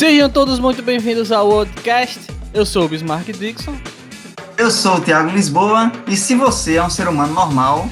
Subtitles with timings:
[0.00, 2.20] Sejam todos muito bem-vindos ao podcast.
[2.54, 3.74] Eu sou o Bismarck Dixon.
[4.56, 7.86] Eu sou o Thiago Lisboa e se você é um ser humano normal,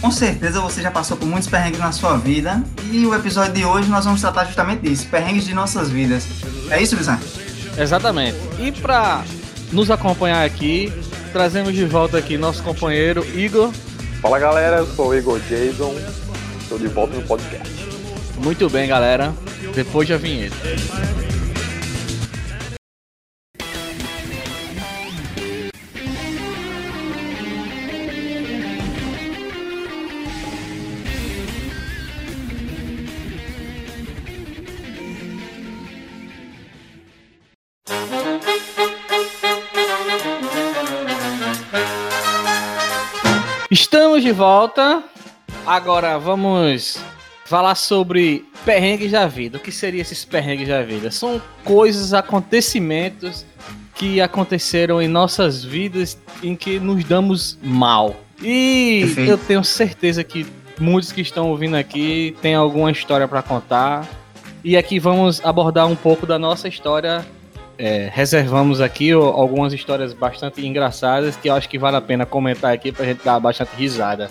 [0.00, 3.64] com certeza você já passou por muitos perrengues na sua vida e o episódio de
[3.64, 6.26] hoje nós vamos tratar justamente disso, perrengues de nossas vidas.
[6.68, 7.22] É isso, Bismarck?
[7.78, 8.38] Exatamente.
[8.58, 9.22] E para
[9.70, 10.92] nos acompanhar aqui,
[11.32, 13.70] trazemos de volta aqui nosso companheiro Igor.
[14.20, 15.94] Fala galera, eu sou o Igor Jason,
[16.60, 17.72] estou de volta no podcast.
[18.42, 19.32] Muito bem, galera.
[19.76, 20.56] Depois da vinheta.
[44.32, 45.04] De volta.
[45.66, 46.98] Agora vamos
[47.44, 49.58] falar sobre perrengues da vida.
[49.58, 51.10] O que seriam esses perrengues da vida?
[51.10, 53.44] São coisas, acontecimentos
[53.94, 58.16] que aconteceram em nossas vidas em que nos damos mal.
[58.42, 59.30] E Perfeito.
[59.30, 60.46] eu tenho certeza que
[60.80, 64.08] muitos que estão ouvindo aqui têm alguma história para contar.
[64.64, 67.22] E aqui vamos abordar um pouco da nossa história.
[67.78, 72.72] É, reservamos aqui algumas histórias bastante engraçadas que eu acho que vale a pena comentar
[72.72, 74.30] aqui pra gente dar bastante risada.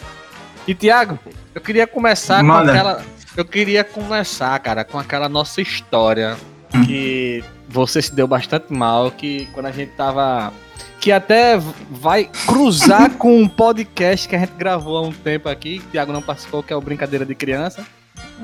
[0.68, 1.20] E Tiago,
[1.54, 2.66] eu queria começar Manda.
[2.66, 3.06] com aquela.
[3.36, 6.38] Eu queria começar, cara, com aquela nossa história
[6.74, 6.86] Hum.
[6.86, 10.52] que você se deu bastante mal, que quando a gente tava.
[11.00, 11.58] Que até
[11.90, 15.90] vai cruzar com um podcast que a gente gravou há um tempo aqui, que o
[15.90, 17.86] Thiago não participou, que é o Brincadeira de Criança.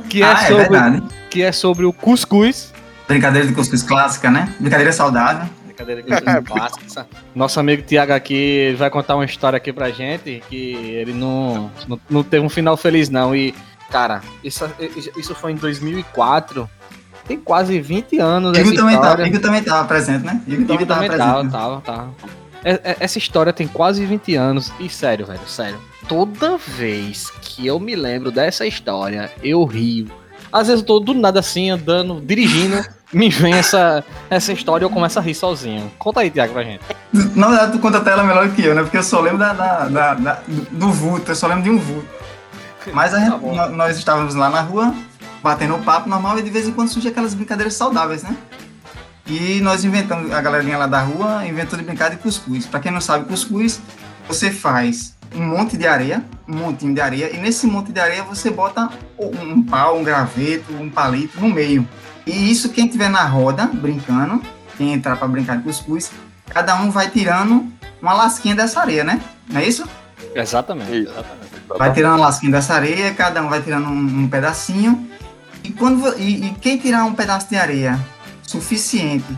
[0.10, 1.04] Que é, ah, é sobre, verdade.
[1.30, 2.74] que é sobre o cuscuz.
[3.08, 4.54] Brincadeira de cuscuz clássica, né?
[4.60, 5.48] Brincadeira saudável.
[5.66, 7.08] Brincadeira de cuscuz clássica.
[7.34, 12.00] Nosso amigo Thiago aqui vai contar uma história aqui pra gente que ele não, não,
[12.10, 13.36] não teve um final feliz, não.
[13.36, 13.54] E,
[13.90, 14.70] cara, isso,
[15.18, 16.70] isso foi em 2004.
[17.28, 19.16] Tem quase 20 anos Igor também, história.
[19.18, 20.42] tava, Igor também tava presente, né?
[20.48, 21.52] Igor Igor também tava também presente.
[21.52, 22.14] tava, tava, tava.
[22.64, 24.72] É- é- Essa história tem quase 20 anos.
[24.80, 25.78] E sério, velho, sério.
[26.08, 30.08] Toda vez que eu me lembro dessa história, eu rio.
[30.52, 34.86] Às vezes eu tô do nada assim, andando, dirigindo, me vem essa, essa história e
[34.86, 35.92] eu começo a rir sozinho.
[36.00, 36.82] Conta aí, Tiago, pra gente.
[37.36, 38.82] Na verdade, tu conta até ela melhor que eu, né?
[38.82, 40.40] Porque eu só lembro da, da- da- da-
[40.72, 42.08] do vulto, eu só lembro de um vulto.
[42.94, 43.54] Mas a gente- Tá bom.
[43.56, 44.94] nó- nós estávamos lá na rua,
[45.44, 48.36] batendo um papo normal, e de vez em quando surgem aquelas brincadeiras saudáveis, né?
[49.26, 52.66] E nós inventamos, a galerinha lá da rua inventou de brincar de cuscuz.
[52.66, 53.82] Pra quem não sabe, cuscuz,
[54.28, 58.24] você faz um monte de areia, um montinho de areia, e nesse monte de areia
[58.24, 61.88] você bota um pau, um graveto, um palito no meio.
[62.26, 64.42] E isso, quem tiver na roda, brincando,
[64.78, 66.12] quem entrar pra brincar de cuscuz,
[66.50, 67.66] cada um vai tirando
[68.02, 69.22] uma lasquinha dessa areia, né?
[69.50, 69.88] Não é isso?
[70.36, 70.92] Exatamente.
[70.92, 71.12] Isso.
[71.12, 71.48] exatamente.
[71.78, 75.08] Vai tirando uma lasquinha dessa areia, cada um vai tirando um, um pedacinho.
[75.64, 78.00] E, quando, e, e quem tirar um pedaço de areia
[78.44, 79.38] suficiente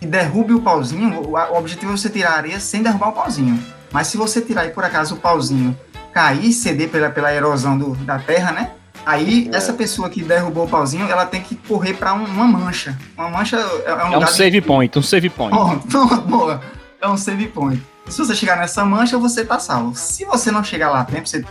[0.00, 3.12] e derrube o pauzinho, o, o objetivo é você tirar a areia sem derrubar o
[3.12, 3.62] pauzinho.
[3.92, 5.76] Mas se você tirar e por acaso o pauzinho
[6.12, 8.70] cair, ceder pela, pela erosão do- da terra, né?
[9.06, 9.56] Aí É.
[9.56, 12.96] essa pessoa que derrubou o pauzinho, ela tem que correr para uma mancha.
[13.16, 15.56] Uma mancha é, é um É um lugar de- save point, um save point.
[15.56, 16.60] Pronto, pronto, boa.
[17.00, 17.82] É um save point.
[18.08, 19.94] Se você chegar nessa mancha, você tá salvo.
[19.94, 21.44] Se você não chegar lá a tempo, você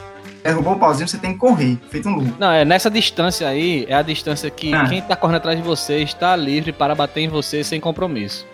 [0.43, 2.33] derrubou o pauzinho, você tem que correr, feito um louco.
[2.37, 4.85] Não, é nessa distância aí, é a distância que Ah.
[4.87, 8.45] quem tá correndo atrás de você está livre para bater em você sem compromisso.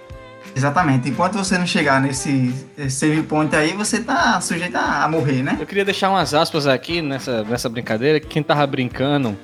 [0.55, 1.09] Exatamente.
[1.09, 2.53] Enquanto você não chegar nesse
[2.89, 5.57] save point aí, você tá sujeito a morrer, né?
[5.59, 8.19] Eu queria deixar umas aspas aqui nessa, nessa brincadeira.
[8.19, 9.37] que Quem tava brincando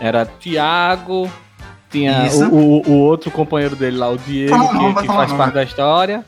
[0.00, 1.30] era Thiago,
[1.90, 5.54] tinha o, o, o outro companheiro dele lá, o Diego, Fala que, que faz parte
[5.54, 6.24] da história.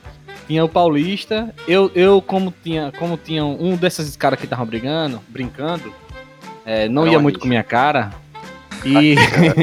[0.47, 1.55] Tinha o Paulista.
[1.67, 5.93] Eu, eu como tinha, como tinha um desses caras que estavam brigando, brincando,
[6.65, 8.11] é, não Era ia muito com minha cara.
[8.85, 9.17] E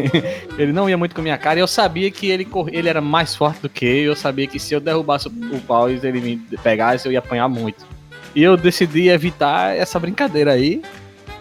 [0.57, 1.59] ele não ia muito com minha cara.
[1.59, 4.03] E eu sabia que ele, cor- ele era mais forte do que eu.
[4.11, 7.47] Eu sabia que se eu derrubasse o, pau e ele me pegasse, eu ia apanhar
[7.47, 7.85] muito.
[8.35, 10.81] E eu decidi evitar essa brincadeira aí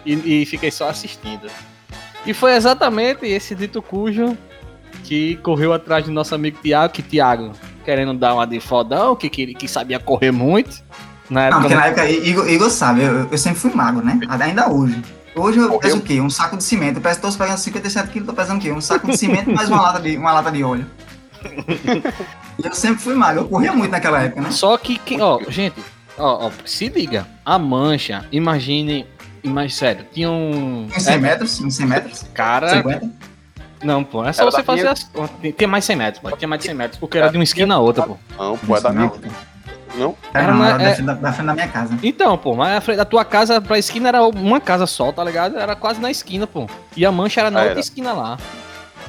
[0.05, 1.47] e, e fiquei só assistindo.
[2.25, 4.37] E foi exatamente esse dito cujo
[5.03, 7.51] que correu atrás do nosso amigo Tiago, que Tiago,
[7.83, 10.81] querendo dar uma de fodão, que, que, que sabia correr muito.
[11.29, 14.19] Na Não, época, porque na época, Igor, Igor sabe, eu, eu sempre fui magro, né?
[14.39, 14.99] Ainda hoje.
[15.35, 15.79] Hoje eu Correu.
[15.79, 16.21] peso o quê?
[16.21, 16.97] Um saco de cimento.
[16.97, 18.71] Eu peso, tô pegando 57 quilos, tô pesando o quê?
[18.71, 20.85] Um saco de cimento mais uma lata de, uma lata de óleo.
[22.57, 24.49] E eu sempre fui magro, eu corria muito naquela época, né?
[24.49, 25.75] Só que, que- ó, gente,
[26.17, 29.05] ó, ó, se liga, a mancha, imagine,
[29.43, 30.85] imagine, sério, tinha um...
[30.85, 33.09] Uns 100 é, metros, uns 100 metros, Cara, 50.
[33.83, 35.03] não, pô, é só Era você fazer minha- as.
[35.41, 37.43] Tem- Tinha mais 100 metros, pô, tinha mais de 100 metros, porque era de uma
[37.43, 38.17] esquina a outra, pô.
[38.39, 39.11] Não, pô, é da minha.
[39.97, 40.15] Não?
[40.33, 41.97] Era, Era na- era da, é- frente da, da frente da minha casa.
[42.03, 45.23] Então, pô, mas a frente da tua casa pra esquina era uma casa só, tá
[45.23, 45.57] ligado?
[45.57, 46.67] Era quase na esquina, pô.
[46.97, 47.79] E a mancha era na Ah, outra era.
[47.79, 48.37] esquina lá.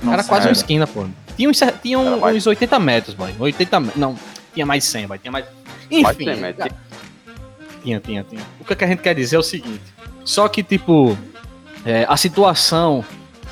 [0.02, 0.48] Nossa, era quase era.
[0.50, 1.06] uma esquina, pô.
[1.36, 3.34] Tinha uns, tinha Era um- mais- uns 80 metros, boy.
[3.38, 4.16] 80 me- Não,
[4.54, 5.18] tinha mais 100, boy.
[5.18, 5.44] Tinha mais.
[5.90, 6.24] Mais Enfim.
[6.24, 6.68] 100 metros.
[7.82, 8.42] Tinha, tinha, tinha.
[8.60, 9.82] O que, é que a gente quer dizer é o seguinte.
[10.24, 11.16] Só que, tipo,
[11.84, 13.04] é, a situação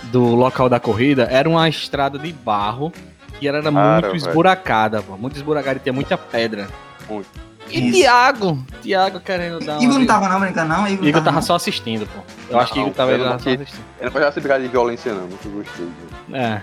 [0.04, 2.92] do local da corrida era uma estrada de barro
[3.38, 4.16] que era, Cara, muito velho.
[4.16, 5.16] esburacada, pô.
[5.16, 6.68] Muito esburacada e tinha muita pedra.
[7.08, 7.28] Muito.
[7.70, 7.98] E Isso.
[7.98, 9.82] Tiago, Tiago querendo dar uma.
[9.84, 10.86] Igor não tava não brincando, não?
[10.86, 11.42] Igor, Igor tava não.
[11.42, 12.20] só assistindo, pô.
[12.50, 13.78] Eu Não, acho que Igor tava eu ele não tava só assistindo.
[13.98, 15.22] Eu não gostava dessa brigar de violência, não.
[15.22, 15.88] Nunca gostei.
[16.32, 16.62] É.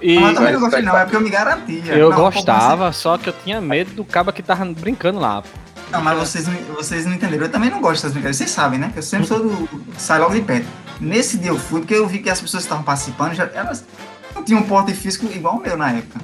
[0.00, 0.96] E Mas eu também não gostei, não.
[0.96, 1.92] É porque eu me garantia.
[1.94, 5.42] eu Não, pô, gostava, só que eu tinha medo do cabo que tava brincando lá,
[5.42, 5.48] pô.
[5.90, 7.44] Não, mas vocês, não- vocês não entenderam.
[7.46, 8.36] Eu também não gosto dessas brincadeiras.
[8.36, 8.90] Vocês sabem, né?
[8.92, 9.68] Que eu sempre sou do.
[9.98, 10.66] Sai logo de perto.
[11.00, 13.84] Nesse dia eu fui porque eu vi que as pessoas que estavam participando já, elas
[14.34, 16.20] não tinham um porte físico igual o meu na época.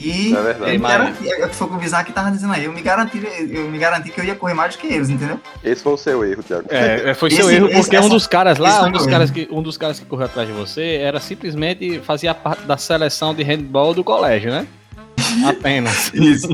[0.00, 0.72] E É verdade.
[0.74, 2.64] eu me garanti, é o que foi o que o Bizarro que tava dizendo aí.
[2.64, 3.20] Eu me garanti,
[3.50, 5.38] eu me garanti que eu ia correr mais do que eles, entendeu?
[5.62, 6.64] Esse foi o seu erro, Thiago.
[6.70, 9.06] É, foi Esse- seu erro, esse- porque um essa- dos caras esse lá, um dos
[9.06, 12.78] caras, que, um dos caras que correu atrás de você era simplesmente fazia parte da
[12.78, 14.66] seleção de handball do colégio, né?
[15.46, 16.10] Apenas.
[16.14, 16.48] Isso.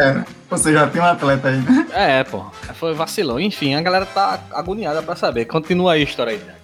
[0.00, 1.86] É, você já tem um atleta aí, né?
[1.92, 2.44] É, pô.
[2.74, 3.38] Foi vacilão.
[3.40, 5.44] Enfim, a galera tá agoniada pra saber.
[5.44, 6.38] Continua aí a história aí.
[6.38, 6.58] Thiago.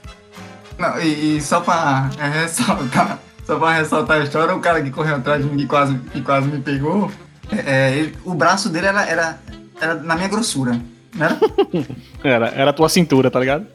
[0.79, 4.91] Não, e, e só pra é, ressaltar, só pra ressaltar a história, o cara que
[4.91, 7.11] correu atrás de mim e quase, que quase me pegou,
[7.51, 7.57] é,
[7.91, 9.39] é, ele- o braço dele era, era,
[9.81, 10.81] era na minha grossura.
[11.15, 11.27] Não
[12.25, 12.49] era?
[12.49, 13.67] Era, a tua cintura, tá ligado?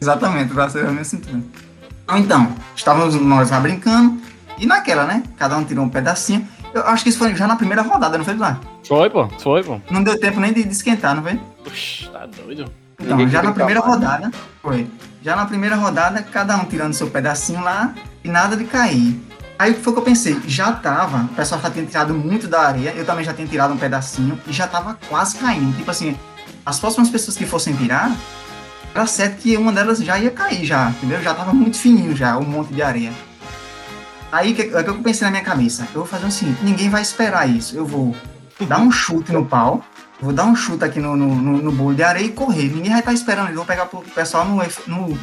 [0.00, 1.38] Exatamente, o braço era na minha cintura.
[2.04, 4.20] Então, Então, estávamos nós lá brincando,
[4.58, 5.22] e naquela, né?
[5.38, 6.46] Cada um tirou um pedacinho.
[6.74, 8.60] Eu acho que isso foi já na primeira rodada, não foi lá?
[8.86, 9.28] Foi, pô.
[9.38, 9.80] Foi, pô.
[9.90, 11.40] Não deu tempo nem de, de esquentar, não foi?
[11.64, 12.64] Puxa, tá doido.
[13.00, 13.94] Então, Ninguém já na primeira mais.
[13.94, 14.86] rodada, foi.
[15.22, 19.20] Já na primeira rodada, cada um tirando seu pedacinho lá e nada de cair.
[19.58, 20.40] Aí o que foi que eu pensei?
[20.46, 23.72] Já tava, o pessoal já tinha tirado muito da areia, eu também já tinha tirado
[23.72, 25.76] um pedacinho e já tava quase caindo.
[25.76, 26.16] Tipo assim,
[26.66, 28.10] as próximas pessoas que fossem tirar,
[28.92, 31.22] era certo que uma delas já ia cair já, entendeu?
[31.22, 33.12] Já tava muito fininho já, um monte de areia.
[34.32, 35.82] Aí o que, o que eu pensei na minha cabeça?
[35.94, 37.76] Eu vou fazer o seguinte, ninguém vai esperar isso.
[37.76, 38.16] Eu vou
[38.66, 39.84] dar um chute no pau,
[40.20, 42.64] vou dar um chute aqui no, no, no, no bolo de areia e correr.
[42.74, 44.56] Ninguém vai estar esperando, eu vou pegar pro pessoal no,
[44.88, 45.18] no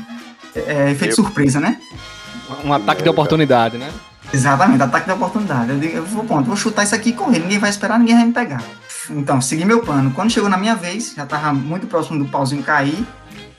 [0.56, 1.77] é, efeito Eu- surpresa, né?
[2.63, 3.92] Um ataque de oportunidade, né?
[4.33, 5.69] Exatamente, ataque de oportunidade.
[5.71, 7.39] Eu, digo, eu vou, ponto, vou chutar isso aqui e correr.
[7.39, 8.63] Ninguém vai esperar, ninguém vai me pegar.
[9.09, 10.12] Então, segui meu plano.
[10.12, 13.06] Quando chegou na minha vez, já tava muito próximo do pauzinho cair.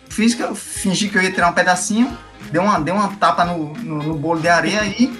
[0.08, 2.16] Fiz que eu fingi que eu ia tirar um pedacinho,
[2.50, 5.12] dei uma, dei uma tapa no, no, no bolo de areia e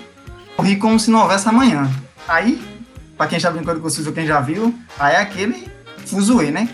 [0.56, 1.90] corri como se não houvesse amanhã.
[2.28, 2.62] Aí,
[3.16, 5.66] pra quem já brincou de curso, quem já viu, aí é aquele
[6.06, 6.68] fuzuê, né?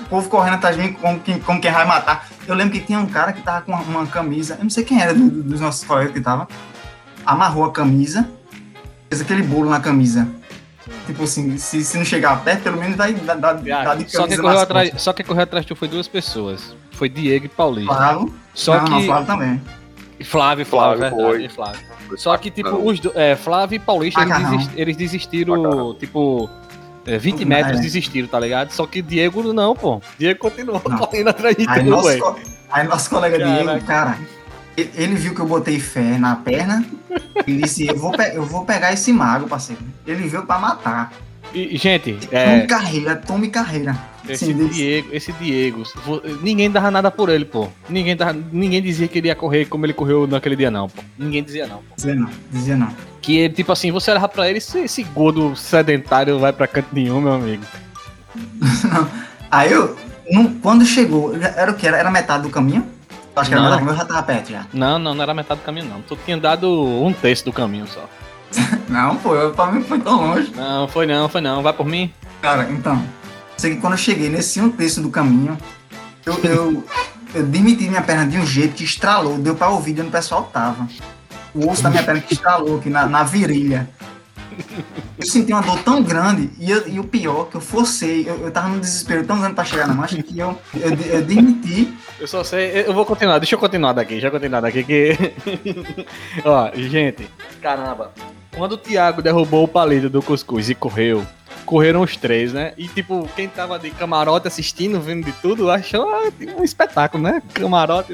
[0.00, 2.28] O povo correndo atrás de mim como como quem vai matar.
[2.46, 4.84] Eu lembro que tinha um cara que tava com uma, uma camisa, eu não sei
[4.84, 6.48] quem era do- do- dos nossos colegas que tava,
[7.24, 8.28] amarrou a camisa,
[9.08, 10.26] fez aquele bolo na camisa.
[11.06, 14.18] Tipo assim, se, se não chegar perto, pelo menos dá, dá, dá, dá de Só
[14.26, 15.02] quem, camisa correu atrás, costas.
[15.02, 16.74] só quem correu atrás de tu foi duas pessoas.
[16.92, 17.94] Foi Diego e Paulista.
[17.94, 18.90] Flávio, Só não, que.
[18.90, 19.62] não, Flávio também.
[20.18, 21.44] E Flávio, Flávio, Flávio verdade, foi.
[21.44, 21.92] e Flávio.
[22.16, 25.94] Só que, tipo, os é, Flávio e Paulista, eles, desist- eles desistiram, Macarrão.
[25.94, 26.50] tipo,
[27.06, 27.44] é, 20 É.
[27.44, 28.70] metros desistiram, tá ligado?
[28.70, 30.00] Só que Diego não, pô.
[30.18, 30.98] Diego continuou Não.
[30.98, 32.36] correndo atrás de Aí tu, nosso, co-
[32.70, 33.62] aí nosso colega Caraca.
[33.64, 34.18] Diego, cara,
[34.76, 36.84] ele, viu que eu botei fé na perna
[37.46, 39.82] e disse, eu vou, eu vou pegar esse mago, parceiro.
[40.06, 41.12] Ele veio pra matar.
[41.54, 43.94] E, gente, Tome é, carreira, tome carreira.
[44.26, 45.82] esse Sim, desse- Diego, esse Diego,
[46.40, 47.68] ninguém dava nada por ele, pô.
[47.90, 51.02] Ninguém, dava, ninguém dizia que ele ia correr como ele correu naquele dia, não, pô.
[51.18, 51.94] Ninguém dizia, não, pô.
[51.94, 52.88] Dizia não, dizia não.
[53.22, 56.88] Que ele, tipo assim, você olhava pra ele, esse, esse gordo sedentário vai pra canto
[56.92, 57.62] nenhum, meu amigo.
[59.50, 59.96] Aí eu,
[60.30, 61.86] não- quando chegou, era o que?
[61.86, 62.86] Era, era metade do caminho?
[63.34, 63.70] Acho que era Não.
[63.70, 64.66] metade do caminho, eu já tava perto já.
[64.72, 66.02] Não, não, não era metade do caminho, não.
[66.02, 68.08] Tu tinha dado um terço do caminho só.
[68.88, 70.52] Não, pô, eu, pra mim foi tão longe.
[70.54, 71.62] Não, foi não, foi não.
[71.62, 72.12] Vai por mim?
[72.42, 73.02] Cara, então,
[73.56, 75.56] sei que quando eu cheguei nesse um terço do caminho,
[76.26, 76.84] eu, eu,
[77.34, 80.12] eu demiti minha perna de um jeito que estralou, deu pra ouvir de onde o
[80.12, 80.86] pessoal tava.
[81.54, 83.88] O osso da minha perna que estralou aqui na, na virilha.
[85.18, 88.36] Eu senti uma dor tão grande, e, eu- e o pior, que eu forcei, eu,
[88.38, 91.92] eu tava num desespero tão grande pra chegar na marcha, que eu, eu, eu demiti.
[92.20, 95.16] Eu só sei, eu vou continuar, deixa eu continuar daqui, deixa eu continuar daqui que.
[96.44, 97.28] Ó, gente,
[97.62, 98.12] caramba.
[98.54, 101.26] Quando o Thiago derrubou o palito do cuscuz e correu,
[101.64, 102.74] correram os três, né?
[102.76, 107.22] E tipo, quem tava de camarote assistindo, vendo de tudo, achou ah, tipo, um espetáculo,
[107.24, 107.42] né?
[107.54, 108.12] Camarote.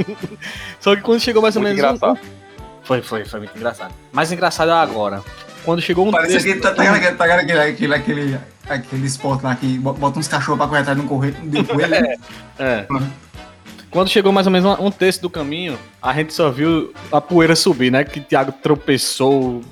[0.80, 1.90] Só que quando chegou mais ou Muito menos.
[1.92, 2.18] um- engraçado.
[2.86, 3.92] Foi, foi, foi muito engraçado.
[4.12, 5.22] Mais engraçado é agora.
[5.64, 8.38] Quando chegou um Parece texto- que tá, tá, tá aquele, aquele, aquele,
[8.68, 11.58] aquele esporte lá que bo- bota uns cachorros pra correr atrás de um correio, de
[11.58, 12.14] um coelho, né?
[12.58, 12.86] É.
[13.90, 17.56] Quando chegou mais ou menos um terço do caminho, a gente só viu a poeira
[17.56, 18.04] subir, né?
[18.04, 19.62] Que o Thiago tropeçou,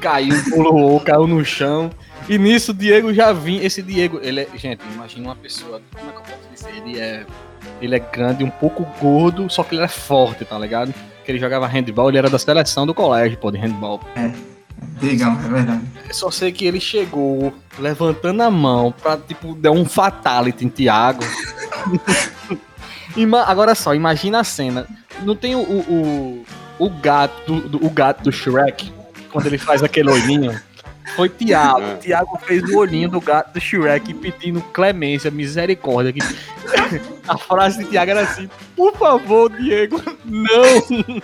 [0.00, 1.90] caiu, pulou, caiu no chão.
[2.28, 3.62] E nisso o Diego já vinha.
[3.62, 4.48] Esse Diego, ele é.
[4.56, 5.80] Gente, imagina uma pessoa.
[5.94, 6.82] Como é que eu posso dizer?
[6.84, 7.24] Ele é.
[7.80, 10.92] Ele é grande, um pouco gordo, só que ele era forte, tá ligado?
[11.26, 14.00] Que ele jogava handball, ele era da seleção do colégio, pô, de handball.
[15.00, 15.82] Digam, é verdade.
[16.08, 20.68] Eu só sei que ele chegou levantando a mão pra, tipo, dar um fatality em
[20.68, 21.24] Thiago.
[23.16, 24.86] Ima- Agora só, imagina a cena.
[25.22, 26.44] Não tem o, o,
[26.78, 28.92] o, o gato do, do- o gato do Shrek,
[29.32, 30.58] quando ele faz aquele olhinho?
[31.14, 31.80] Foi Thiago.
[31.82, 31.94] É.
[31.96, 36.12] Thiago fez o olhinho do gato do Shrek pedindo clemência, misericórdia.
[36.12, 36.20] Que...
[37.28, 41.22] A frase de Thiago era assim: Por favor, Diego, não.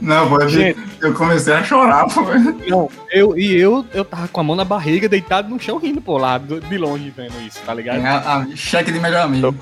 [0.00, 0.78] Não, eu, Gente.
[1.00, 2.22] eu comecei a chorar, pô.
[2.68, 6.00] Não, eu, e eu, eu tava com a mão na barriga, deitado no chão, rindo,
[6.00, 7.98] pô, lá do- de longe vendo isso, tá ligado?
[7.98, 9.54] É, a- a- cheque de melhor amigo.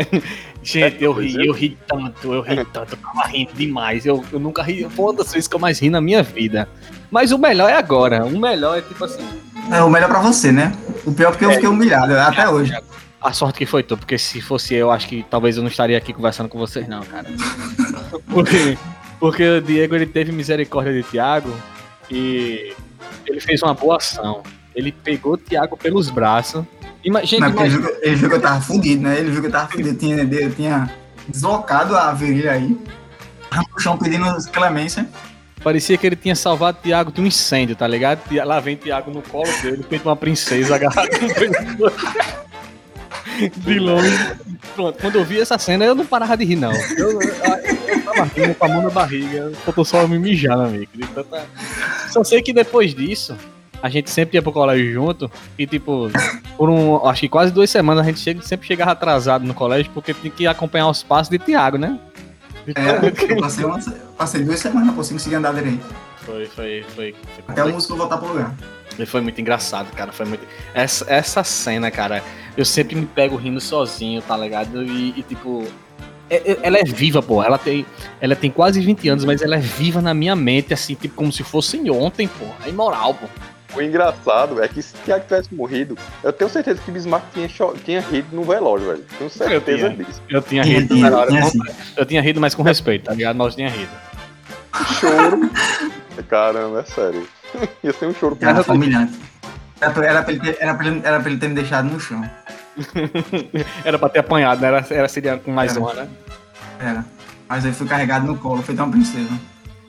[0.62, 4.04] Gente, eu ri, eu ri tanto, eu ri tanto, eu tava rindo demais.
[4.06, 6.68] Eu, eu nunca ri, foi uma das vezes que eu mais ri na minha vida.
[7.10, 9.26] Mas o melhor é agora, o melhor é tipo assim.
[9.72, 10.72] É o melhor pra você, né?
[11.04, 12.72] O pior é porque eu fiquei humilhado até hoje.
[13.20, 15.98] A sorte que foi tu, porque se fosse eu, acho que talvez eu não estaria
[15.98, 17.28] aqui conversando com vocês, não, cara.
[18.30, 18.78] Porque,
[19.18, 21.52] porque o Diego ele teve misericórdia de Thiago
[22.10, 22.72] e
[23.26, 24.42] ele fez uma boa ação.
[24.74, 26.64] Ele pegou o Thiago pelos braços.
[27.04, 29.18] Ima, gente, Mas porque ele, imagina, viu, que- ele viu que eu tava fudido, né?
[29.18, 29.88] Ele viu que eu tava fudido.
[29.88, 30.90] Eu tinha, eu tinha
[31.28, 32.78] deslocado a virilha aí.
[33.72, 35.08] No chão pedindo clemência.
[35.62, 38.20] Parecia que ele tinha salvado o Thiago de um incêndio, tá ligado?
[38.44, 41.10] Lá vem Thiago no colo dele, feito uma princesa agarrada
[41.78, 41.90] no.
[43.56, 44.36] De longe.
[44.74, 46.72] Pronto, quando eu vi essa cena, eu não parava de rir, não.
[46.72, 50.90] Eu, eu, eu tava rindo com a mão na barriga, faltou só me mijar, amigo.
[50.94, 51.46] de tanta-
[52.10, 53.34] Só sei que depois disso,
[53.82, 56.10] a gente sempre ia pro colégio junto e, tipo,
[56.56, 60.12] por um, acho que quase duas semanas a gente sempre chegava atrasado no colégio porque
[60.12, 61.98] tinha que acompanhar os passos de Thiago, né?
[62.74, 63.78] É, eu passei, uma,
[64.16, 65.84] passei duas semanas pra conseguir andar direito.
[66.18, 67.14] Foi, foi, foi.
[67.34, 68.54] foi Até o músculo voltar pro lugar.
[68.98, 70.12] E foi muito engraçado, cara.
[70.12, 70.46] Foi muito.
[70.74, 72.22] Essa, essa cena, cara,
[72.56, 74.82] eu sempre me pego rindo sozinho, tá ligado?
[74.82, 75.66] E, e, tipo.
[76.28, 77.42] é- é- Ela é viva, pô.
[77.42, 77.86] Ela tem,
[78.20, 81.32] ela tem quase 20 anos, mas ela é viva na minha mente, assim, tipo, como
[81.32, 82.44] se fosse ontem, pô.
[82.64, 83.26] É imoral, pô.
[83.74, 87.48] O engraçado é que se Thiago tivesse morrido, eu tenho certeza que Bismarck tinha,
[87.84, 89.04] tinha rido no velório, velho.
[89.16, 90.04] Tenho certeza tinha.
[90.04, 90.22] disso.
[90.28, 91.30] Eu tinha rido, tinha, hora,
[91.96, 93.40] eu tinha rido, mas com respeito, tá ligado?
[93.40, 93.90] Eu tinha rido.
[95.00, 95.50] Choro.
[96.28, 97.28] Caramba, é sério.
[97.82, 98.36] Ia ser um choro.
[98.40, 99.18] Era foi humilhante.
[99.80, 101.88] Era pra, era, pra ele ter, era, pra ele, era pra ele ter me deixado
[101.88, 102.22] no chão.
[103.84, 104.68] Era pra ter apanhado, né?
[104.68, 105.80] Era, era seria com mais Era.
[105.80, 106.08] uma, né?
[106.78, 107.04] Era.
[107.48, 109.30] Mas aí fui carregado no colo, feito uma princesa.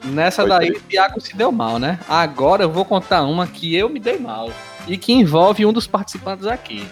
[0.03, 2.00] Nessa Foi daí, o Thiago se deu mal, né?
[2.10, 4.51] Agora eu vou contar uma que eu me dei mal.
[4.88, 6.88] E que envolve um dos participantes aqui.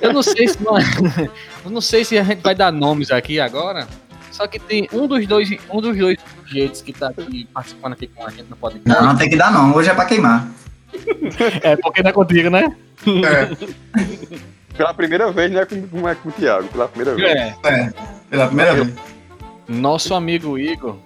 [0.00, 0.84] Eu não sei se nós-
[1.64, 3.86] eu não sei se a gente vai dar nomes aqui agora.
[4.30, 8.06] Só que tem um dos dois, um dos dois sujeitos que tá aqui participando aqui
[8.06, 8.88] com a gente no podcast.
[8.88, 9.74] Não, não tem que dar não.
[9.74, 10.46] Hoje é pra queimar.
[11.62, 12.74] É porque não é contigo, né?
[13.06, 16.68] É, Pela primeira vez, não é com, não é com o Thiago.
[16.68, 17.56] Pela primeira vez.
[17.64, 17.68] É.
[17.68, 17.92] é.
[18.30, 18.94] Pela primeira vez.
[19.68, 20.96] Nosso amigo Igor,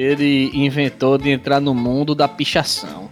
[0.00, 3.10] ele inventou de entrar no mundo da pichação.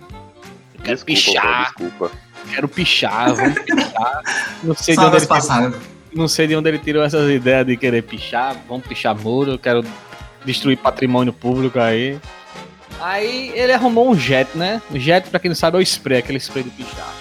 [0.74, 2.10] Eu quero Desculpa, pichar, pô, desculpa.
[2.54, 4.22] quero pichar, vamos pichar.
[4.62, 5.72] Não sei de onde ele tirou.
[6.14, 8.56] Não sei de onde ele tirou essas ideias de querer pichar.
[8.68, 9.84] Vamos pichar muro, eu quero
[10.44, 12.18] destruir patrimônio público aí.
[13.00, 14.80] Aí ele arrumou um jet, né?
[14.90, 17.12] O jet, pra quem não sabe, é o spray, aquele spray de pichar.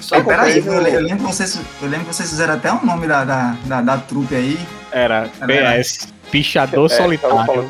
[0.00, 2.84] Só que peraí, eu, eu lembro que vocês, eu lembro que vocês fizeram até o
[2.86, 4.58] nome da, da, da, da trupe aí.
[4.90, 7.68] era Era- PS, pichador É, solitário.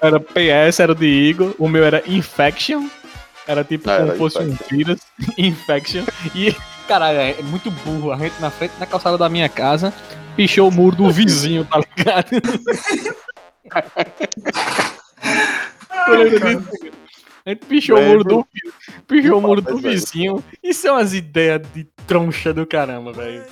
[0.00, 1.54] Era PS, era o de Igor.
[1.58, 2.88] O meu era Infection.
[3.46, 5.00] Era tipo Ah, como era fosse um vírus.
[5.38, 6.04] Infection.
[6.34, 6.54] E,
[6.86, 8.12] caralho, é muito burro.
[8.12, 9.92] A gente na frente, na calçada da minha casa,
[10.36, 12.28] pichou o muro do vizinho, tá ligado?
[16.30, 16.92] Disso.
[17.44, 18.46] A gente pichou o muro do,
[19.06, 20.44] pichou o muro do vizinho.
[20.62, 23.44] Isso é umas ideias de troncha do caramba, velho.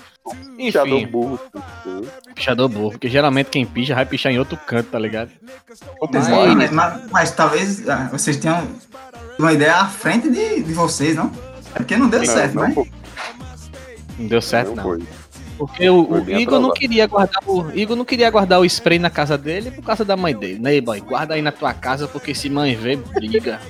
[0.57, 1.41] Pichador burro.
[2.35, 5.31] pichador burro, porque geralmente quem picha vai pichar em outro canto, tá ligado?
[6.13, 6.29] Mas-?
[6.29, 8.69] Mas, mas- mas talvez ah, vocês tenham
[9.39, 11.33] uma ideia à frente de, de vocês, não?
[11.75, 12.73] É porque não deu certo, não, né?
[12.75, 12.87] pô,
[14.19, 15.07] Não deu certo, não não.
[15.57, 19.11] Porque o, o Igor não queria guardar o Igor não queria guardar o spray na
[19.11, 20.59] casa dele por causa da mãe dele.
[20.59, 21.01] Né, boy?
[21.01, 23.61] Guarda aí na tua casa porque se mãe vê, briga.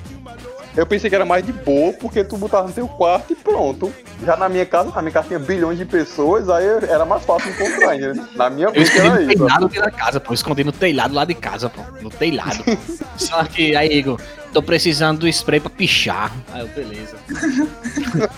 [0.75, 3.93] Eu pensei que era mais de boa, porque tu botava no teu quarto e pronto.
[4.25, 7.49] Já na minha casa, na minha casa tinha bilhões de pessoas, aí era mais fácil
[7.51, 8.13] encontrar ainda.
[8.35, 9.45] Na minha Eu escondi era no isso.
[9.45, 10.31] telhado da casa, pô.
[10.31, 11.81] Eu Escondi no telhado lá de casa, pô.
[12.01, 12.63] No telhado.
[13.17, 14.19] Só que aí, Igor,
[14.53, 16.31] tô precisando do spray pra pichar.
[16.53, 17.17] Aí eu, beleza.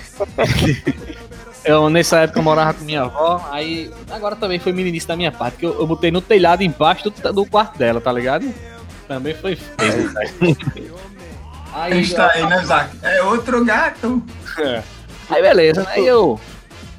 [1.66, 5.32] Eu, nessa época, eu morava com minha avó, aí agora também foi meninice da minha
[5.32, 8.54] parte, que eu, eu botei no telhado embaixo do, do quarto dela, tá ligado?
[9.08, 10.12] Também foi feio.
[11.74, 12.96] Aí, Está aí, né, Zac?
[13.02, 14.22] É outro gato.
[15.30, 16.40] Aí beleza, aí eu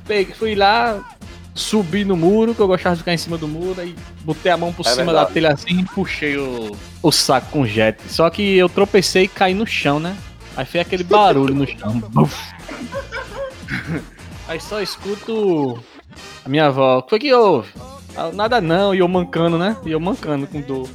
[0.07, 0.99] peguei, fui lá,
[1.55, 4.57] subi no muro, que eu gostava de ficar em cima do muro, aí botei a
[4.57, 5.27] mão por É cima verdade.
[5.29, 7.99] da telha assim e puxei o, o saco com jet.
[8.09, 10.17] Só que eu tropecei e caí no chão, né?
[10.57, 12.03] Aí fez aquele barulho no chão.
[14.49, 15.79] Aí só escuto
[16.45, 16.99] a minha avó.
[16.99, 17.69] O que foi que houve?
[18.17, 19.77] Ah, Nada não, e eu mancando, né?
[19.85, 20.89] E eu mancando com dor.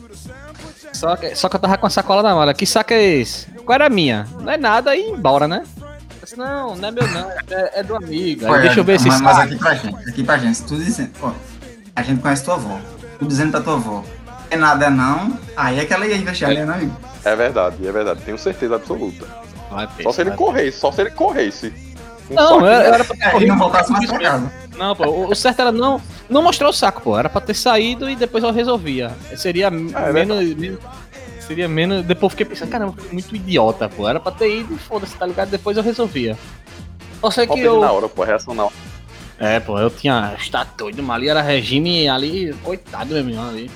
[1.00, 2.53] Só que, só que eu tava com a sacola na mala.
[2.53, 3.48] Que saco é esse?
[3.65, 4.27] Qual era a minha?
[4.41, 5.63] Não é nada e ir embora, né?
[6.22, 8.46] Disse, não, não é meu não, é, é do amigo.
[8.46, 9.48] Aí, Olha, deixa eu ver esse mas, mas saco.
[9.48, 11.32] aqui pra gente, aqui pra gente, se tu dizendo, ó,
[11.96, 12.77] a gente conhece tua avó,
[13.18, 14.03] tu dizendo pra tua avó,
[14.51, 16.96] é nada não, aí é que ela ia investir ali, né, amigo?
[17.24, 18.22] É verdade, é verdade.
[18.24, 19.25] Tenho certeza absoluta.
[19.72, 20.38] Vai, Só se ele vai.
[20.38, 21.74] corresse, só se ele corresse.
[22.29, 24.51] Um Não, saco- eu, eu era pra ter É, e não voltasse mais pra casa.
[24.77, 27.18] Não, pô, o certo era não, não mostrar o saco, pô.
[27.18, 29.12] Era pra ter saído e depois eu resolvia.
[29.36, 29.70] Seria é
[30.14, 30.80] menos, menos-
[31.40, 32.06] Seria menos.
[32.06, 34.08] Depois eu fiquei pensando, caramba, muito idiota, pô.
[34.08, 35.50] Era pra ter ido e foda-se, tá ligado?
[35.50, 36.38] Depois eu resolvia.
[37.20, 37.82] Só sei que eu.
[37.82, 38.74] na hora, pô, reação hora.
[39.40, 40.36] É, pô, eu tinha.
[40.78, 43.72] Doido, mas ali era regime ali, coitado meu irmão ali.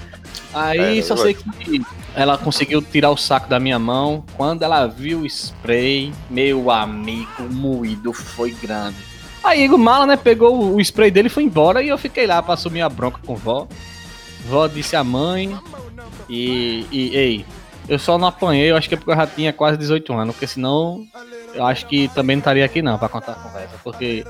[0.54, 1.82] Aí É, só sei que
[2.16, 4.24] ela conseguiu tirar o saco da minha mão.
[4.38, 8.98] Quando ela viu o spray, meu amigo, moído foi grande.
[9.44, 12.26] Aí Igor Mala, né, pegou o- o spray dele e foi embora e eu fiquei
[12.26, 13.68] lá pra assumir a bronca com vó.
[14.48, 15.56] Vó disse a mãe
[16.30, 17.46] e, e ei,
[17.88, 20.36] eu só não apanhei, eu acho que é porque eu já tinha quase 18 anos,
[20.36, 21.06] porque senão
[21.54, 24.26] eu acho que também não estaria aqui não pra contar a conversa, porque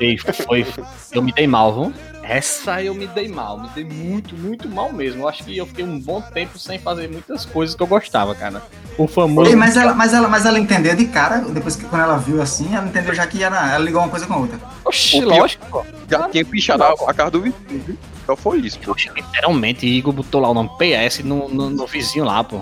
[0.00, 0.66] ei, foi,
[1.12, 1.94] eu me dei mal, viu?
[2.28, 5.22] Essa eu me dei mal, me dei muito, muito mal mesmo.
[5.22, 8.34] Eu acho que eu fiquei um bom tempo sem fazer muitas coisas que eu gostava,
[8.34, 8.62] cara.
[8.98, 9.48] O famoso.
[9.48, 12.42] Ei, mas, ela, mas, ela, mas ela entendeu de cara, depois que quando ela viu
[12.42, 14.60] assim, ela entendeu já que era, ela ligou uma coisa com a outra.
[14.84, 15.82] Oxi, o lógico, pô.
[16.10, 17.96] Já tinha pichado a, a cara do vizinho, viu?
[18.22, 18.90] Então foi isso, pô.
[18.90, 22.60] Oxi, literalmente, Igor botou lá o nome PS no, no, no vizinho lá, pô.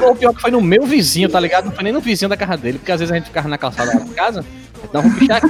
[0.00, 1.64] Pô, O pior que foi no meu vizinho, tá ligado?
[1.64, 3.58] Não foi nem no vizinho da casa dele, porque às vezes a gente ficava na
[3.58, 4.44] calçada lá de casa,
[4.84, 5.48] então vamos pichar aqui.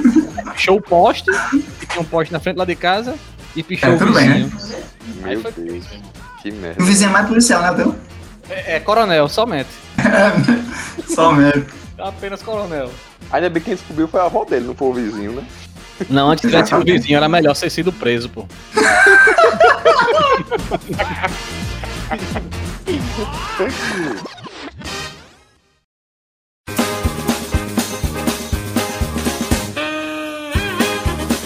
[0.53, 1.29] Pichou o poste,
[1.79, 3.15] que tinha um poste na frente lá de casa,
[3.55, 4.51] e pichou É, o vizinho.
[5.23, 5.85] Aí Meu foi Deus,
[6.41, 6.83] que O merda.
[6.83, 7.95] vizinho é mais policial, né, teu?
[8.49, 9.69] É, é coronel, somente.
[11.13, 11.65] Só mesmo.
[11.97, 12.91] Apenas coronel.
[13.31, 15.43] Ainda bem que quem descobriu foi a avó dele, não foi o vizinho, né?
[16.09, 18.45] Não, antes tivesse sido vizinho, era melhor ser sido preso, pô.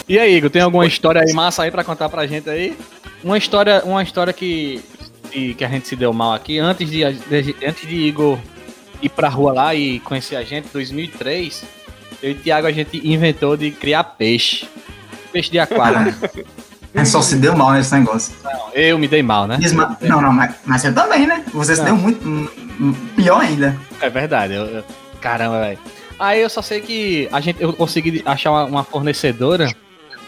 [0.10, 2.76] E aí, Igor, tem alguma história aí massa aí pra contar pra gente aí?
[3.24, 4.82] Uma história, uma história que,
[5.32, 8.39] que, que a gente se deu mal aqui, antes de, de- antes de Igor
[9.02, 11.63] ir pra rua lá e conhecer a gente, 2003,
[12.24, 14.67] eu e o Thiago a gente inventou de criar peixe.
[15.32, 16.00] Peixe de aquário.
[16.02, 16.15] né?
[16.95, 18.34] Gente só se deu mal nesse negócio.
[18.43, 19.58] Não, eu me dei mal, né?
[19.60, 21.45] Mesma- Não, não, mas, mas você também, né?
[21.54, 21.86] Você se Não.
[21.89, 22.28] deu muito.
[22.28, 22.48] hum,
[22.82, 23.78] hum, Pior ainda.
[24.02, 24.56] É verdade.
[24.56, 24.84] eu- eu-
[25.22, 25.78] caramba, velho.
[26.17, 29.72] Aí eu só sei que a gente, eu consegui achar uma, uma fornecedora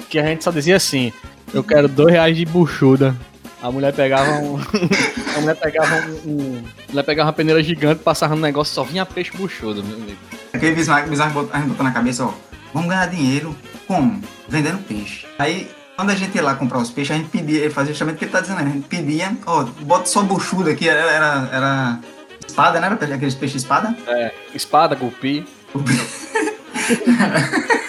[0.09, 1.13] que a gente só dizia assim:
[1.53, 3.15] eu quero dois reais de buchuda.
[3.61, 4.57] A mulher pegava um.
[5.37, 8.83] a mulher pegava um, um- A mulher pegava uma peneira gigante, passava no negócio, só
[8.83, 10.17] vinha peixe buchudo, meu amigo.
[10.51, 12.33] Aquele Bismarck, Bismarck botou, a gente botou na cabeça, ó,
[12.73, 13.55] vamos ganhar dinheiro
[13.87, 14.19] como?
[14.49, 15.27] Vendendo peixe.
[15.37, 18.15] Aí, quando a gente ia lá comprar os peixes, a gente pedia, ele fazia justamente
[18.15, 18.69] o que ele tá dizendo, né?
[18.69, 21.99] a gente pedia, ó, bota só buchudo aqui, era, era, era
[22.47, 22.97] espada, né?
[22.99, 23.95] Era aqueles peixes espada.
[24.07, 25.45] É, espada, cupi.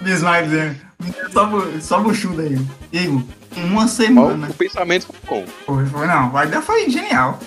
[0.00, 2.58] Bismarck dizendo, "Me dê só, só buchudo aí.
[2.92, 3.22] Igor,
[3.56, 5.46] uma semana, o pensamento foi como?
[5.66, 7.38] foi, foi, não, a ideia foi genial.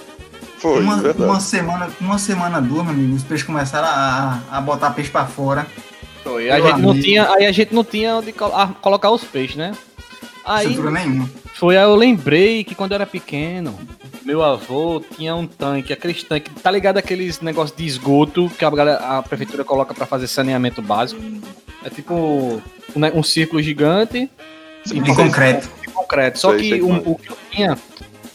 [0.58, 1.24] Foi, uma, verdade.
[1.30, 5.26] uma semana, uma semana, duas, meu amigo, os peixes começaram a, a botar peixe pra
[5.26, 5.66] fora.
[6.24, 6.52] Foi.
[6.52, 9.72] A gente não tinha, aí a gente não tinha onde col- colocar os peixes, né?
[10.46, 11.30] Aí nenhuma.
[11.56, 13.78] Foi aí eu lembrei que quando eu era pequeno,
[14.24, 18.70] meu avô tinha um tanque, aqueles tanques, tá ligado aqueles negócios de esgoto que a,
[18.70, 21.20] galera- a prefeitura coloca pra fazer saneamento básico?
[21.84, 22.14] É tipo
[22.96, 24.30] um, um círculo gigante
[24.86, 25.70] De concreto.
[25.82, 26.40] de concreto.
[26.40, 26.84] Só Sei, que sei é.
[26.84, 27.78] o que eu tinha,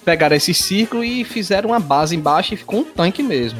[0.04, 3.58] pegaram esse círculo e fizeram uma base embaixo e ficou um tanque mesmo.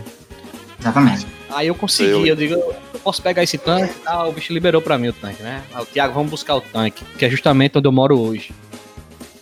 [0.80, 1.26] Exatamente.
[1.50, 4.52] Aí eu consegui, Eu- eu digo, eu posso pegar esse tanque e tal, o bicho
[4.52, 5.62] liberou pra mim o tanque, né?
[5.74, 8.50] Aí o Thiago, vamos buscar o tanque, que é justamente onde eu moro hoje.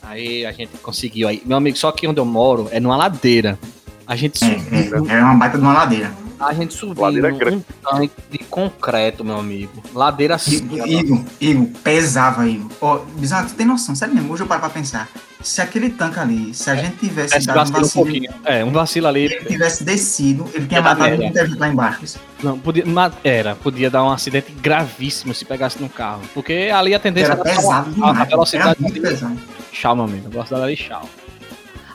[0.03, 1.43] Aí a gente conseguiu aí.
[1.45, 3.59] Meu amigo, só que onde eu moro é numa ladeira.
[4.07, 6.13] A gente subiu, É, é uma baita de uma ladeira.
[6.49, 7.65] A gente subiu Ladeira num grande.
[7.83, 9.83] tanque de concreto, meu amigo.
[9.95, 10.57] Ladeira assim.
[10.87, 12.71] Igor, Igor, pesava, Igor.
[12.81, 15.09] Ó, Bizarro, tu tem noção, sério mesmo, hoje eu paro pra pensar.
[15.43, 18.23] Se aquele tanque ali, se a gente tivesse Esse dado um vacilo um.
[18.47, 19.25] É, um vacilo ali.
[19.25, 22.19] ele tivesse descido, ele tinha Era matado muita gente lá embaixo.
[22.43, 22.85] Não, podia,
[23.23, 26.23] era, podia dar um acidente gravíssimo se pegasse no carro.
[26.33, 28.17] Porque ali a tendência Era era pesado a, demais.
[28.17, 29.39] a Era velocidade muito pesado.
[29.71, 30.27] Tchau, meu amigo.
[30.29, 31.09] A velocidade ali, tchau.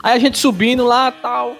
[0.02, 1.56] Aí a gente subindo lá tal.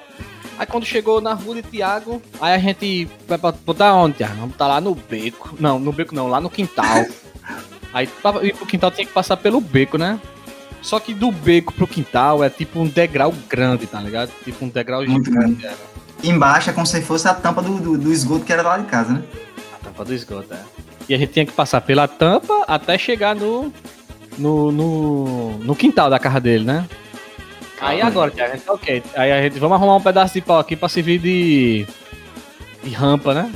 [0.60, 4.34] Aí quando chegou na rua de Tiago, aí a gente vai pra botar onde, Tiago?
[4.34, 5.56] Vamos botar lá no beco.
[5.58, 7.06] Não, no beco não, lá no quintal.
[7.94, 10.20] Aí pra ir pro quintal tinha que passar pelo beco, né?
[10.82, 14.30] Só que do beco pro quintal é tipo um degrau grande, tá ligado?
[14.44, 15.64] Tipo um degrau Muito gigante.
[15.64, 15.78] Era.
[16.22, 18.84] Embaixo é como se fosse a tampa do, do, do esgoto que era lá de
[18.84, 19.22] casa, né?
[19.80, 20.60] A tampa do esgoto, é.
[21.08, 23.72] E a gente tinha que passar pela tampa até chegar no.
[24.36, 26.86] no, no, no quintal da casa dele, né?
[27.80, 29.02] Aí agora, Thiago, a gente, ok.
[29.16, 31.86] Aí a gente vamos arrumar um pedaço de pau aqui pra servir de.
[32.82, 33.50] de rampa, né?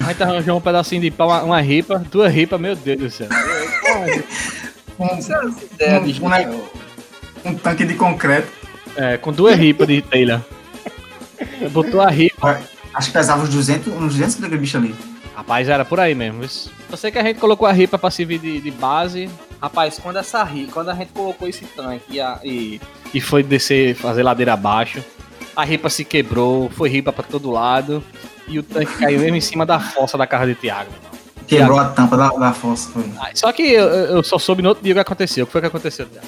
[0.00, 3.10] A gente arranjou um pedacinho de pau, uma, uma ripa, duas ripas, meu Deus do
[3.10, 3.28] céu.
[4.98, 5.18] Um,
[5.74, 8.48] ideia um, de um, um tanque de concreto.
[8.96, 10.44] É, com duas ripas de telha.
[11.72, 12.60] Botou a ripa.
[12.94, 14.94] Acho que pesava uns 200, uns 200 quilos aquele bicho ali.
[15.34, 16.42] Rapaz, era por aí mesmo.
[16.90, 19.30] Eu sei que a gente colocou a ripa pra servir de, de base.
[19.62, 22.80] Rapaz, quando essa quando a gente colocou esse tanque e, a- e,
[23.14, 25.02] e foi descer, fazer ladeira abaixo,
[25.54, 28.02] a ripa se quebrou, foi ripa pra todo lado.
[28.48, 30.90] E o tanque caiu mesmo em cima da fossa da casa de Thiago.
[31.46, 32.90] Quebrou a tampa da, da fossa.
[32.90, 33.04] Foi.
[33.20, 35.44] Ah, Só que eu, eu só soube no outro dia o que aconteceu.
[35.44, 36.26] O que foi que aconteceu, Thiago?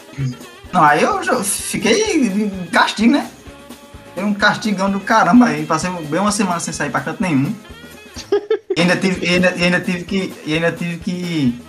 [0.73, 3.29] Não, aí eu fiquei em castigo, né?
[4.15, 5.67] Foi um castigão do caramba aí.
[5.67, 7.53] Passei bem uma semana sem sair pra canto nenhum.
[8.77, 10.35] E ainda tive, e ainda, e ainda tive que.
[10.47, 11.61] E ainda tive que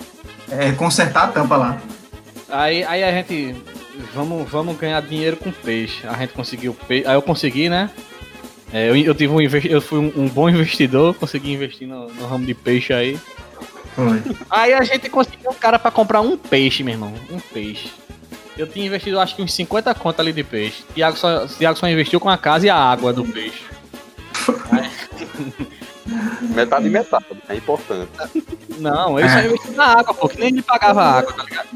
[0.52, 1.82] é, consertar a tampa lá.
[2.50, 3.56] Aí, aí a gente.
[4.14, 6.06] Vamos, vamos ganhar dinheiro com peixe.
[6.06, 7.08] A gente conseguiu peixe.
[7.08, 7.90] Aí eu consegui, né?
[8.74, 12.28] É, eu, eu tive um eu fui um, um bom investidor, consegui investir no, no
[12.28, 13.20] ramo de peixe aí.
[13.96, 14.22] Foi.
[14.50, 17.14] Aí a gente conseguiu um cara pra comprar um peixe, meu irmão.
[17.32, 17.90] Um peixe.
[18.58, 20.84] Eu tinha investido acho que uns 50 conto ali de peixe.
[20.94, 23.64] Tiago só, Tiago só investiu com a casa e a água do peixe.
[26.56, 28.10] Metade e metade, é importante.
[28.80, 31.68] Não, ele só investiu na água, pô, que nem ele pagava a água, tá ligado?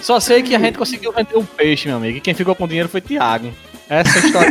[0.00, 2.18] Só sei que a gente conseguiu vender um peixe, meu amigo.
[2.18, 3.52] E quem ficou com o dinheiro foi Tiago.
[3.88, 4.50] Essa é a história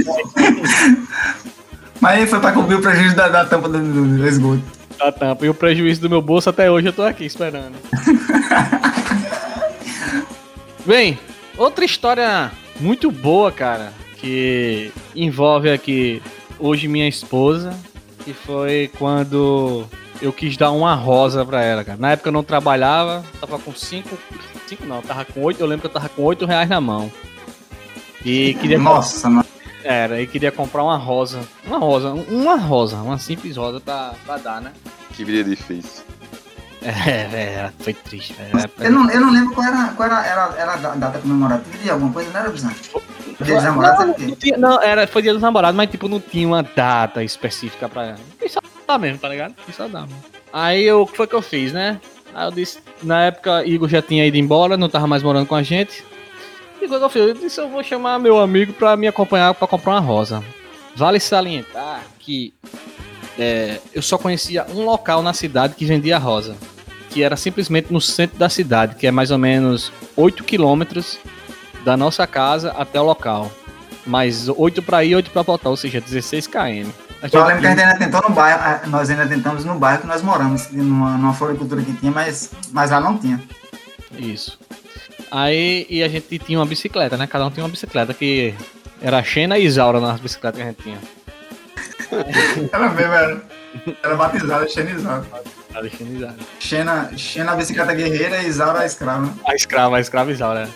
[2.01, 4.61] Mas aí foi pra cobrir o prejuízo da, da tampa do, do- do esgoto.
[4.97, 5.45] da tampa.
[5.45, 7.75] E o prejuízo do meu bolso até hoje eu tô aqui esperando.
[10.85, 11.17] Bem,
[11.57, 16.21] outra história muito boa, cara, que envolve aqui
[16.57, 17.73] hoje minha esposa,
[18.23, 19.85] que foi quando
[20.21, 21.97] eu quis dar uma rosa pra ela, cara.
[21.97, 24.17] Na época eu não trabalhava, tava com cinco,
[24.67, 27.11] cinco não, tava com oito, eu lembro que eu tava com oito reais na mão.
[28.25, 29.45] E queria Nossa, mano.
[29.83, 31.39] era, e queria comprar uma rosa.
[31.65, 34.73] Uma rosa, uma rosa, uma simples rosa pra, pra dar, né?
[35.13, 36.03] Que vida difícil.
[36.81, 38.69] É, velho, foi triste, velho.
[38.79, 41.89] Eu não, eu não lembro qual era, qual era, era, era a data comemorativa de
[41.89, 42.91] alguma coisa, não era, Bizante?
[43.41, 46.07] Dia dos namorados era o não, tinha- não, era, foi dia dos namorados, mas tipo,
[46.07, 48.19] não tinha uma data específica pra ela.
[48.43, 49.55] Isso dá mesmo, tá ligado?
[49.67, 50.15] Isso dá mesmo.
[50.51, 51.99] Aí o que foi que eu fiz, né?
[52.33, 55.55] Aí eu disse, na época, Igor já tinha ido embora, não tava mais morando com
[55.55, 56.03] a gente.
[56.81, 57.21] E o que eu fiz?
[57.21, 60.43] Eu disse, eu vou chamar meu amigo pra me acompanhar pra comprar uma rosa.
[60.95, 62.53] Vale salientar que
[63.37, 66.55] é, eu só conhecia um local na cidade que vendia rosa.
[67.09, 71.17] Que era simplesmente no centro da cidade, que é mais ou menos 8 quilômetros
[71.83, 73.51] da nossa casa até o local.
[74.05, 76.89] Mais 8 pra ir, 8 pra voltar, ou seja, 16 km.
[77.21, 80.01] A Eu lembro que a gente- ainda tentou no bairro, nós ainda tentamos no bairro
[80.01, 83.41] que nós moramos, numa, numa floricultura que tinha, mas, mas lá não tinha.
[84.17, 84.57] Isso.
[85.29, 87.27] Aí e a gente tinha uma bicicleta, né?
[87.27, 88.55] Cada um tinha uma bicicleta que
[89.01, 90.97] era Xena e Isaura nas bicicletas que a gente tinha.
[92.71, 93.41] Ela mesmo era,
[94.01, 94.65] era batizada.
[94.65, 95.25] A Xena e Isaura.
[96.59, 99.31] Xena, Xena a bicicleta guerreira e Isaura a escrava.
[99.47, 100.69] A escrava, a escrava Isaura.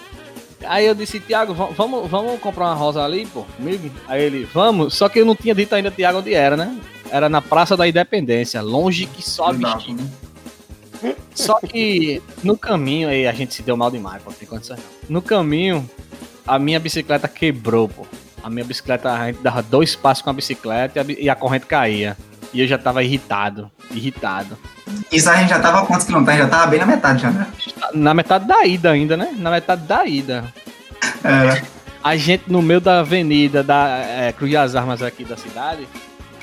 [0.68, 3.90] Aí eu disse, Tiago, va- vamos, vamos comprar uma rosa ali, pô, comigo?
[4.08, 6.78] Aí ele, vamos, só que eu não tinha dito ainda, Tiago, onde era, né?
[7.12, 9.96] Era na Praça da Independência, longe que só vestir.
[9.96, 11.16] né?
[11.36, 14.78] Só que no caminho, aí a gente se deu mal demais, pô, tem condição.
[15.10, 15.88] No caminho,
[16.48, 18.06] a minha bicicleta quebrou, pô.
[18.42, 21.36] A minha bicicleta, a gente dava dois passos com a bicicleta e a, e a
[21.36, 22.18] corrente caía.
[22.54, 24.58] E eu já tava irritado, irritado.
[25.12, 26.38] Isso a gente já tava quantos quilômetros?
[26.38, 27.48] Já tava bem na metade já, né?
[27.94, 29.34] Na metade da ida ainda, né?
[29.38, 30.46] Na metade da ida.
[31.24, 31.62] Era.
[32.04, 35.88] A gente no meio da avenida da é, Cruz das Armas aqui da cidade,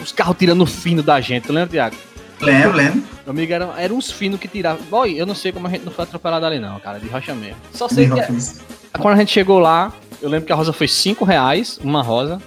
[0.00, 1.96] os carros tirando fino da gente, tu lembra, Tiago?
[2.40, 3.02] Lembro, lembro.
[3.24, 4.82] Meu amigo, eram era uns finos que tiravam.
[4.86, 7.34] Boy, eu não sei como a gente não foi atropelado ali, não, cara, de rocha
[7.34, 7.56] mesmo.
[7.72, 11.24] Só sei que quando a gente chegou lá, eu lembro que a rosa foi 5
[11.24, 12.40] reais, uma rosa.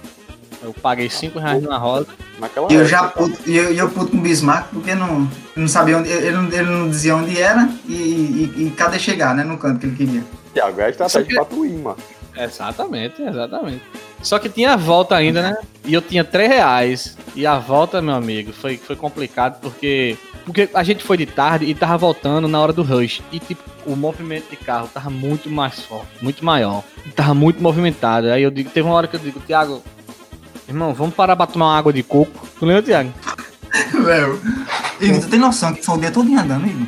[0.64, 2.06] Eu paguei 5 reais na rosa.
[2.40, 2.90] Naquela E eu época.
[2.96, 6.08] já puto, e eu, eu puto com o Bismarck, porque não, não sabia onde.
[6.08, 9.44] Ele, não- ele não dizia onde era e, e, e cadê chegar, né?
[9.44, 10.24] No canto que ele queria.
[10.52, 11.96] Tiago, é a estratégia que- pra tu ir, mano.
[12.36, 13.82] Exatamente, exatamente.
[14.22, 15.56] Só que tinha a volta ainda, né?
[15.84, 17.16] E eu tinha 3 reais.
[17.36, 20.16] E a volta, meu amigo, foi, foi complicado porque.
[20.46, 23.22] Porque a gente foi de tarde e tava voltando na hora do rush.
[23.32, 26.82] E tipo, o movimento de carro tava muito mais forte, muito maior.
[27.16, 28.30] Tava muito movimentado.
[28.30, 29.82] Aí eu digo, teve uma hora que eu digo, Thiago,
[30.68, 32.46] irmão, vamos parar pra tomar uma água de coco.
[32.58, 33.12] Tu lembra, Thiago?
[34.02, 34.40] Léo.
[35.00, 36.86] Igor, tu tem noção que foi o dia todo andando, Igor?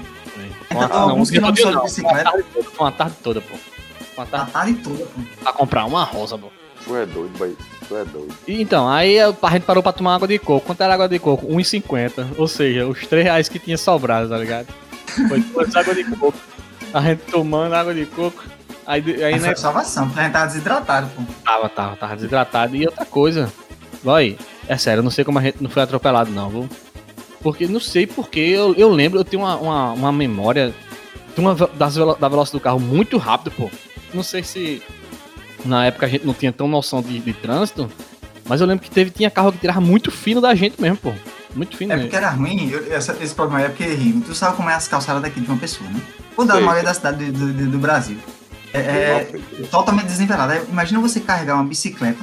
[0.70, 2.30] Uma, Então, não, um alguns dia todo quilômetros não, de bicicleta.
[2.30, 3.54] Uma tarde toda, foi uma tarde toda, pô.
[4.16, 5.20] Uma A tarde tarde toda, pô.
[5.42, 6.48] pra comprar uma rosa, pô.
[6.84, 7.56] Tu é doido, boy.
[7.88, 8.34] Tu é doido.
[8.46, 10.66] E, Então, aí a gente parou pra tomar água de coco.
[10.66, 11.46] Quanto era água de coco?
[11.46, 12.26] 1,50.
[12.38, 14.68] Ou seja, os 3 reais que tinha sobrado, tá ligado?
[15.28, 16.38] Foi duas água de coco.
[16.94, 18.44] A gente tomando água de coco.
[18.86, 21.22] Aí, aí Aí né, foi salvação, porque a gente tava desidratado, pô.
[21.44, 22.76] tava, tava, tava desidratado.
[22.76, 23.52] E outra coisa,
[24.06, 24.38] vai,
[24.68, 26.68] é sério, eu não sei como a gente não foi atropelado, não, viu?
[27.42, 30.72] Porque não sei porque eu, eu lembro, eu tenho uma, uma, uma memória
[31.34, 33.70] de uma, das, da velocidade do carro muito rápido, pô.
[34.14, 34.80] Não sei se
[35.64, 37.90] na época a gente não tinha tão noção de, de trânsito,
[38.46, 41.12] mas eu lembro que teve, tinha carro que tirava muito fino da gente mesmo, pô.
[41.54, 42.10] Muito fino É mesmo.
[42.10, 44.86] porque era ruim, eu- essa- esse problema é porque, Rigo, tu sabe como é as
[44.86, 46.00] calçadas daqui de uma pessoa, né?
[46.36, 48.18] Ou da maioria da cidade do, do- do Brasil.
[48.74, 49.28] É, é
[49.70, 50.62] totalmente desnivelada.
[50.70, 52.22] Imagina você carregar uma bicicleta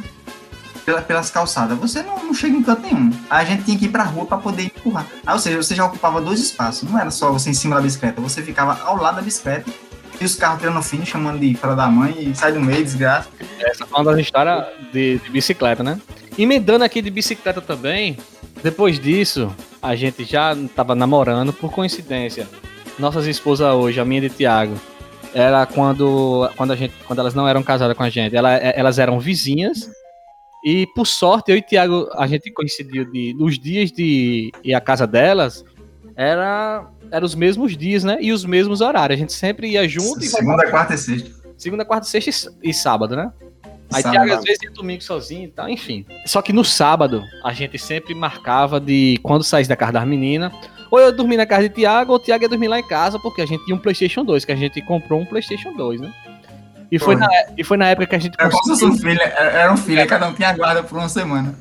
[0.85, 1.77] pela- pelas calçadas.
[1.79, 3.11] Você não, não chega em canto nenhum.
[3.29, 5.05] A gente tinha que ir pra rua pra poder empurrar.
[5.25, 6.89] Aí, ou seja, você já ocupava dois espaços.
[6.89, 8.21] Não era só você em cima da bicicleta.
[8.21, 9.69] Você ficava ao lado da bicicleta
[10.21, 13.27] e os carros tirando fim, chamando de fora da mãe e sai do meio, desgraça.
[13.59, 15.99] Essa foi uma das histórias de, de bicicleta, né?
[16.37, 18.17] Emendando aqui de bicicleta também,
[18.61, 22.47] depois disso, a gente já tava namorando, por coincidência.
[22.97, 24.75] Nossas esposas hoje, a minha de Tiago,
[25.33, 28.99] era quando, quando, a gente, quando elas não eram casadas com a gente, ela- elas
[28.99, 29.89] eram vizinhas.
[30.63, 33.35] E por sorte, eu e Tiago, a gente coincidiu de.
[33.39, 35.65] Os dias de ir à casa delas
[36.15, 38.17] era, era os mesmos dias, né?
[38.21, 39.17] E os mesmos horários.
[39.17, 41.31] A gente sempre ia junto e Segunda, quarta e sexta.
[41.57, 43.31] Segunda, quarta, sexta e e sábado, né?
[43.93, 44.25] Aí Sábado.
[44.25, 46.05] Thiago às vezes ia domingo sozinho e tal, enfim.
[46.25, 50.51] Só que no sábado, a gente sempre marcava de quando saísse da casa das meninas,
[50.89, 53.19] ou eu dormir na casa de Thiago, ou o Thiago ia dormir lá em casa,
[53.19, 56.13] porque a gente tinha um Playstation 2, que a gente comprou um Playstation 2, né?
[56.93, 57.27] E foi, na,
[57.57, 59.73] e foi na época que a gente Era como se fosse um conseguiu, filho, era
[59.73, 61.55] um filho, cada um tinha guarda por uma semana.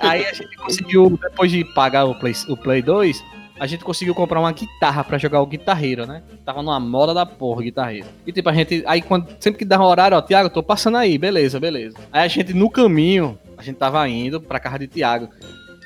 [0.00, 3.22] aí a gente conseguiu, depois de pagar o Play, o Play 2,
[3.60, 6.22] a gente conseguiu comprar uma guitarra pra jogar o guitarreiro, né?
[6.42, 8.06] Tava numa moda da porra, guitarreiro.
[8.26, 10.96] E tipo, a gente, aí quando, sempre que dava um horário, ó, Thiago, tô passando
[10.96, 11.98] aí, beleza, beleza.
[12.10, 15.28] Aí a gente, no caminho, a gente tava indo pra casa de Thiago.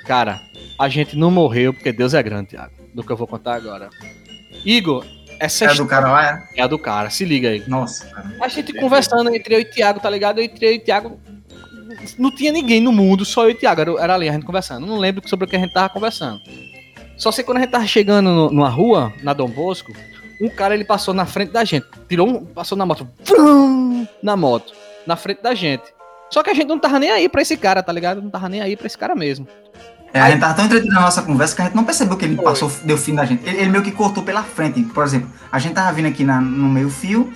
[0.06, 0.40] Cara,
[0.78, 2.72] a gente não morreu porque Deus é grande, Thiago.
[2.94, 3.90] Do que eu vou contar agora.
[4.64, 5.04] Igor,
[5.40, 6.60] essa Era do cara lá, é?
[6.60, 7.64] é a do cara, se liga aí.
[7.66, 8.30] Nossa, cara.
[8.40, 10.40] A gente conversando entre eu e Thiago, tá ligado?
[10.40, 11.18] Entre eu e Thiago.
[12.18, 13.80] Não tinha ninguém no mundo, só eu e Thiago.
[13.80, 14.86] Era, era ali a gente conversando.
[14.86, 16.40] Não lembro sobre o que a gente tava conversando.
[17.16, 19.92] Só sei que quando a gente tava chegando no- numa rua, na Dom Bosco,
[20.40, 21.86] um cara ele passou na frente da gente.
[22.08, 22.44] Tirou um.
[22.46, 23.06] Passou na moto.
[23.24, 24.72] vrum, na moto.
[25.06, 25.84] Na frente da gente.
[26.30, 28.22] Só que a gente não tava nem aí pra esse cara, tá ligado?
[28.22, 29.46] Não tava nem aí pra esse cara mesmo.
[30.12, 32.24] É, a gente tava tão entretido na nossa conversa que a gente não percebeu que
[32.24, 33.46] ele passou, deu fim da gente.
[33.46, 34.82] Ele, ele meio que cortou pela frente.
[34.82, 37.32] Por exemplo, a gente tava vindo aqui na- no meio fio,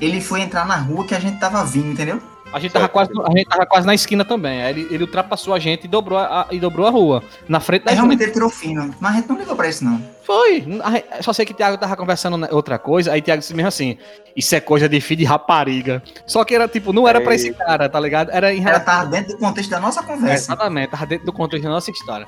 [0.00, 2.20] ele foi entrar na rua que a gente tava vindo, entendeu?
[2.52, 4.62] A gente tava quase, a gente tava quase na esquina também.
[4.62, 7.22] Aí ele, ele ultrapassou a gente e dobrou a, e dobrou a rua.
[7.48, 8.02] Na frente da Aí gente.
[8.02, 8.94] realmente ele tirou fino.
[9.00, 10.00] Mas a gente não ligou pra isso, não.
[10.24, 10.64] Foi.
[10.82, 13.54] A- Só sei que o Thiago tava conversando na- outra coisa, aí o Thiago disse
[13.54, 13.96] mesmo assim:
[14.36, 16.02] Isso é coisa de filho de rapariga.
[16.26, 18.30] Só que era tipo, não era pra esse cara, tá ligado?
[18.30, 18.84] Era em Ela relação.
[18.84, 20.52] tava dentro do contexto da nossa É, conversa.
[20.52, 22.26] exatamente, tava dentro do contexto da nossa história.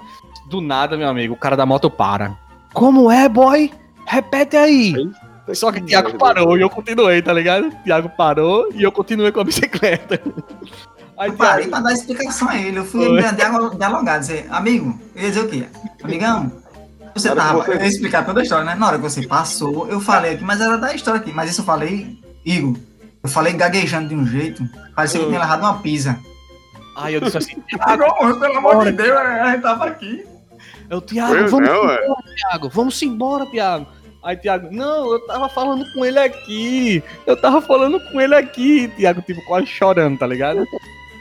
[0.49, 2.37] Do nada, meu amigo, o cara da moto para.
[2.73, 3.71] Como é, boy?
[4.07, 4.93] Repete aí.
[5.53, 7.67] Só que o Thiago parou e eu continuei, tá ligado?
[7.69, 10.21] O Thiago parou e eu continuei com a bicicleta.
[11.17, 12.79] Aí Eu parei Thiago, pra dar explicação a ele.
[12.79, 13.07] Eu fui
[13.77, 15.67] dialogar, dizer, amigo, eu ia dizer o quê?
[16.03, 16.51] Amigão,
[17.15, 17.63] você tava.
[17.63, 18.75] você- Eu ia explicar toda a história, né?
[18.75, 21.33] Na hora que você passou, eu falei aqui, mas era da história aqui.
[21.33, 22.77] Mas isso eu falei, Igor,
[23.23, 26.19] eu falei gaguejando de um jeito, parecia que eu tinha levado uma pizza.
[26.97, 30.27] aí eu disse assim: Thiago, Agora, pelo amor de Deus, a gente tava aqui.
[30.91, 32.05] eu, Thiago, vamos não, é.
[32.05, 33.87] embora, Thiago, vamos embora, Thiago.
[34.25, 37.03] Aí, Thiago, não, eu tava falando com ele aqui.
[37.27, 38.89] Eu tava falando com ele aqui.
[38.97, 40.65] Thiago, tipo, quase chorando, tá ligado?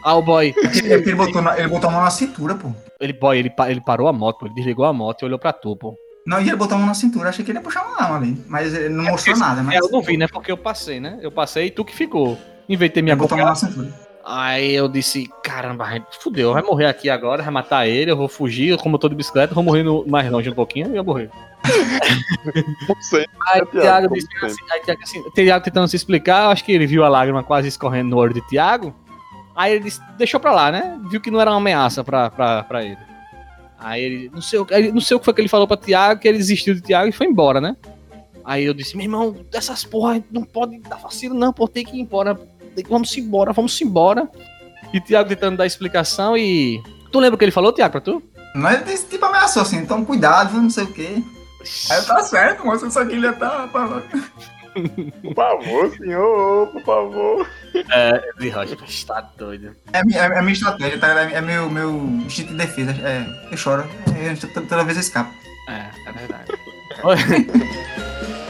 [0.05, 2.69] Ah, o boy, Ele botou, na- ele botou a mão na cintura, pô.
[2.99, 5.53] ele, boy, ele, ele parou a moto, pô, ele desligou a moto e olhou pra
[5.53, 5.95] tu, pô.
[6.27, 8.17] Não, e ele botou a mão na cintura, achei que ele ia puxar uma arma
[8.17, 8.43] ali.
[8.45, 9.75] Mas ele não mostrou nada, mas.
[9.75, 10.27] É, eu não vi, né?
[10.27, 11.19] Porque eu passei, né?
[11.21, 12.37] Eu passei e tu que ficou.
[12.67, 13.93] Me Ele botou a mão na cintura.
[14.25, 15.85] Aí eu disse, caramba,
[16.21, 19.15] fudeu, vai morrer aqui agora, vai matar ele, eu vou fugir, como eu tô de
[19.15, 21.29] bicicleta, vou morrer no- mais longe um pouquinho e eu morrer.
[23.01, 23.25] Sei.
[23.51, 26.71] Aí É, o Thiago, disse assim, aí Thiago, assim, Thiago tentando se explicar, acho que
[26.71, 28.95] ele viu a lágrima quase escorrendo no olho de Thiago.
[29.55, 30.97] Aí ele disse, deixou pra lá, né?
[31.09, 32.97] Viu que não era uma ameaça pra, pra, pra ele.
[33.77, 34.59] Aí ele, não sei,
[34.93, 37.09] não sei o que foi que ele falou pra Thiago, que ele desistiu de Thiago
[37.09, 37.75] e foi embora, né?
[38.45, 41.95] Aí eu disse, meu irmão, dessas porra, não pode dar vacilo não, pô, tem que
[41.97, 42.37] ir embora.
[42.89, 44.27] Vamos embora, vamos embora.
[44.93, 46.81] E Thiago tentando dar explicação e...
[47.11, 48.21] Tu lembra o que ele falou, Thiago, pra tu?
[48.55, 51.23] Mas ele tipo ameaçou assim, então cuidado, não sei o quê.
[51.89, 53.67] Aí eu, tá certo, moço, ele ia tá.
[55.21, 57.49] Por favor, senhor, por favor.
[57.91, 59.75] É, de Rocha, está doido.
[59.93, 61.21] É, é, é minha estratégia, tá?
[61.21, 61.91] É, é meu, meu
[62.25, 62.91] instinto de defesa.
[62.91, 63.83] É, eu choro.
[64.15, 65.31] É, eu- toda vez eu escapo.
[65.69, 66.51] É, é verdade.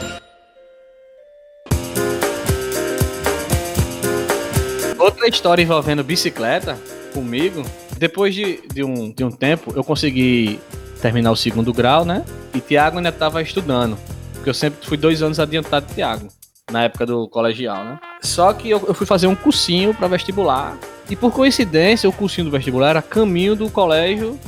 [5.04, 6.78] Outra história envolvendo bicicleta
[7.12, 7.62] comigo.
[7.98, 10.58] Depois de, de, um, de um tempo, eu consegui
[11.02, 12.24] terminar o segundo grau, né?
[12.54, 13.98] E Tiago ainda estava estudando.
[14.32, 16.28] Porque eu sempre fui dois anos adiantado de Tiago,
[16.72, 17.98] na época do colegial, né?
[18.22, 20.78] Só que eu, eu fui fazer um cursinho para vestibular.
[21.10, 24.40] E por coincidência, o cursinho do vestibular era caminho do colégio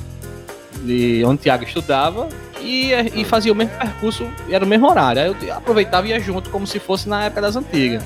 [0.83, 2.31] de onde Tiago estudava
[2.63, 5.21] e, e fazia o mesmo percurso, era o mesmo horário.
[5.21, 8.03] Aí eu aproveitava e ia junto, como se fosse na época das antigas.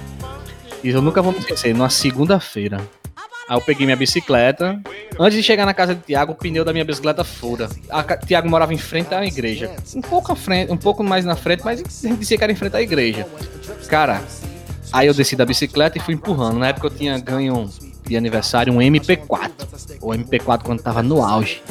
[0.82, 2.80] E eu nunca vou me esquecer, numa segunda-feira.
[3.48, 4.80] Aí eu peguei minha bicicleta.
[5.18, 7.68] Antes de chegar na casa de Tiago, o pneu da minha bicicleta fura.
[8.26, 9.70] Tiago morava em frente à igreja.
[9.94, 12.52] Um pouco à frente, um pouco mais na frente, mas a gente dizia que era
[12.52, 13.26] em frente à igreja.
[13.88, 14.22] Cara,
[14.92, 16.58] aí eu desci da bicicleta e fui empurrando.
[16.58, 17.68] Na época eu tinha ganho
[18.10, 19.50] de aniversário um MP4.
[20.02, 21.62] O MP4 quando tava no auge.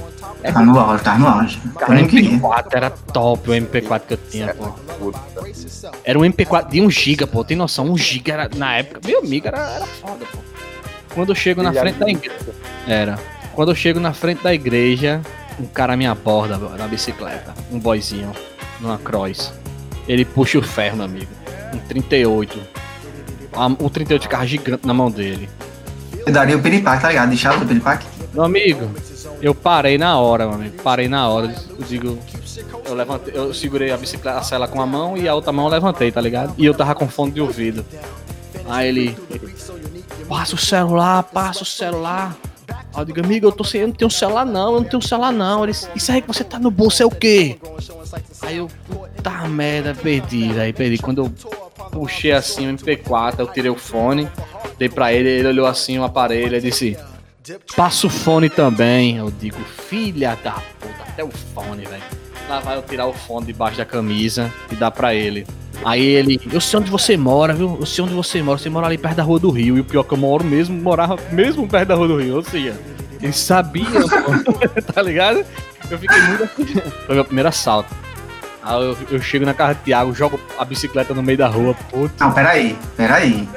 [0.41, 1.59] É Tá no auge, tá no auge.
[1.77, 2.29] Cara, o nem queria.
[2.31, 4.69] MP4 era top o MP4 que eu tinha, pô.
[4.97, 5.19] Puta.
[6.03, 7.43] Era um MP4 de 1 GB, pô.
[7.43, 7.89] Tem noção?
[7.91, 10.37] 1 GB era, na época, meu amigo, era, era foda, pô.
[11.13, 12.39] Quando eu chego na frente da igreja.
[12.87, 13.19] Era.
[13.53, 15.21] Quando eu chego na frente da igreja,
[15.59, 17.53] um cara me aborda na bicicleta.
[17.69, 18.31] Um boyzinho,
[18.79, 19.51] numa cross.
[20.07, 21.31] Ele puxa o ferro, meu amigo.
[21.73, 22.57] Um 38.
[23.53, 25.49] A- O 38 ficava gigante na mão dele.
[26.25, 27.29] Eu daria o piripaque, tá ligado?
[27.29, 28.05] Deixava o piripaque.
[28.33, 28.89] Meu amigo,
[29.41, 30.81] eu parei na hora, meu amigo.
[30.83, 31.53] Parei na hora.
[31.77, 32.19] Eu digo.
[32.85, 35.65] Eu levantei, eu segurei a bicicleta, a sela com a mão e a outra mão
[35.65, 36.53] eu levantei, tá ligado?
[36.57, 37.85] E eu tava com fone de ouvido.
[38.67, 39.17] Aí ele.
[40.27, 42.35] Passa o celular, passa o celular.
[42.93, 43.81] Aí eu digo, amigo, eu tô sem.
[43.81, 45.63] Eu não tenho celular não, eu não tenho celular não.
[45.63, 47.57] Ele, isso aí que você tá no bolso é o quê?
[48.41, 50.97] Aí eu, puta merda, perdi, aí perdi.
[50.97, 51.33] Quando eu
[51.91, 54.27] puxei assim o MP4, eu tirei o fone,
[54.79, 56.97] dei pra ele, ele olhou assim o aparelho e disse.
[57.75, 59.17] Passa o fone também.
[59.17, 62.03] Eu digo, filha da puta, até o fone, velho.
[62.47, 65.45] Lá vai eu tirar o fone debaixo da camisa e dar pra ele.
[65.83, 67.77] Aí ele, eu sei onde você mora, viu?
[67.79, 68.57] Eu sei onde você mora.
[68.57, 69.77] Você mora ali perto da Rua do Rio.
[69.77, 72.35] E o pior que eu moro mesmo, morava mesmo perto da Rua do Rio.
[72.35, 72.75] Ou seja,
[73.21, 73.85] ele sabia,
[74.93, 75.45] tá ligado?
[75.89, 76.65] Eu fiquei muito assim.
[77.05, 77.93] Foi meu primeiro assalto.
[78.69, 81.73] Aí eu, eu chego na casa do Thiago, jogo a bicicleta no meio da rua.
[81.89, 82.23] Puta.
[82.23, 83.49] Não, peraí, peraí.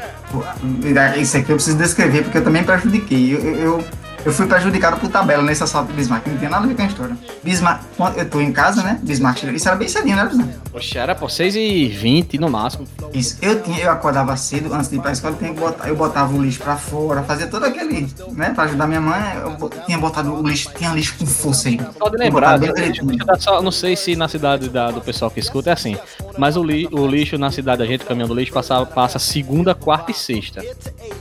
[1.19, 3.35] Isso aqui eu preciso descrever porque eu também prejudiquei.
[3.35, 3.85] Eu, eu,
[4.25, 6.27] eu- fui prejudicado por tabela nesse assalto do Bismarck.
[6.27, 7.17] Não tem nada a ver com a história.
[7.43, 7.83] Bismarck,
[8.17, 8.99] eu tô em casa, né?
[9.03, 9.43] Bismarck.
[9.45, 10.51] Isso era bem cedinho, né, Bismarck?
[10.71, 12.87] Poxa, era por 6h20 no máximo.
[13.13, 13.37] Isso.
[13.43, 16.43] Eu, tinha, eu acordava cedo, antes de ir pra escola, eu, botar- eu botava o
[16.43, 18.51] lixo pra fora, fazia todo aquele, né?
[18.51, 21.79] Pra ajudar minha mãe, eu tinha botado o lixo, tinha lixo com força aí.
[21.99, 25.31] Só de lembrar, bem eu dar só- não sei se na cidade da- do pessoal
[25.31, 25.97] que escuta é assim,
[26.39, 29.19] mas o, li- o lixo na cidade da gente, o caminhão do lixo, passa, passa
[29.19, 30.63] segunda, quarta e sexta.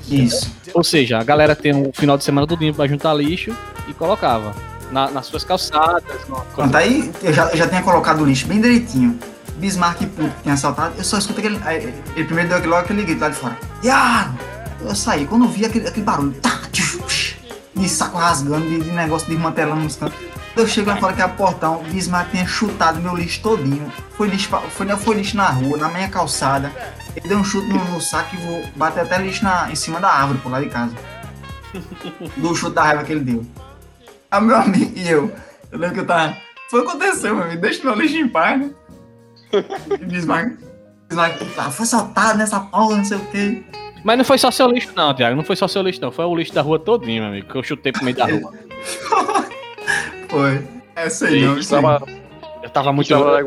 [0.08, 0.50] Isso.
[0.74, 3.52] Ou seja, a galera tem um final de semana todinho pra juntar lixo
[3.88, 4.56] e colocava
[4.92, 6.04] na- nas suas calçadas.
[6.28, 6.44] no-
[6.76, 9.20] aí eu já, eu já tinha colocado o lixo bem direitinho.
[9.58, 11.60] Bismarck puto tinha assaltado, eu só escuto aquele.
[11.64, 13.58] aí, Ele primeiro deu aquele, logo aquele grito lá de fora.
[13.84, 14.38] Iago!
[14.82, 17.38] Eu saí, quando eu vi aquele, aquele barulho, tá, tchuf,
[17.76, 20.18] de saco rasgando, de, de negócio desmantelando nos cantos.
[20.56, 23.92] Eu chego lá fora que é o portão, o Bismarck tinha chutado meu lixo todinho.
[24.12, 26.72] Foi lixo, foi, foi lixo na rua, na minha calçada.
[27.16, 30.00] Ele deu um chute no, no saco e vou bater até lixo na, em cima
[30.00, 30.94] da árvore por lá de casa.
[32.36, 33.46] Do chute da raiva que ele deu.
[34.30, 35.32] Ah, meu amigo e eu.
[35.72, 36.36] Eu lembro que eu tava.
[36.70, 37.62] Foi o que aconteceu, meu amigo.
[37.62, 38.72] Deixa meu lixo em paz, né?
[40.00, 40.58] E Bismarck.
[41.08, 43.64] Bismarck, ah, foi assaltado nessa porra, não sei o quê.
[44.04, 45.36] Mas não foi só seu lixo, não, Thiago.
[45.36, 46.12] Não foi só seu lixo, não.
[46.12, 47.48] Foi o lixo da rua todinho, meu amigo.
[47.48, 48.52] Que eu chutei pro meio da rua.
[50.32, 50.64] Foi.
[50.96, 51.56] É isso aí, não.
[51.56, 51.66] Aí.
[51.66, 52.04] Tava,
[52.64, 53.10] Eu tava muito.
[53.10, 53.40] tava,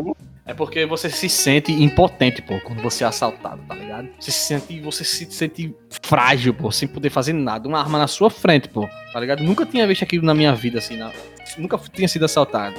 [0.47, 4.09] É porque você se sente impotente, pô, quando você é assaltado, tá ligado?
[4.21, 7.67] Você se sente, você se sente frágil, pô, sem poder fazer nada.
[7.67, 9.43] Uma arma na sua frente, pô, tá ligado?
[9.43, 11.11] Nunca tinha visto aquilo na minha vida, assim, na-
[11.57, 12.77] nunca tinha sido assaltado.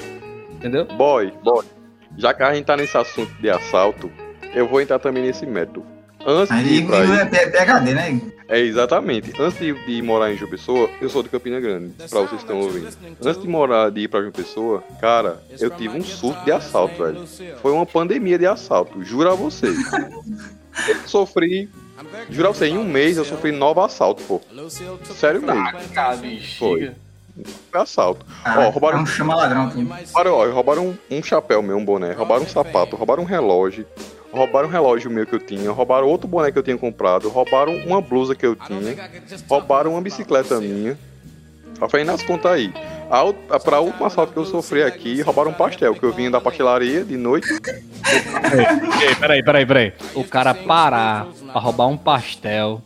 [0.51, 0.85] Entendeu?
[0.85, 1.65] Boy, boy.
[2.17, 4.11] Já que a gente tá nesse assunto de assalto,
[4.53, 5.83] eu vou entrar também nesse método.
[6.25, 8.21] Antes de Aí ir pra é PHD, né?
[8.47, 9.31] É exatamente.
[9.39, 12.35] Antes de, de morar em João Pessoa, eu sou de Campina Grande, pra vocês que
[12.37, 12.89] estão ouvindo.
[13.23, 17.03] Antes de morar, de ir pra João Pessoa, cara, eu tive um surto de assalto,
[17.03, 17.25] velho.
[17.61, 19.77] Foi uma pandemia de assalto, juro a vocês.
[20.87, 21.69] Eu sofri,
[22.29, 24.41] juro a vocês, em um mês eu sofri nove assaltos, pô.
[25.15, 25.63] Sério mesmo.
[26.59, 26.91] Foi.
[27.71, 28.25] foi assalto.
[28.43, 29.69] Ah, Ó, roubaram- é um chama ladrão.
[29.69, 33.85] Roubaram, ó, roubaram um, um chapéu meu, um boné, roubaram um sapato, roubaram um relógio,
[34.35, 37.75] roubaram um relógio meu que eu tinha, roubaram outro boné que eu tinha comprado, roubaram
[37.77, 39.09] uma blusa que eu tinha,
[39.47, 40.97] roubaram uma bicicleta minha.
[41.79, 42.73] Só foi nas contas aí.
[43.09, 46.39] A, pra última assalto que eu sofri aqui, roubaram um pastel, que eu vinha da
[46.39, 47.51] pastelaria de noite.
[47.51, 49.93] Ei, peraí, peraí, peraí.
[50.13, 52.81] O cara parar pra roubar um pastel.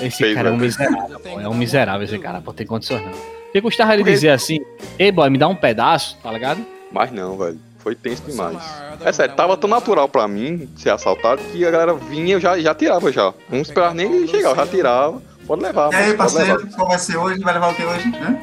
[0.00, 0.64] Esse Fez, cara é um né?
[0.64, 1.40] miserável, pô.
[1.40, 3.12] É um miserável esse cara, pô, tem condições não.
[3.12, 4.58] Porque custava ele dizer assim,
[4.98, 6.64] ei boy, me dá um pedaço, tá ligado?
[6.90, 7.60] Mas não, velho.
[7.82, 8.58] Foi tenso demais.
[9.04, 12.56] É sério, tava tão natural pra mim ser assaltado que a galera vinha, eu já,
[12.58, 13.34] já tirava já.
[13.48, 15.20] Não esperava nem chegar, eu já tirava.
[15.46, 15.92] Pode levar.
[15.92, 16.76] E aí, pode parceiro, levar.
[16.76, 17.40] qual vai ser hoje?
[17.40, 18.08] Vai levar o que hoje?
[18.16, 18.38] Hã?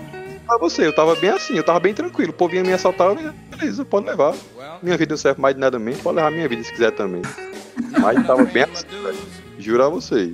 [0.45, 2.31] Pra você, eu tava bem assim, eu tava bem tranquilo.
[2.31, 4.35] O povo vinha me assaltar, eu beleza, pode levar.
[4.83, 7.21] Minha vida não serve mais de nada mesmo, pode levar minha vida se quiser também.
[7.97, 9.17] Mas tava bem assim, velho.
[9.57, 10.33] Juro a você.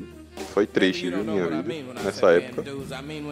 [0.54, 2.64] Foi triste, viu, minha vida, nessa época.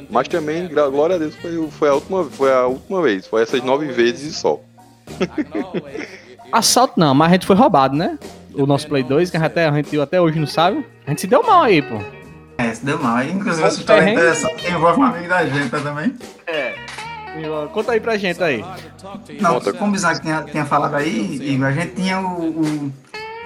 [0.10, 3.26] Mas também, glória a Deus, foi, foi, a última, foi a última vez.
[3.26, 4.60] Foi essas nove vezes e só.
[6.52, 8.18] Assalto não, mas a gente foi roubado, né?
[8.54, 10.86] O nosso Play 2, que a gente até, a gente até hoje não sabe.
[11.06, 12.00] A gente se deu mal aí, pô.
[12.58, 13.16] É, se deu mal.
[13.18, 16.14] Aí, inclusive, essa história é interessante que envolve um amigo da gente tá, também.
[16.46, 16.76] É.
[17.74, 18.64] Conta aí pra gente aí.
[19.42, 19.74] Não, Conta.
[19.74, 22.50] como o Isaac tinha, tinha falado aí, Igor, a gente tinha o.
[22.62, 22.94] o-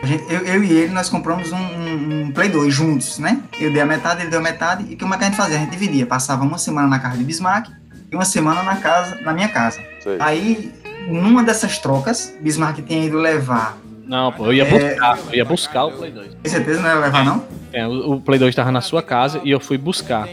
[0.04, 3.42] a gente, eu, eu e ele, nós compramos um, um- um Play 2 juntos, né?
[3.60, 4.86] Eu dei a metade, ele deu a metade.
[4.92, 5.56] E como é que a gente fazia?
[5.56, 6.06] A gente dividia.
[6.06, 7.70] Passava uma semana na casa de Bismarck
[8.12, 9.82] e uma semana na casa, na minha casa.
[10.02, 10.18] Sei.
[10.20, 10.72] Aí,
[11.08, 13.78] numa dessas trocas, Bismarck tinha ido levar.
[14.06, 14.70] Não, pô, eu ia É.
[14.90, 15.18] buscar.
[15.30, 16.36] Eu ia buscar o Play 2.
[16.42, 17.44] Tem certeza não ia levar, não?
[17.74, 20.28] É, o, Play 2 tava na sua casa e eu fui buscar.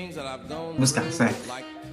[0.79, 1.37] Buscar, certo.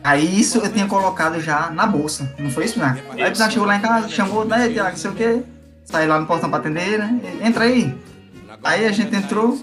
[0.03, 3.01] Aí isso eu tinha colocado já na bolsa, não foi isso, né?
[3.11, 5.41] Aí o Bismarck chegou lá em casa, chamou, né, Tiago, não sei o quê.
[5.85, 7.19] Saiu lá no portão pra atender, né?
[7.43, 7.93] Entra aí.
[8.63, 9.59] Aí a gente entrou,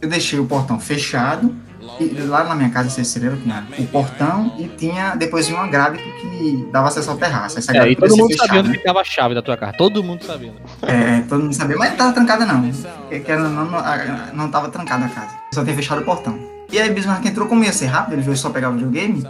[0.00, 1.54] eu deixei o portão fechado.
[2.00, 6.68] E lá na minha casa, Cecereiro, tinha o portão e tinha depois uma grade que
[6.72, 7.58] dava acesso ao terraço.
[7.58, 9.72] Essa É, grade e todo mundo sabia fechada, onde ficava a chave da tua casa.
[9.76, 10.52] Todo mundo sabia.
[10.52, 10.58] né?
[10.82, 12.70] É, todo mundo sabia, mas não tava trancada não.
[13.08, 13.82] Que, que não, não,
[14.34, 15.30] não tava trancada a casa.
[15.52, 16.38] Só tinha fechado o portão.
[16.70, 19.24] E aí Bismarck entrou, como ia ser rápido, ele veio só pegar o videogame.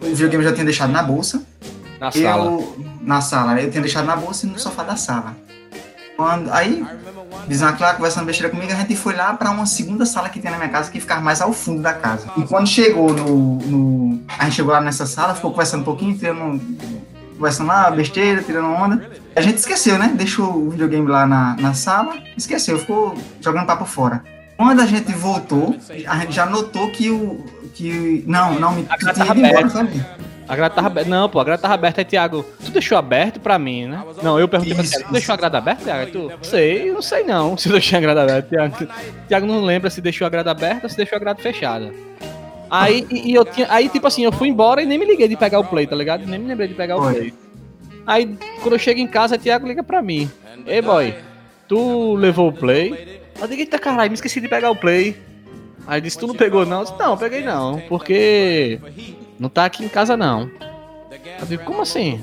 [0.00, 1.42] O videogame já tinha deixado na bolsa.
[1.98, 2.44] Na sala.
[2.44, 5.36] Eu, na sala, eu tinha deixado na bolsa e no sofá da sala.
[6.16, 6.84] Quando, aí,
[7.46, 10.50] Bismarck lá conversando besteira comigo, a gente foi lá pra uma segunda sala que tem
[10.50, 12.26] na minha casa, que ficava mais ao fundo da casa.
[12.36, 16.16] E quando chegou no, no- A gente chegou lá nessa sala, ficou conversando um pouquinho,
[16.16, 16.60] tirando.
[17.36, 19.08] Conversando lá, besteira, tirando onda.
[19.36, 20.12] A gente esqueceu, né?
[20.14, 24.22] Deixou o videogame lá na, na sala, esqueceu, ficou jogando papo fora.
[24.56, 25.76] Quando a gente voltou,
[26.08, 27.44] a gente já notou que o.
[27.74, 30.18] Que, não, não, me tu tinha ido embora, aberta.
[30.48, 31.10] A grade tava aberta.
[31.10, 32.44] Não, pô, a grade tava aberta aí, Thiago.
[32.64, 34.02] Tu deixou aberto pra mim, né?
[34.22, 36.00] Não, eu perguntei pra Thiago, tu deixou a grade aberta, Thiago?
[36.00, 38.48] Aí Tu, sei, não sei não se eu deixei a grade aberta.
[38.48, 38.88] Thiago,
[39.28, 41.92] Thiago não lembra se deixou a grade aberta ou se deixou a grade fechada.
[42.70, 45.28] Aí, e, e eu tinha, aí, tipo assim, eu fui embora e nem me liguei
[45.28, 46.26] de pegar o play, tá ligado?
[46.26, 47.32] Nem me lembrei de pegar o play.
[48.06, 50.30] Aí, quando eu chego em casa, Thiago liga pra mim.
[50.66, 51.14] Ei, boy,
[51.66, 53.20] tu levou o play?
[53.40, 55.16] Eu digo, eita caralho, me esqueci de pegar o play.
[55.86, 56.80] Aí disse, tu não pegou não?
[56.80, 58.78] Eu disse, não, peguei não, porque
[59.38, 60.50] não tá aqui em casa não.
[61.40, 62.20] Eu digo, como assim?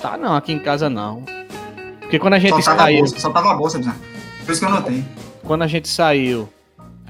[0.00, 1.24] Tá não, aqui em casa não.
[2.00, 3.78] Porque quando a gente Só tava a saiu, bolsa, só tava a bolsa.
[4.44, 5.04] Por isso que eu notei.
[5.44, 6.48] quando a gente saiu,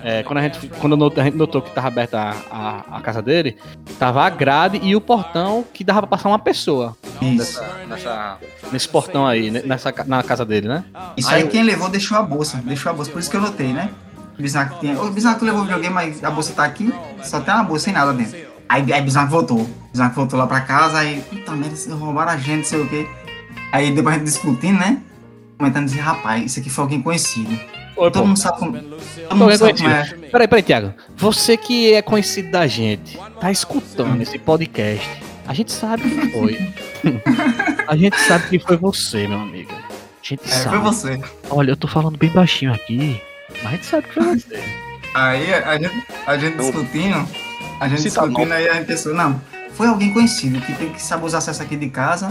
[0.03, 3.23] é, quando a gente, quando a gente notou que tava aberta a, a, a casa
[3.23, 3.57] dele,
[3.99, 7.61] tava a grade e o portão que dava pra passar uma pessoa Isso.
[7.89, 8.39] nessa,
[8.70, 10.85] nesse portão aí, nessa, na casa dele, né?
[11.16, 12.61] Isso Aí aí quem levou deixou a bolsa.
[12.64, 13.11] Deixou a bolsa.
[13.11, 13.91] Por isso que eu notei, né?
[14.39, 15.01] O Bismarck tinha.
[15.01, 16.93] O Bismarck levou o videogame, mas a bolsa tá aqui.
[17.23, 18.52] Só tem uma bolsa sem nada dentro.
[18.73, 19.68] Aí, aí Bismarck voltou.
[19.91, 20.99] Bismarck voltou lá pra casa.
[20.99, 23.07] Aí, puta merda, eles roubaram a gente, não sei o quê.
[23.70, 24.99] Aí depois a gente discutindo, né?
[25.59, 27.51] Comentando assim, rapaz, isso aqui foi alguém conhecido.
[27.95, 28.27] Oi, Todo pô.
[28.27, 28.73] mundo sabe como.
[28.73, 30.05] Todo mundo sabe como é.
[30.31, 30.95] Peraí, peraí, Thiago.
[31.16, 35.07] Você que é conhecido da gente, tá escutando esse podcast.
[35.47, 36.73] A gente sabe que foi.
[37.87, 39.70] a gente sabe que foi você, meu amigo.
[39.73, 40.77] A gente É, sabe.
[40.77, 41.20] foi você.
[41.51, 43.20] Olha, eu tô falando bem baixinho aqui,
[43.62, 44.62] mas a gente sabe que foi você.
[45.14, 47.29] Aí a gente, a gente discutindo,
[47.85, 49.41] a gente Cita discutindo, aí a gente pensou, não,
[49.72, 52.30] foi alguém conhecido que tem que saber os acessos aqui de casa.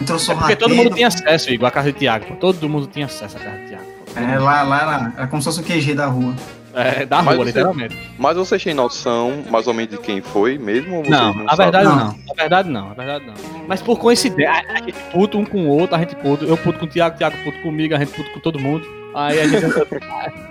[0.00, 2.24] Entrou É porque todo mundo tinha acesso, Igor, à casa de Thiago.
[2.26, 2.34] pô.
[2.36, 3.84] Todo mundo tinha acesso à casa de Thiago.
[4.14, 4.20] pô.
[4.20, 6.34] É, lá, lá era, era como se fosse o QG da rua.
[6.72, 7.96] É, da Mas rua, você- literalmente.
[8.18, 10.96] Mas vocês têm noção, mais ou menos, de quem foi mesmo?
[10.98, 11.96] ou vocês Não, não a verdade Não.
[11.96, 12.06] não.
[12.30, 13.34] A verdade não, a verdade não.
[13.66, 16.44] Mas por coincidência, a a gente puto um com o outro, a gente puto.
[16.44, 18.86] Eu puto com o Thiago, o Thiago puto comigo, a gente puto com todo mundo.
[19.14, 19.66] Aí a gente.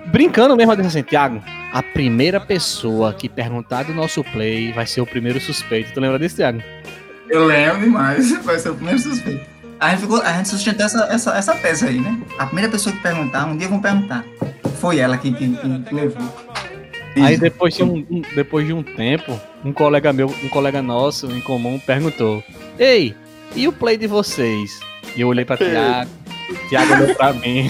[0.07, 1.41] Brincando mesmo, eu disse assim, Thiago,
[1.71, 5.91] a primeira pessoa que perguntar do nosso play vai ser o primeiro suspeito.
[5.93, 6.61] Tu lembra disso, Thiago?
[7.29, 9.45] Eu lembro demais, vai ser o primeiro suspeito.
[9.79, 12.19] A gente, ficou, a gente sustentou essa, essa, essa tese aí, né?
[12.37, 14.25] A primeira pessoa que perguntar, um dia vão perguntar.
[14.81, 16.21] Foi ela que, que, que levou.
[17.21, 21.27] Aí depois de, um, um- depois de um tempo, um colega meu, um colega nosso
[21.31, 22.43] em comum perguntou:
[22.77, 23.15] Ei,
[23.55, 24.79] e o play de vocês?
[25.15, 26.09] E eu olhei pra Thiago,
[26.69, 27.69] Thiago olhou pra mim.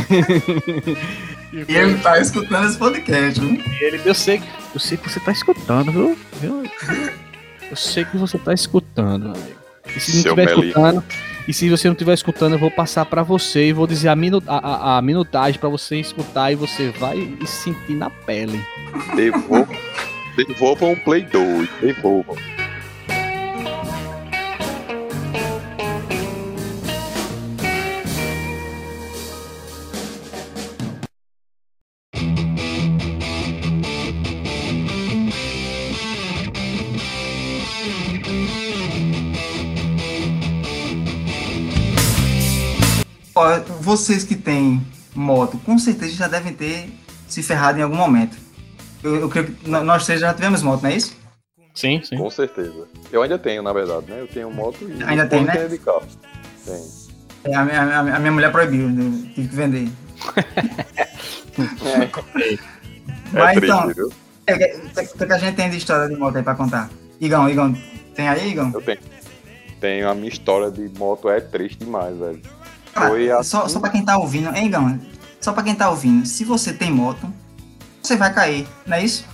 [1.54, 3.54] e ele tá escutando esse podcast, viu?
[3.54, 4.42] E ele, eu sei,
[4.74, 6.18] eu sei que você tá escutando, viu?
[6.42, 6.64] viu?
[7.70, 9.60] Eu sei que você tá escutando, amigo.
[9.96, 11.04] E se não estiver escutando,
[11.48, 14.16] e se você não estiver escutando, eu vou passar pra você e vou dizer a,
[14.16, 18.64] minu, a, a- a minutagem pra você escutar e você vai e sentir na pele.
[19.16, 19.76] Devolvam,
[20.38, 22.36] devolvam o Play 2, devolvam.
[43.40, 44.86] Ó, vocês que têm
[45.16, 46.90] moto, com certeza já devem ter
[47.28, 48.36] se ferrado em algum momento.
[49.04, 51.16] Eu, eu creio que nós três já tivemos moto, não é isso?
[51.74, 52.18] Sim, sim.
[52.18, 52.86] Com certeza.
[53.12, 54.20] Eu ainda tenho, na verdade, né?
[54.20, 55.54] Eu tenho moto e Ainda eu tem, não né?
[55.56, 56.02] tenho de carro.
[56.66, 56.84] Tem.
[57.46, 59.88] É, A minha, a- a minha mulher proibiu, eu tive que vender.
[63.32, 64.08] Mas é triste, então, viu?
[64.08, 64.14] o
[64.46, 66.90] que, que- que a gente tem de história de moto aí pra contar?
[67.22, 67.74] Igão, Igão,
[68.16, 68.72] tem aí, Igão?
[68.74, 69.00] Eu tenho.
[69.80, 72.42] Tenho a minha história de moto, é triste demais, velho.
[72.94, 74.72] Cara, Foi só, assim- só pra quem tá ouvindo, hein?
[75.40, 77.32] Só pra quem tá ouvindo, se você tem moto,
[78.02, 79.26] você vai cair, não é isso?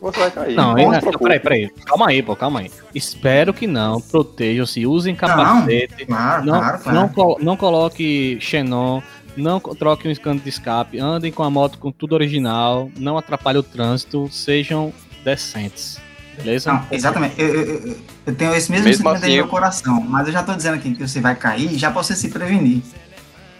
[0.00, 0.54] Você vai cair.
[0.54, 1.24] Não, não ainda, preocupe.
[1.24, 1.70] peraí, peraí.
[1.84, 2.70] Calma aí, pô, calma aí.
[2.94, 4.00] Espero que não.
[4.00, 6.06] Protejam-se, usem capacete.
[6.06, 6.98] Claro, Não, claro, claro.
[7.00, 9.00] não, col- não coloque xenon,
[9.36, 13.58] não troque um escândalo de escape, andem com a moto com tudo original, não atrapalhem
[13.58, 14.92] o trânsito, sejam
[15.24, 15.98] decentes.
[16.42, 16.72] Beleza?
[16.72, 17.40] Não, exatamente.
[17.40, 20.26] Eu, eu- eu- tenho esse mesmo, Mesmo sentimento assim, aí no eu- meu coração, mas
[20.26, 22.82] eu já tô dizendo aqui que você vai cair já pra você se prevenir.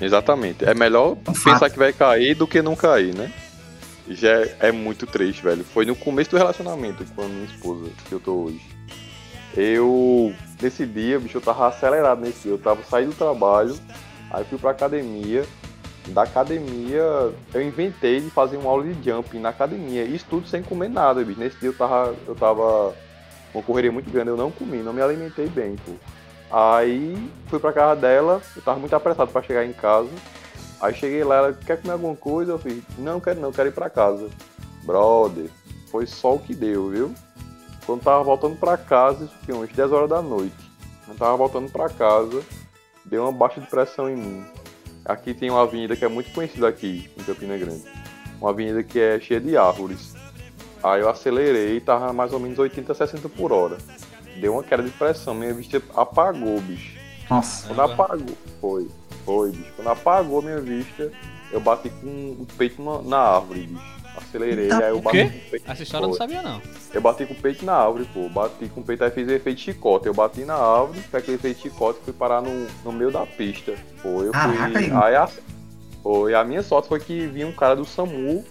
[0.00, 0.64] Exatamente.
[0.64, 1.44] É melhor Um fato.
[1.54, 3.32] pensar que vai cair do que não cair, né?
[4.08, 5.64] Já é, é muito triste, velho.
[5.64, 8.60] Foi no começo do relacionamento com a minha esposa que eu tô hoje.
[9.56, 12.52] Eu, nesse dia, bicho, eu tava acelerado nesse dia.
[12.52, 13.76] Eu tava saindo do trabalho,
[14.30, 15.44] aí fui pra academia.
[16.08, 20.04] Da academia, eu inventei de fazer uma aula de jumping na academia.
[20.04, 21.38] Isso tudo sem comer nada, bicho.
[21.38, 22.94] Nesse dia eu tava, eu tava
[23.52, 25.92] uma correria muito grande, eu não comi, não me alimentei bem, pô.
[26.50, 30.10] Aí fui pra casa dela, eu tava muito apressado pra chegar em casa.
[30.80, 32.52] Aí cheguei lá, ela quer comer alguma coisa?
[32.52, 34.28] Eu fiz, não quero não, quero ir pra casa.
[34.84, 35.50] Brother,
[35.90, 37.14] foi só o que deu, viu?
[37.84, 40.56] Quando tava voltando pra casa, isso foi umas 10 horas da noite.
[41.04, 42.42] Quando tava voltando pra casa,
[43.04, 44.46] deu uma baixa de pressão em mim.
[45.08, 47.82] Aqui tem uma avenida que é muito conhecida aqui, em Campina Grande.
[48.38, 50.14] Uma avenida que é cheia de árvores.
[50.82, 53.78] Aí eu acelerei, tava mais ou menos 80, 60 por hora.
[54.38, 56.98] Deu uma queda de pressão, minha vista apagou, bicho.
[57.30, 57.68] Nossa.
[57.68, 58.88] Quando apagou, foi,
[59.24, 59.72] foi, bicho.
[59.76, 61.10] Quando apagou a minha vista,
[61.50, 63.97] eu bati com o peito na, na árvore, bicho.
[64.18, 65.24] Acelerei, Eita, aí eu o bati quê?
[65.24, 65.70] com o peito.
[65.70, 66.60] Essa história eu não sabia, não.
[66.92, 68.28] Eu bati com o peito na árvore, pô.
[68.28, 70.06] Bati com o peito, aí fiz o efeito chicote.
[70.06, 73.24] Eu bati na árvore, fiz aquele efeito chicote e fui parar no, no meio da
[73.26, 73.74] pista.
[74.02, 74.84] Pô, eu Caraca, fui.
[74.84, 75.02] Igor.
[75.02, 75.28] Aí a,
[76.02, 78.44] foi, a minha sorte foi que vinha um cara do SAMU.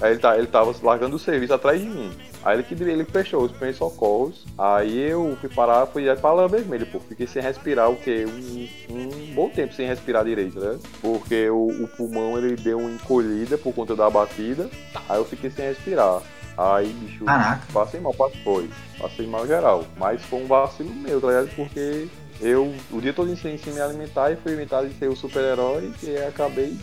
[0.00, 2.12] Aí ele, tá, ele tava largando o serviço atrás de mim.
[2.44, 4.44] Aí ele que ele fechou os primeiros socorros.
[4.58, 7.00] Aí eu fui parar, fui direto pra lã vermelha, pô.
[7.00, 8.26] Fiquei sem respirar o quê?
[8.26, 10.78] Um, um bom tempo sem respirar direito, né?
[11.00, 14.68] Porque o, o pulmão ele deu uma encolhida por conta da batida.
[15.08, 16.20] Aí eu fiquei sem respirar.
[16.56, 17.66] Aí, bicho, Caraca.
[17.72, 18.70] passei mal, passei.
[18.98, 19.84] Passei mal geral.
[19.96, 21.48] Mas foi um vacilo meu, tá ligado?
[21.56, 22.08] Porque
[22.40, 25.92] eu o dia todo sem, sem me alimentar e fui inventado de ser o super-herói
[26.02, 26.76] e acabei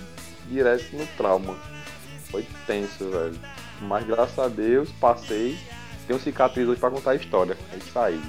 [0.50, 1.56] direto no trauma.
[2.32, 3.40] Foi tenso, velho.
[3.82, 5.58] Mas graças a Deus passei.
[6.08, 7.56] Tenho cicatriz hoje pra contar a história.
[7.74, 8.20] É isso aí.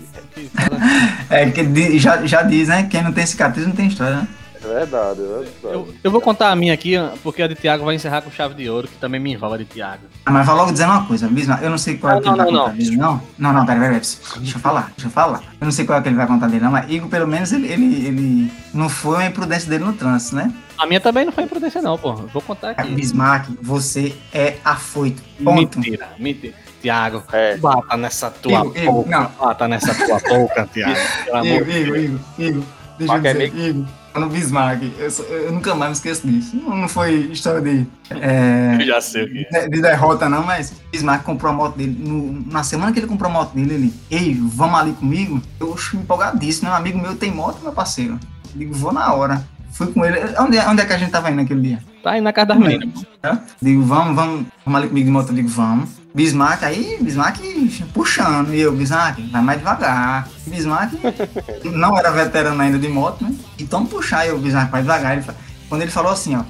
[1.30, 2.86] É que já, já diz, né?
[2.90, 4.28] Quem não tem cicatriz não tem história, né?
[4.64, 5.50] É verdade, é verdade.
[5.64, 6.94] Eu, eu vou contar a minha aqui,
[7.24, 9.58] porque a de Thiago vai encerrar com chave de ouro, que também me envolve a
[9.58, 10.02] de Thiago.
[10.24, 12.28] Ah, Mas vai logo dizendo uma coisa, Bismarck, eu não sei qual é Não, que
[12.28, 12.78] ele não, vai não, contar não.
[12.78, 13.22] dele, não.
[13.38, 14.04] Não, não, pera, pera, pera.
[14.36, 15.40] Deixa eu falar, deixa eu falar.
[15.60, 17.50] Eu não sei qual é que ele vai contar dele, não, mas Igor, pelo menos,
[17.50, 20.52] ele, ele, ele não foi uma imprudência dele no trânsito, né?
[20.82, 22.12] A minha também não foi imprudência, não, pô.
[22.14, 22.92] Vou contar aqui.
[22.92, 25.22] Bismarck, você é afoito.
[25.42, 25.78] Ponto.
[25.78, 26.54] Mentira, mentira.
[26.80, 27.56] Tiago, É.
[27.56, 29.08] bata nessa tua boca.
[29.08, 29.30] não.
[29.38, 30.96] Bata nessa tua boca, Tiago.
[31.46, 31.96] Igor, Igor.
[31.96, 32.62] Igor, Igor.
[32.98, 33.86] Deixa eu é dizer, Igor.
[34.16, 36.54] No Bismarck, eu, sou- eu nunca mais me esqueço disso.
[36.56, 39.46] Não, não foi história de, é, Eu já sei o que.
[39.56, 39.60] é.
[39.62, 41.96] de, de derrota, não, mas Bismarck comprou a moto dele.
[41.98, 45.40] no- na semana que ele comprou a moto dele, ele, ei, vamos ali comigo?
[45.60, 46.74] Eu acho empolgadíssimo, né?
[46.74, 48.18] Um amigo meu tem moto, meu parceiro.
[48.54, 49.42] Digo, vou na hora.
[49.72, 50.18] Fui com ele.
[50.38, 51.78] Onde, é- onde é que a gente tava indo naquele dia?
[52.02, 53.04] Tá aí na casa das meninas.
[53.20, 53.42] Tá?
[53.60, 55.28] Digo, vamos, vamos, vamos ali comigo de moto.
[55.30, 55.90] Eu digo, vamos.
[56.14, 57.40] Bismarck, aí, Bismarck
[57.94, 58.52] puxando.
[58.52, 60.28] E eu, Bismarck, vai mais devagar.
[60.46, 60.92] Bismarck
[61.64, 63.34] não era veterano ainda de moto, né?
[63.58, 65.16] Então puxar, eu, Bismarck, vai devagar.
[65.16, 65.24] Ele
[65.70, 66.42] quando ele falou assim, ó,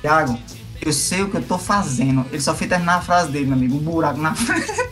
[0.00, 0.38] Thiago,
[0.80, 2.24] eu sei o que eu tô fazendo.
[2.30, 3.74] Ele só fez terminar a frase dele, meu amigo.
[3.74, 4.90] Um buraco na frente.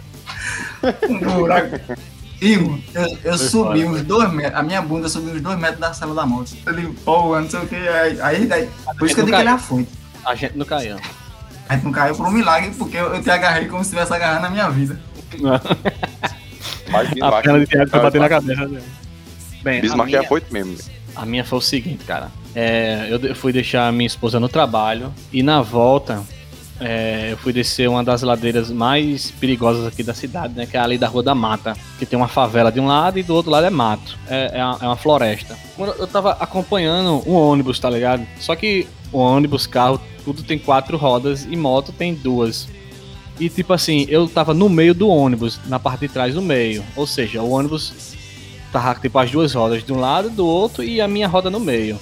[1.09, 1.79] um buraco.
[2.41, 5.93] Igor, eu, eu subi uns dois metros, a minha bunda subiu uns dois metros da
[5.93, 6.53] sala da moto.
[6.65, 7.75] Eu digo, pô, não sei o que.
[7.77, 8.69] Aí, aí, daí-
[8.99, 9.91] por isso que eu digo que ele é afoito.
[10.25, 10.99] A gente no Caião.
[11.69, 14.13] A gente não caiu por um milagre, porque eu, eu te agarrei como se estivesse
[14.15, 14.99] agarrando a minha vida.
[16.91, 18.83] Mas A perna de Thiago foi bater na cabeça dele.
[19.63, 20.77] Bem, a Bismarck minha, já foi mesmo.
[21.15, 22.31] a minha foi o seguinte, cara.
[22.55, 26.23] É, eu fui deixar a minha esposa no trabalho e na volta
[26.81, 30.65] é, eu fui descer uma das ladeiras mais perigosas aqui da cidade, né?
[30.65, 31.77] Que é ali da Rua da Mata.
[31.99, 34.17] Que tem uma favela de um lado e do outro lado é mato.
[34.29, 35.59] É, é, uma, é uma floresta.
[35.77, 38.25] Eu tava acompanhando um ônibus, tá ligado?
[38.39, 42.69] Só que o ônibus, carro, tudo tem quatro rodas e moto tem duas.
[43.41, 46.85] E tipo assim, eu tava no meio do ônibus, na parte de trás do meio.
[46.95, 48.15] Ou seja, o ônibus
[48.73, 51.51] tava tipo as duas rodas de um lado e do outro e a minha roda
[51.51, 51.99] no meio.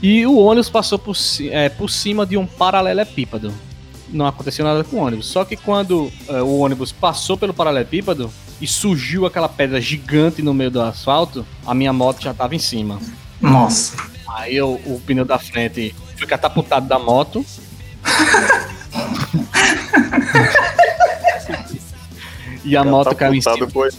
[0.00, 1.16] E o ônibus passou por,
[1.50, 3.52] é, por cima de um paralelepípedo.
[4.14, 5.26] Não aconteceu nada com o ônibus.
[5.26, 10.54] Só que quando é, o ônibus passou pelo paralelepípedo e surgiu aquela pedra gigante no
[10.54, 13.00] meio do asfalto, a minha moto já tava em cima.
[13.40, 13.96] Nossa.
[14.28, 17.44] Aí eu- o pneu da frente foi catapultado da moto.
[22.64, 23.68] e a moto caiu em cima.
[23.70, 23.90] Foi-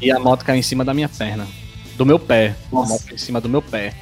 [0.00, 1.46] E a moto caiu em cima da minha perna.
[1.96, 2.54] Do meu pé.
[2.70, 2.92] A Nossa.
[2.92, 3.94] moto caiu em cima do meu pé.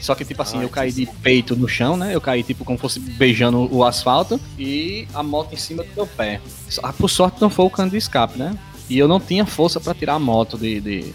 [0.00, 2.14] Só que, tipo assim, Ai, eu caí de peito no chão, né?
[2.14, 4.40] Eu caí, tipo, como fosse beijando o asfalto.
[4.58, 6.40] E a moto em cima do meu pé.
[6.82, 8.56] Ah, Por sorte, não foi o cano de escape, né?
[8.88, 11.14] E eu não tinha força pra tirar a moto de, de,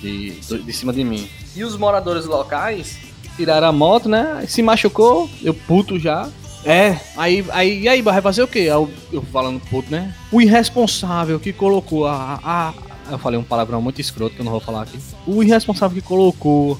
[0.00, 1.26] de, do- de cima de mim.
[1.56, 2.98] E os moradores locais
[3.36, 4.44] tiraram a moto, né?
[4.46, 6.28] Se machucou, eu puto já.
[6.64, 8.60] É, aí, aí, e aí, vai fazer o quê?
[8.60, 10.12] Eu, eu falando puto, né?
[10.32, 12.74] O irresponsável que colocou a, a.
[13.10, 14.98] Eu falei um palavrão muito escroto que eu não vou falar aqui.
[15.26, 16.78] O irresponsável que colocou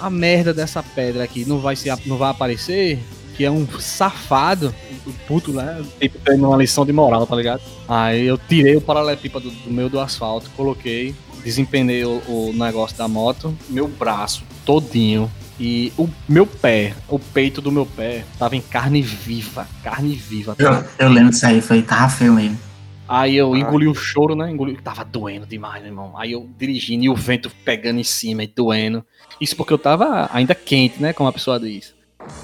[0.00, 2.98] a merda dessa pedra aqui não vai, se, não vai aparecer,
[3.36, 4.74] que é um safado,
[5.06, 5.82] o puto, né?
[6.00, 7.62] Tipo, tendo uma lição de moral, tá ligado?
[7.88, 12.96] Aí eu tirei o paralelepípedo do, do meio do asfalto, coloquei, desempenei o, o negócio
[12.96, 15.30] da moto, meu braço todinho.
[15.58, 20.56] E o meu pé, o peito do meu pé, tava em carne viva, carne viva.
[20.58, 22.58] Eu, eu lembro disso aí, foi, tava feio mesmo.
[23.06, 24.48] Aí eu engoli o choro, né?
[24.48, 26.16] Engoli, tava doendo demais, meu irmão.
[26.16, 29.04] Aí eu dirigindo e o vento pegando em cima e doendo.
[29.40, 31.12] Isso porque eu tava ainda quente, né?
[31.12, 31.94] Como a pessoa diz.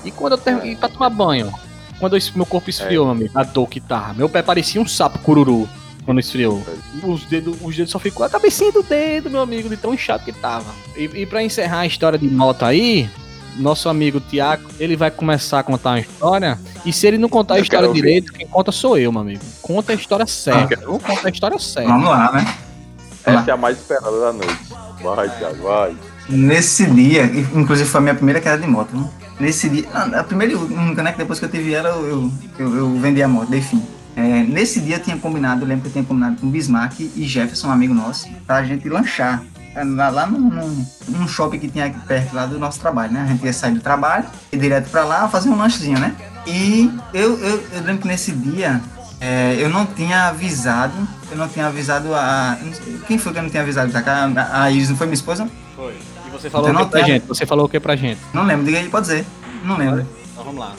[0.05, 1.53] E quando eu terminei pra tomar banho,
[2.01, 4.15] quando eu- meu corpo esfriou, meu amigo, a dor que tava.
[4.15, 5.69] Meu pé parecia um sapo cururu
[6.05, 6.65] quando esfriou.
[7.03, 10.25] Os dedos, os dedos só ficou a cabecinha do dedo, meu amigo, de tão inchado
[10.25, 10.67] que tava.
[10.97, 13.11] E, e pra encerrar a história de moto aí,
[13.59, 16.59] nosso amigo Tiago, ele vai começar a contar uma história.
[16.85, 18.01] E se ele não contar a Eu história quero ouvir.
[18.03, 19.43] direito, quem conta sou eu, meu amigo.
[19.61, 20.75] Conta a história certa.
[20.83, 21.91] Eu conto a história certa.
[21.91, 22.57] Vamos lá, né?
[23.25, 24.59] Essa é a mais esperada da noite.
[25.03, 25.97] Vai, Thiago, vai.
[26.29, 27.24] Nesse dia,
[27.55, 29.09] inclusive foi a minha primeira queda de moto, né?
[29.39, 31.12] Nesse dia, ah, a primeira e única, né?
[31.12, 33.83] Que depois que eu tive ela, eu, eu, eu vendi a moto, dei fim.
[34.16, 37.22] É, nesse dia eu tinha combinado, eu lembro que eu tinha combinado com Bismarck e
[37.24, 39.43] Jefferson, um amigo nosso, pra gente lanchar.
[39.74, 43.12] é, Lá, lá num, num, num shopping que tinha aqui perto lá do nosso trabalho,
[43.12, 43.22] né?
[43.22, 46.14] A gente ia sair do trabalho, ir direto pra lá, fazer um lanchezinho, né?
[46.47, 48.81] E eu, eu, eu lembro que nesse dia
[49.20, 50.95] é, eu não tinha avisado,
[51.31, 52.57] eu não tinha avisado a.
[53.07, 53.93] Quem foi que eu não tinha avisado?
[53.97, 55.47] A, a Iris não foi minha esposa?
[55.77, 55.95] Foi.
[56.41, 57.26] Você falou o que pra gente?
[57.26, 58.20] Você falou o que pra gente?
[58.32, 59.24] Não lembro, diga aí, pode dizer.
[59.64, 60.07] Não lembro.
[60.32, 60.74] Então vamos lá.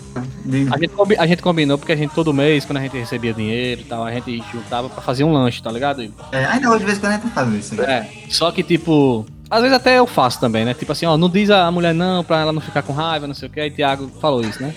[0.72, 3.82] A gente, a gente combinou porque a gente todo mês, quando a gente recebia dinheiro
[3.82, 6.04] e tal, a gente juntava pra fazer um lanche, tá ligado?
[6.04, 6.26] Igor?
[6.32, 7.88] É, ainda hoje de vez em quando a gente faz isso aí.
[7.88, 8.10] É.
[8.30, 9.26] Só que, tipo.
[9.50, 10.76] Às vezes até eu faço também, né?
[10.76, 13.34] Tipo assim, ó, não diz a mulher não pra ela não ficar com raiva, não
[13.34, 13.60] sei o que.
[13.60, 14.76] Aí Thiago falou isso, né?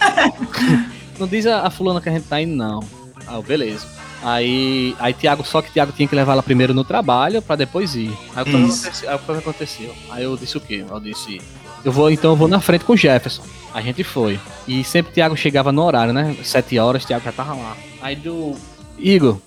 [1.19, 2.81] não diz a, a fulana que a gente tá indo, não.
[3.27, 3.87] Ah, beleza.
[4.23, 7.95] Aí, aí Thiago, só que Thiago tinha que levar ela primeiro no trabalho pra depois
[7.95, 8.13] ir.
[8.35, 9.11] Aí o que aconteceu?
[9.11, 9.95] Aí aconteceu?
[10.11, 10.85] Aí eu disse o quê?
[10.89, 11.41] Eu disse,
[11.85, 13.43] eu vou, então eu vou na frente com o Jefferson.
[13.73, 14.39] A gente foi.
[14.69, 16.37] E sempre Thiago chegava no horário, né?
[16.43, 17.77] Sete horas, Thiago já tava lá.
[18.03, 18.55] Aí do.
[18.99, 19.39] Igor,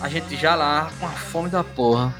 [0.00, 2.14] a gente já lá com a fome da porra.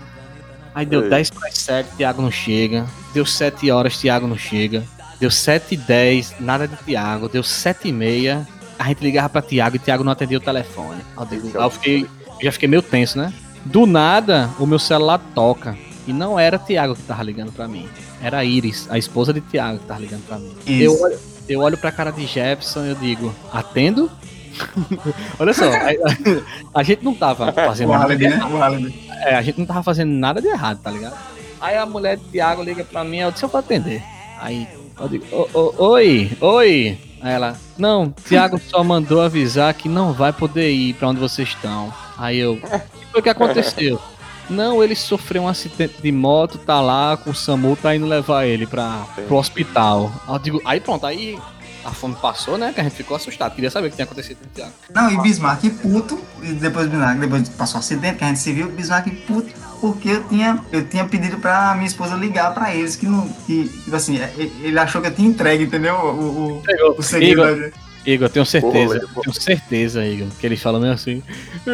[0.75, 1.11] Aí deu Ei.
[1.11, 2.87] 10 para 7, Thiago não chega.
[3.13, 4.85] Deu 7 horas, Thiago não chega.
[5.21, 7.29] Deu 7 e 10, nada de Thiago.
[7.29, 8.47] Deu 7 e meia.
[8.79, 11.01] A gente ligava pra Thiago e Thiago não atendia o telefone.
[11.17, 12.07] Aí eu, fiquei,
[12.41, 13.33] já fiquei meio tenso, né?
[13.65, 15.77] Do nada, o meu celular toca.
[16.07, 17.89] E não era Thiago que tava ligando pra mim.
[18.23, 20.55] Era a Iris, a esposa de Thiago que tava ligando pra mim.
[20.67, 20.83] Isso.
[20.85, 21.19] Eu olho,
[21.49, 24.11] eu olho pra cara de Jefferson e eu digo, atendo?
[25.39, 28.41] Olha só, a, a gente não tava fazendo nada de né?
[28.45, 29.09] O álibi.
[29.23, 31.17] é, a gente não tava fazendo nada de errado, tá ligado?
[31.61, 34.03] Aí a mulher de Thiago liga pra mim, eu disse, eu vou atender.
[34.41, 34.67] Aí
[34.99, 35.49] eu digo, "Ô,
[35.79, 36.99] ô, oi, oi.
[37.21, 41.49] Aí ela, não, Thiago só mandou avisar que não vai poder ir pra onde vocês
[41.49, 41.93] estão.
[42.17, 44.01] Aí eu, o que foi que aconteceu?
[44.51, 48.47] Não, ele sofreu um acidente de moto, tá lá com o SAMU, tá indo levar
[48.47, 50.11] ele pra, pro hospital.
[50.27, 51.39] Aí eu digo, aí pronto, aí
[51.85, 52.73] a fome passou, né?
[52.73, 54.73] Que a gente ficou assustado, queria saber o que tinha acontecido com o Thiago.
[54.95, 58.71] Não, e Bismarck puto, e depois depois passou o acidente, que a gente se viu,
[58.71, 63.07] Bismarck puto, porque eu tinha, eu tinha pedido pra minha esposa ligar pra eles, que
[63.07, 65.95] não, que, tipo assim, é, ele achou que eu tinha entregue, entendeu?
[65.95, 67.17] O, o, o.
[67.23, 67.89] Igor, da gente.
[68.07, 71.23] Igor, eu tenho certeza, eu tenho certeza, Igor, que ele fala meio assim.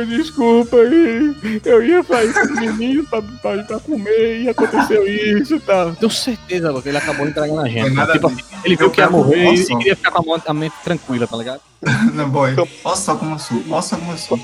[0.09, 5.61] Desculpa aí, eu ia com os meninos pra, pra, pra comer e aconteceu isso e
[5.61, 5.95] tal.
[5.95, 7.91] Tenho certeza, porque ele acabou entregando a gente.
[8.13, 8.45] Tipo, a ver.
[8.65, 11.37] ele viu Eu que ia morrer e, e queria ficar com a mente tranquila, tá
[11.37, 11.61] ligado?
[12.13, 12.57] Não, boy.
[12.83, 14.41] Olha só como eu sou, olha só como eu sou.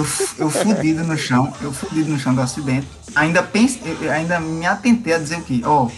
[0.00, 0.06] Eu,
[0.38, 2.88] eu fudido no chão, eu fudido no chão do acidente.
[3.14, 3.80] Ainda pense,
[4.10, 5.60] ainda me atentei a dizer o quê?
[5.64, 5.88] Ó,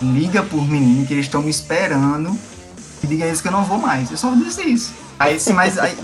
[0.00, 2.38] liga por menino que eles estão me esperando
[3.02, 4.10] e diga a eles que eu não vou mais.
[4.10, 4.94] Eu só disse isso.
[5.18, 5.94] Aí, se mais, aí,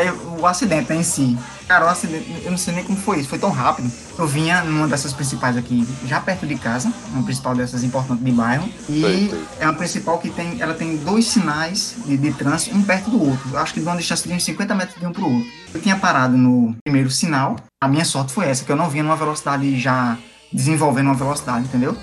[0.00, 3.18] aí o acidente né, em si, Cara, o acidente, eu não sei nem como foi
[3.18, 3.90] isso, foi tão rápido.
[4.16, 8.30] Eu vinha numa dessas principais aqui, já perto de casa, uma principal dessas importantes de
[8.30, 8.68] bairro.
[8.88, 9.44] E Sei, sei.
[9.58, 13.20] é uma principal que tem, ela tem dois sinais de, de trânsito, um perto do
[13.20, 13.50] outro.
[13.52, 15.50] Eu acho que de uma distância de uns 50 metros de um pro outro.
[15.74, 17.56] Eu tinha parado no primeiro sinal.
[17.82, 20.16] A minha sorte foi essa, que eu não vinha numa velocidade já
[20.52, 21.96] desenvolvendo uma velocidade, entendeu?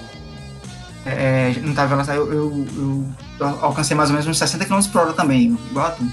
[1.06, 3.06] É, é, não tava velocidade, eu, eu, eu-
[3.40, 6.04] eu alcancei mais ou menos uns 60 km por hora também, igual a tu.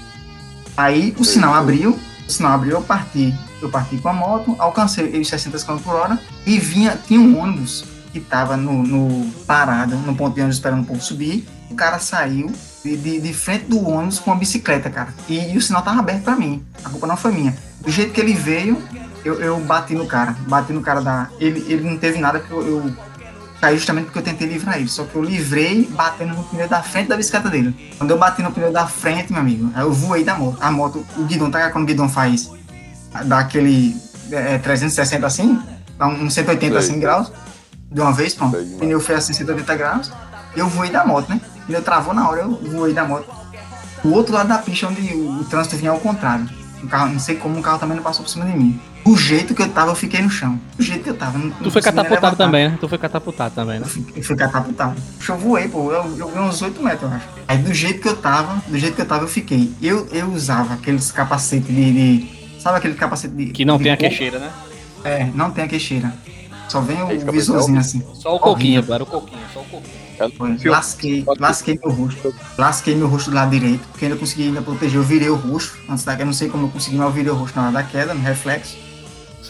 [0.75, 3.33] Aí o sinal abriu, o sinal abriu, eu parti.
[3.61, 7.37] Eu parti com a moto, alcancei os 60 km por hora e vinha, tinha um
[7.37, 11.47] ônibus que tava no, no parado, no ponto de ônibus esperando o povo subir.
[11.69, 12.51] O cara saiu
[12.83, 15.13] de, de, de frente do ônibus com a bicicleta, cara.
[15.29, 16.63] E, e o sinal tava aberto pra mim.
[16.83, 17.55] A culpa não foi minha.
[17.79, 18.81] Do jeito que ele veio,
[19.23, 20.35] eu, eu bati no cara.
[20.47, 21.29] Bati no cara da.
[21.39, 22.95] Ele, ele não teve nada que eu, eu
[23.61, 24.89] caí justamente porque eu tentei livrar ele.
[24.89, 27.93] Só que eu livrei batendo no pneu da frente da bicicleta dele.
[27.97, 30.57] Quando eu bati no pneu da frente, meu amigo, aí eu voei da moto.
[30.59, 32.49] A moto, o guidão, tá quando o guidão faz
[33.25, 33.95] daquele
[34.31, 35.61] é, 360 assim,
[35.97, 37.31] dá um 180 assim graus,
[37.91, 38.57] de uma vez, pronto.
[38.57, 40.11] O pneu fez assim 180 graus,
[40.55, 41.39] eu voei da moto, né?
[41.63, 43.29] O pneu travou na hora, eu voei da moto.
[44.03, 46.49] O outro lado da pista, onde o, o trânsito vinha ao contrário.
[46.81, 48.81] O carro, não sei como o carro também não passou por cima de mim.
[49.03, 50.59] Do jeito que eu tava, eu fiquei no chão.
[50.77, 51.37] Do jeito que eu tava.
[51.37, 52.77] Não, não Tu foi catapultado também, né?
[52.79, 53.85] Tu foi catapultado também, né?
[53.85, 54.95] Eu fui, eu fui catapultado.
[55.27, 55.91] Eu voei, pô.
[55.91, 57.25] Eu, eu ganhei uns 8 metros, eu acho.
[57.47, 59.71] Aí do jeito que eu tava, do jeito que eu tava, eu fiquei.
[59.81, 63.47] Eu, eu usava aqueles capacetes de, de- Sabe aquele capacete de.
[63.47, 64.51] Que não de tem a queixeira, né?
[65.03, 66.13] É, não tem a queixeira.
[66.69, 68.03] Só vem o Esse capacete visorzinho é assim.
[68.13, 70.01] Só o coquinho, era o coquinho, só o coquinho.
[70.37, 70.55] Foi.
[70.59, 72.35] Fio- Lasquei, lasquei meu rosto.
[72.55, 74.97] Lasquei meu rosto do lado direito, porque ainda consegui ainda proteger.
[74.97, 76.25] Eu virei o rosto antes da queda.
[76.25, 78.21] Não sei como eu consegui, mas eu virei o rosto na hora da queda, no
[78.21, 78.77] reflexo.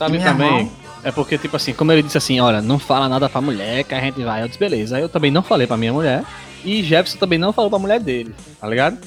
[0.06, 0.52] Sabe minha também?
[0.52, 0.72] mão?
[1.04, 3.94] É porque, tipo assim, como ele disse assim, olha, não fala nada pra mulher que
[3.96, 4.44] a gente vai.
[4.44, 4.98] Eu disse, beleza.
[4.98, 6.24] Aí eu também não falei pra minha mulher.
[6.64, 8.98] E Jefferson também não falou pra mulher dele, tá ligado?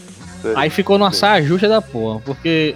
[0.43, 0.53] Sei.
[0.57, 2.75] Aí ficou numa saia justa da porra, porque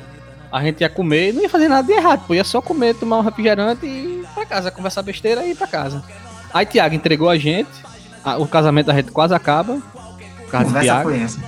[0.52, 2.34] a gente ia comer e não ia fazer nada de errado, pô.
[2.34, 5.66] Ia só comer, tomar um refrigerante e ir pra casa, conversar besteira e ir pra
[5.66, 6.02] casa.
[6.54, 7.68] Aí Tiago entregou a gente,
[8.24, 9.74] a- o casamento da gente quase acaba.
[10.44, 11.10] Por causa de Conversa Tiago.
[11.10, 11.40] foi essa.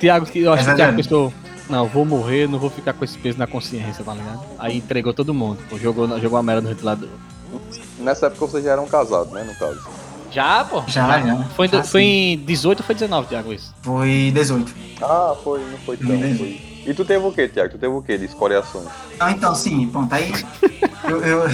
[0.00, 1.32] Tiago, que eu acho É que o Tiago pensou,
[1.68, 4.42] não, vou morrer, não vou ficar com esse peso na consciência, tá ligado?
[4.58, 7.08] Aí entregou todo mundo, pô, jogou, jogou a merda no ventilador.
[7.98, 9.44] Nessa época vocês já eram casados, né?
[9.44, 9.80] No caso.
[10.30, 10.82] Já, pô?
[10.88, 11.44] Já, já.
[11.56, 13.72] Foi, Já foi em 18 ou foi 19, Tiago, isso?
[13.82, 14.74] Foi 18.
[15.00, 16.08] Ah, foi, não foi tão.
[16.08, 16.74] Foi.
[16.86, 17.70] E tu teve o que, Tiago?
[17.70, 18.88] Tu teve o que de escoriações?
[19.18, 20.32] Não, então, sim, pronto, aí
[21.08, 21.50] eu, eu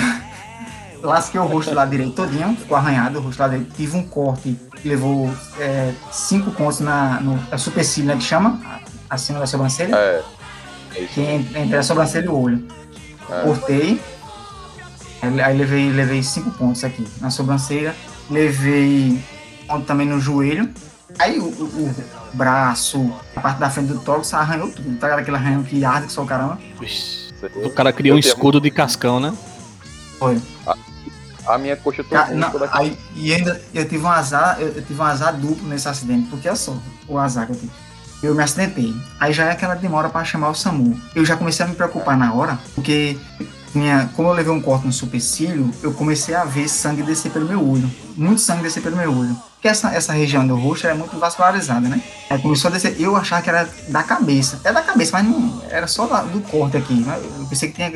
[1.03, 4.57] lasquei o rosto lá direito todinho, ficou arranhado o rosto lá direito, tive um corte
[4.81, 8.61] que levou é, cinco pontos na, no é supercílio, né, que chama,
[9.11, 10.23] acima da sobrancelha, É.
[10.97, 12.67] É que entre a sobrancelha e o olho.
[13.29, 13.43] É.
[13.43, 14.01] Cortei,
[15.23, 17.95] aí levei, levei cinco pontos aqui na sobrancelha,
[18.29, 19.23] levei
[19.69, 20.69] ponto também no joelho,
[21.19, 21.95] aí o, o-
[22.33, 25.21] o braço, a parte da frente do tórax arranhou tudo, tá ligado?
[25.21, 26.59] aquele arranhão que arde que só o caramba.
[26.81, 27.31] Ixi.
[27.65, 29.33] O cara criou um escudo de cascão, né?
[30.19, 30.41] Foi.
[31.47, 35.05] A minha coxa toda aí, e ainda eu tive um azar, eu, eu tive um
[35.05, 36.77] azar duplo nesse acidente, porque é só
[37.09, 37.73] o azar que eu tive.
[38.23, 38.95] Eu me acidentei.
[39.19, 40.99] Aí já é aquela demora para chamar o SAMU.
[41.15, 43.17] Eu já comecei a me preocupar na hora, porque
[43.75, 47.47] minha, como eu levei um corte no supercílio, eu comecei a ver sangue descer pelo
[47.49, 47.91] meu olho.
[48.17, 49.35] Muito sangue descer pelo meu olho.
[49.55, 52.03] Porque essa, essa região do rosto é muito vascularizada, né?
[52.31, 52.97] Aí começou a descer.
[52.99, 54.59] Eu achava que era da cabeça.
[54.65, 57.05] É da cabeça, mas não era só da- do corte aqui.
[57.39, 57.91] Eu pensei que tinha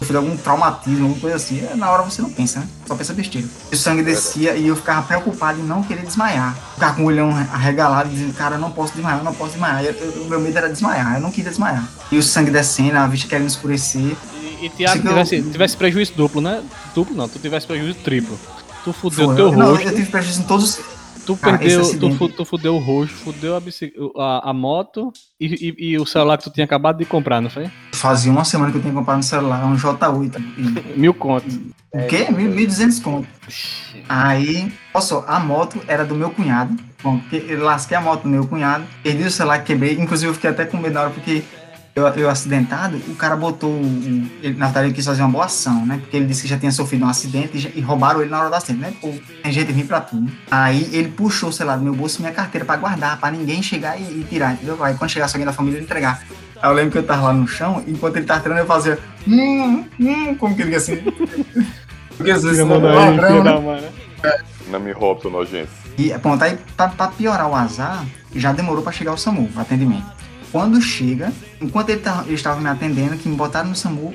[0.00, 1.60] sofrido algum traumatismo, alguma coisa assim.
[1.64, 2.68] É, Na hora você não pensa, né?
[2.86, 3.46] Só pensa besteira.
[3.70, 6.56] E o sangue descia e eu ficava preocupado em não querer desmaiar.
[6.74, 9.84] Ficava com o olhão arregalado, dizendo, cara, eu não posso desmaiar, eu não posso desmaiar.
[9.84, 11.86] Eu- eu- O meu medo era desmaiar, eu não queria desmaiar.
[12.10, 14.16] E o sangue descendo, a vista querendo escurecer.
[14.60, 16.62] E, e Tiago Isso que eu- tivesse, tivesse prejuízo duplo, né?
[16.94, 18.38] Duplo não, tu tivesse prejuízo triplo.
[18.84, 19.36] Tu fudeu Foi.
[19.36, 20.80] teu não, rosto, eu tive prejuízo em todos os.
[21.36, 23.60] Tu Cara, perdeu, tu, tu fudeu o rosto, fudeu a,
[24.22, 27.48] a, a moto e, e- e o celular que tu tinha acabado de comprar, não
[27.50, 27.70] foi?
[27.92, 30.42] Fazia uma semana que eu tinha comprado no celular, um J8.
[30.58, 31.54] E- Mil contos.
[31.92, 32.26] O quê?
[32.30, 33.28] 1.200 conto.
[34.08, 36.76] Aí, olha só, a moto era do meu cunhado.
[37.02, 39.94] Bom, porque eu lasquei a moto do meu cunhado, perdi o celular, quebrei.
[39.98, 41.42] Inclusive, eu fiquei até com medo na hora, porque
[41.94, 43.70] eu, eu acidentado, o cara botou.
[43.70, 45.98] um- Ele, na verdade, ele quis fazer uma boa ação, né?
[46.00, 48.40] Porque ele disse que já tinha sofrido um acidente e, já- e roubaram ele na
[48.40, 48.92] hora do acidente, né?
[49.00, 49.12] Pô,
[49.42, 50.30] tem gente vir pra tudo.
[50.50, 53.98] Aí ele puxou o celular do meu bolso minha carteira pra guardar, pra ninguém chegar
[54.00, 54.82] e, e tirar, entendeu?
[54.82, 56.22] Aí quando chegasse alguém da família, ele entregar.
[56.62, 58.66] Aí eu lembro que eu tava lá no chão, e enquanto ele tava tirando, eu
[58.66, 58.98] fazia.
[59.26, 60.96] Hum, hum, como que ele assim?
[62.16, 62.92] Porque às vezes não né?
[63.60, 63.92] mãe, né?
[64.70, 65.70] Não me rouba, nojento.
[65.98, 69.60] E pronto, aí pra, pra piorar o azar, já demorou pra chegar o SAMU, o
[69.60, 70.19] atendimento.
[70.52, 74.12] Quando chega, enquanto ele, tava, ele estava me atendendo, que me botaram no SAMU,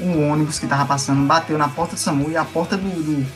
[0.00, 3.26] um ônibus que tava passando bateu na porta do SAMU e a porta do, do,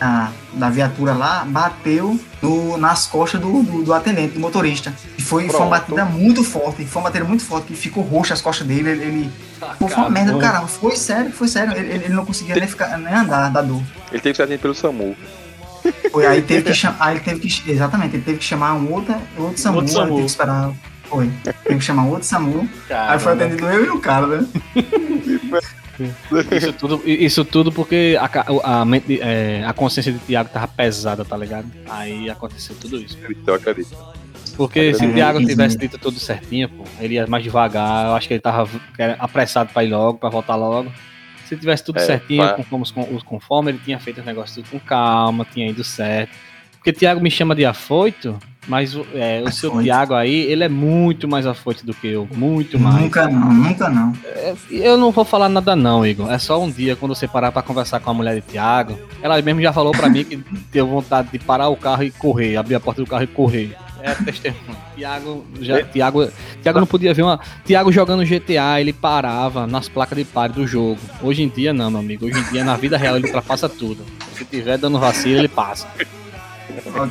[0.00, 4.92] a, da viatura lá bateu no, nas costas do, do, do atendente, do motorista.
[5.16, 8.34] E foi, foi uma batida muito forte, foi uma batida muito forte, que ficou roxa
[8.34, 9.02] as costas dele, ele...
[9.02, 9.32] ele
[9.62, 12.68] Ah, foi uma merda do caramba, foi sério, foi sério, ele, ele não conseguia nem,
[12.68, 13.82] ficar, nem andar da dor.
[14.12, 15.16] Ele teve que ser atendido pelo SAMU.
[16.10, 18.92] Foi, aí teve que chamar, aí ele teve que, exatamente, ele teve que chamar um
[18.92, 20.08] outro, outro SAMU, Outro aí SAMU.
[20.08, 20.72] teve que esperar,
[21.08, 21.30] foi,
[21.64, 23.44] teve que chamar um outro SAMU, aí foi Caramba.
[23.44, 24.46] atendido eu e o cara, né?
[26.56, 31.24] Isso tudo, isso tudo porque a, a, mente- é, a consciência de Tiago tava pesada,
[31.24, 31.66] tá ligado?
[31.88, 33.16] Aí aconteceu tudo isso.
[33.46, 33.96] Eu acredito.
[34.56, 38.06] Porque se o Thiago tivesse dito tudo certinho, pô, ele ia mais devagar.
[38.06, 38.68] Eu acho que ele tava
[39.18, 40.90] apressado pra ir logo, pra voltar logo.
[41.48, 42.56] Se tivesse tudo É, certinho, vai.
[42.56, 45.84] conforme, os- com- os conforme, ele tinha feito os negócios tudo com calma, tinha ido
[45.84, 46.30] certo.
[46.76, 49.70] Porque Thiago me chama de afoito, mas o- é, o seu.
[49.82, 52.28] Thiago aí, ele é muito mais afoito do que eu.
[52.34, 52.96] Muito mais.
[53.02, 54.12] Nunca não, nunca não.
[54.70, 56.30] Eu não vou falar nada não, Igor.
[56.30, 59.40] É só um dia, quando você parar pra conversar com a mulher de Thiago, ela
[59.42, 60.36] mesmo já falou pra mim que
[60.72, 63.76] deu vontade de parar o carro e correr, abrir a porta do carro e correr.
[64.02, 64.76] É testemunho.
[64.94, 66.28] Thiago, já, Thiago,
[66.62, 67.40] Thiago não podia ver uma.
[67.64, 70.98] Thiago jogando GTA, ele parava nas placas de pare do jogo.
[71.22, 72.26] Hoje em dia não, meu amigo.
[72.26, 74.04] Hoje em dia, na vida real, ele ultrapassa tudo.
[74.34, 75.88] Se tiver dando vacilo, ele passa.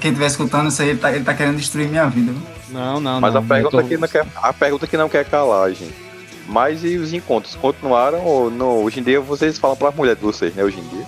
[0.01, 2.33] Quem estiver escutando isso aí, ele tá, ele tá querendo destruir minha vida.
[2.69, 3.41] Não, não, Mas não.
[3.41, 5.93] a pergunta, tô- que não quer, a pergunta que não quer calar, gente.
[6.47, 7.55] Mas e os encontros?
[7.55, 8.83] Continuaram ou não?
[8.83, 10.63] Hoje em dia vocês falam pra mulher de vocês, né?
[10.63, 11.05] Hoje em dia.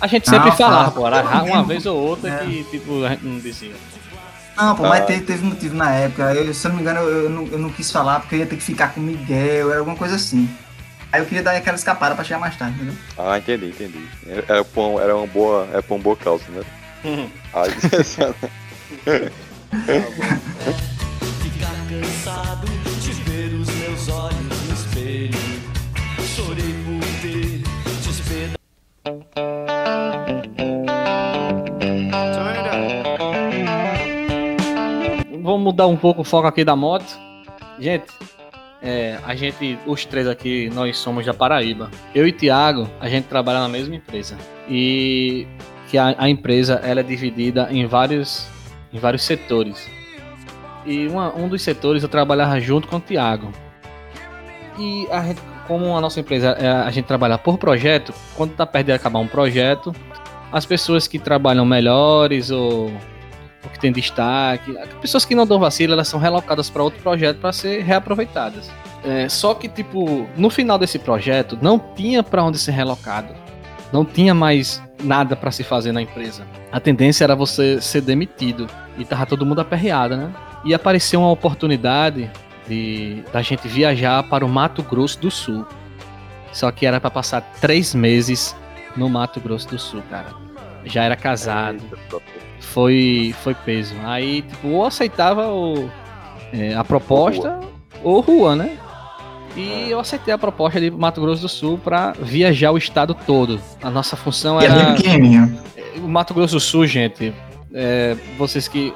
[0.00, 0.92] A gente sempre Não, falava, fala.
[0.92, 1.06] pô.
[1.06, 1.64] Era uma Mesmo.
[1.64, 2.38] vez ou outra É.
[2.44, 3.72] que, tipo, a gente não dizia.
[4.56, 4.88] Não, pô, Ah.
[4.90, 6.34] mas teve, teve motivo na época.
[6.34, 8.38] Eu, se eu não me engano, eu, eu não, eu não quis falar porque eu
[8.40, 10.48] ia ter que ficar com o Miguel, era alguma coisa assim.
[11.12, 12.94] Aí eu queria dar aquela escapada pra chegar mais tarde, entendeu?
[13.18, 13.98] Ah, entendi, entendi.
[14.46, 16.62] Era, pra um- era uma boa, era pra uma boa causa, né?
[17.02, 17.70] Aí,
[21.42, 22.66] Ficar cansado
[23.00, 25.38] de ver os meus olhos no espelho.
[26.36, 27.62] Chorei por ter
[28.04, 28.60] despedaçado.
[35.42, 37.18] Vamos mudar um pouco o foco aqui da moto.
[37.78, 38.04] Gente,
[38.82, 41.90] é, a gente, os três aqui, nós somos da Paraíba.
[42.14, 44.36] Eu e Thiago, a gente trabalha na mesma empresa.
[44.68, 45.46] E
[45.90, 48.46] que a, a empresa ela é dividida em vários,
[48.92, 49.88] em vários setores.
[50.86, 53.50] E uma- um dos setores eu trabalhava junto com o Thiago.
[54.78, 55.34] E a
[55.66, 59.20] como a nossa empresa, é, a gente trabalha por projeto, quando tá perto de acabar
[59.20, 59.94] um projeto,
[60.50, 64.72] as pessoas que trabalham melhores ou o que tem destaque.
[65.00, 68.68] Pessoas que não dão vacilo, elas são relocadas para outro projeto para ser reaproveitadas.
[69.04, 73.32] É, só que, tipo, no final desse projeto, não tinha para onde ser relocado.
[73.92, 76.46] Não tinha mais nada para se fazer na empresa.
[76.70, 78.66] A tendência era você ser demitido.
[78.98, 80.32] E tava todo mundo aperreado, né?
[80.64, 82.30] E apareceu uma oportunidade
[82.68, 85.66] de da gente viajar para o Mato Grosso do Sul.
[86.52, 88.56] Só que era para passar três meses
[88.96, 90.28] no Mato Grosso do Sul, cara.
[90.84, 91.80] Já era casado
[92.60, 93.94] foi, foi peso.
[94.04, 95.90] Aí, tipo, ou aceitava o,
[96.52, 97.58] é, a proposta
[98.02, 98.78] ou rua, né?
[99.56, 103.60] E eu aceitei a proposta de Mato Grosso do Sul pra viajar o estado todo.
[103.82, 104.92] A nossa função E é era.
[104.94, 105.58] pequenininho.
[105.96, 107.34] O Mato Grosso do Sul, gente,
[107.74, 108.92] é, vocês que.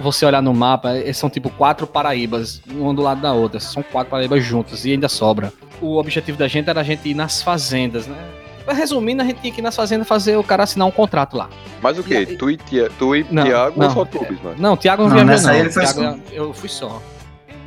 [0.00, 3.58] Você olhar no mapa, é, são tipo quatro Paraíbas, uma do lado da outra.
[3.60, 5.52] São quatro Paraíbas juntas e ainda sobra.
[5.80, 8.16] O objetivo da gente era a gente ir nas fazendas, né?
[8.68, 11.48] Resumindo, a gente tinha que ir nas fazendas fazer o cara assinar um contrato lá.
[11.82, 12.14] Mas o E quê?
[12.16, 13.86] aí- Tu e, Tia, tu e Não, Thiago não.
[13.88, 14.58] ou só tu, Bismarck?
[14.60, 15.54] Não, o Thiago não, Não, viajou, não.
[15.54, 17.02] ele foi Thiago, Eu fui só.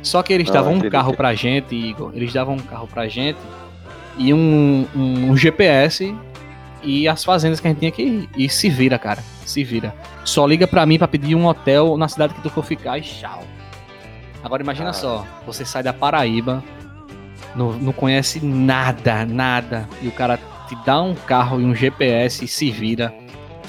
[0.04, 2.12] Só que eles Ah, davam um carro pra gente, Igor.
[2.14, 3.38] Eles davam um carro pra gente
[4.16, 6.14] e um, um, um GPS
[6.82, 8.28] e as fazendas que a gente tinha que ir.
[8.36, 9.22] E se vira, cara.
[9.44, 9.94] Se vira.
[10.24, 13.00] Só liga pra mim pra pedir um hotel na cidade que tu for ficar e
[13.02, 13.42] tchau.
[14.42, 14.92] Agora imagina Ah.
[14.92, 16.62] só, você sai da Paraíba,
[17.56, 20.38] não, não conhece nada, nada, e o cara
[20.68, 23.12] te dá um carro e um GPS e se vira.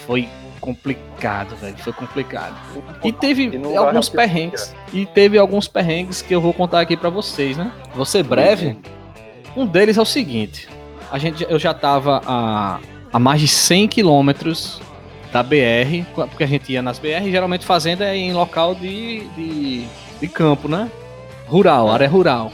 [0.06, 0.28] Foi
[0.66, 1.78] complicado, velho.
[1.78, 2.56] Foi complicado.
[3.04, 4.76] E teve E alguns perrengues.
[4.92, 7.72] E teve alguns perrengues que eu vou contar aqui pra vocês, né?
[7.96, 8.78] Vou ser breve.
[9.56, 10.68] Um deles é o seguinte:
[11.12, 12.80] a gente, eu já tava a,
[13.14, 14.82] a mais de 100 quilômetros
[15.32, 19.86] da BR, porque a gente ia nas BR, geralmente fazenda é em local de, de,
[20.20, 20.90] de campo, né?
[21.48, 22.52] Rural, área rural.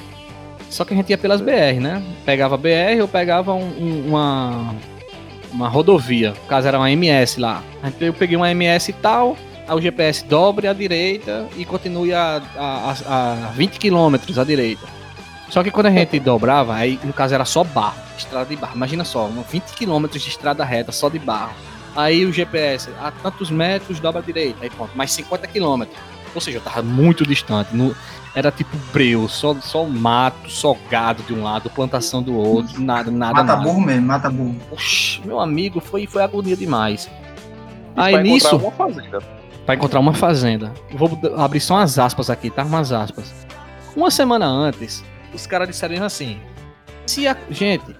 [0.69, 2.01] Só que a gente ia pelas BR, né?
[2.25, 4.73] Pegava BR ou pegava um- um- uma,
[5.51, 6.31] uma rodovia.
[6.31, 7.63] No caso era uma MS lá.
[7.83, 9.37] Gente- Eu peguei uma MS e tal,
[9.67, 14.43] aí o GPS dobre à direita e continue a, a, a, a 20 km à
[14.43, 14.85] direita.
[15.49, 18.75] Só que quando a gente dobrava, aí no caso era só barro, estrada de barro.
[18.75, 21.51] Imagina só, uns 20 km de estrada reta só de barro.
[21.93, 25.83] Aí o GPS, a tantos metros dobra à direita, aí pronto, mais 50 km.
[26.33, 27.75] Ou seja, eu tava muito distante.
[27.75, 27.93] no-
[28.33, 33.11] era tipo breu, só, só mato, só gado de um lado, plantação do outro, nada,
[33.11, 33.61] nada, Mata nada.
[33.61, 34.55] burro mesmo, mata burro.
[34.71, 37.09] Oxi, meu amigo, foi, foi agonia demais.
[37.97, 39.19] E Aí pra nisso, encontrar uma fazenda.
[39.65, 40.73] Pra encontrar uma fazenda.
[40.93, 42.63] Vou abrir só umas aspas aqui, tá?
[42.63, 43.33] Umas aspas.
[43.95, 45.03] Uma semana antes,
[45.33, 46.39] os caras disseram assim:
[47.05, 47.95] se a, gente,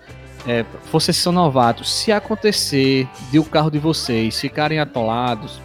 [0.48, 5.60] é, vocês são novatos, se acontecer de o carro de vocês ficarem atolados,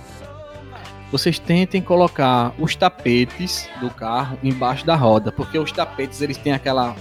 [1.11, 6.53] vocês tentem colocar os tapetes do carro embaixo da roda, porque os tapetes eles têm
[6.53, 6.95] aquela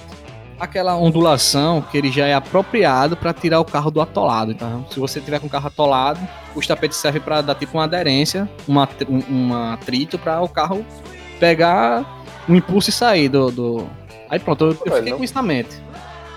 [0.57, 4.51] aquela ondulação que ele já é apropriado para tirar o carro do atolado.
[4.53, 6.19] Então, se você tiver com o carro atolado,
[6.55, 10.47] os tapetes servem para dar tipo uma aderência, uma, tr- um- um atrito para o
[10.47, 10.85] carro
[11.41, 13.51] pegar um impulso e sair do.
[13.51, 13.89] do-
[14.29, 15.75] Aí pronto, eu, eu fiquei com isso na mente.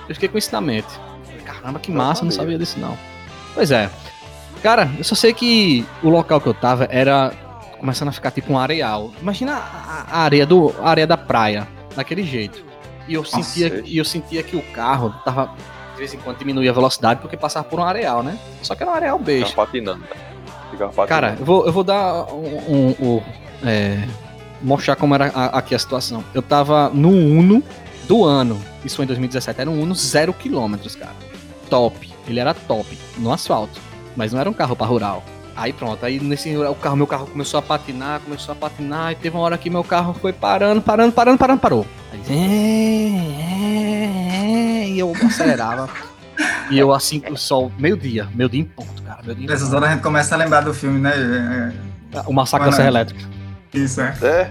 [0.09, 0.89] Eu fiquei com isso na mente.
[1.45, 2.45] Caramba, que massa, não sabia.
[2.55, 2.99] sabia disso não.
[3.55, 3.89] Pois é.
[4.63, 7.33] Cara, eu só sei que o local que eu tava era
[7.79, 9.11] começando a ficar tipo um areal.
[9.21, 11.67] Imagina a, a areia do a areia da praia,
[11.97, 12.65] daquele jeito.
[13.07, 15.55] E eu sentia, e eu sentia que o carro tava
[15.93, 18.39] de vez em quando diminuía a velocidade porque passava por um areal, né?
[18.63, 19.47] Só que era um areal beijo.
[19.47, 20.05] Ficava patinando.
[20.71, 21.09] Ficava patinando.
[21.09, 22.57] Cara, eu vou, eu vou dar um.
[22.69, 23.23] um- um-
[23.65, 24.07] é,
[24.63, 26.23] mostrar como era a- aqui a situação.
[26.35, 27.63] Eu tava no Uno
[28.07, 28.61] do ano.
[28.85, 29.61] Isso foi em 2017.
[29.61, 31.15] Era um Uno zero quilômetros, cara.
[31.71, 32.09] Top.
[32.27, 32.87] Ele era top.
[33.17, 33.81] No asfalto.
[34.15, 35.25] Mas não era um carro pra rural.
[35.59, 39.17] Aí pronto, aí nesse o carro, meu carro começou a patinar, começou a patinar, e
[39.17, 41.85] teve uma hora que meu carro foi parando, parando, parando, parando, parou.
[42.13, 45.89] Aí, é, é, é, e eu acelerava.
[46.71, 49.21] e eu assim, o sol, meio-dia, meio-dia em ponto, cara.
[49.25, 51.73] Meio-dia em Nessas horas a gente começa a lembrar do filme, né?
[52.27, 53.21] O massacre da Serra Elétrica.
[53.75, 54.15] Isso, é.
[54.23, 54.51] É,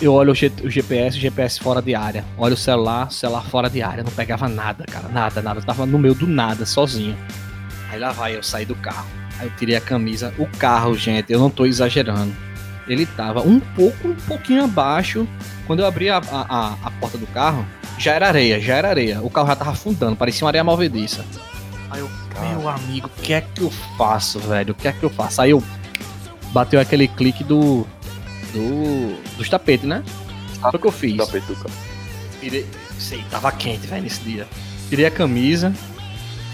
[0.00, 2.24] Eu olho o, G- o GPS, o GPS fora de área.
[2.38, 4.02] Olho o celular, o celular fora de área.
[4.02, 5.08] Não pegava nada, cara.
[5.08, 5.60] Nada, nada.
[5.60, 7.16] Eu tava no meio do nada, sozinho.
[7.90, 9.06] Aí lá vai, eu saí do carro.
[9.38, 10.32] Aí eu tirei a camisa.
[10.38, 12.34] O carro, gente, eu não tô exagerando.
[12.88, 15.26] Ele tava um pouco, um pouquinho abaixo.
[15.66, 17.66] Quando eu abri a, a, a- porta do carro,
[17.98, 19.20] já era areia, já era areia.
[19.22, 21.24] O carro já tava afundando, parecia uma areia movediça.
[21.90, 22.10] Aí eu,
[22.58, 24.72] meu amigo, o que é que eu faço, velho?
[24.72, 25.42] O que é que eu faço?
[25.42, 25.62] Aí eu
[26.52, 27.84] bateu aquele clique do.
[28.52, 29.16] do.
[29.36, 30.02] dos tapetes, né?
[30.60, 31.16] Foi o que eu fiz.
[31.16, 31.74] da peito do carro.
[32.40, 32.66] Tirei.
[32.98, 34.46] Sei, tava quente, velho, nesse dia.
[34.88, 35.72] Tirei a camisa,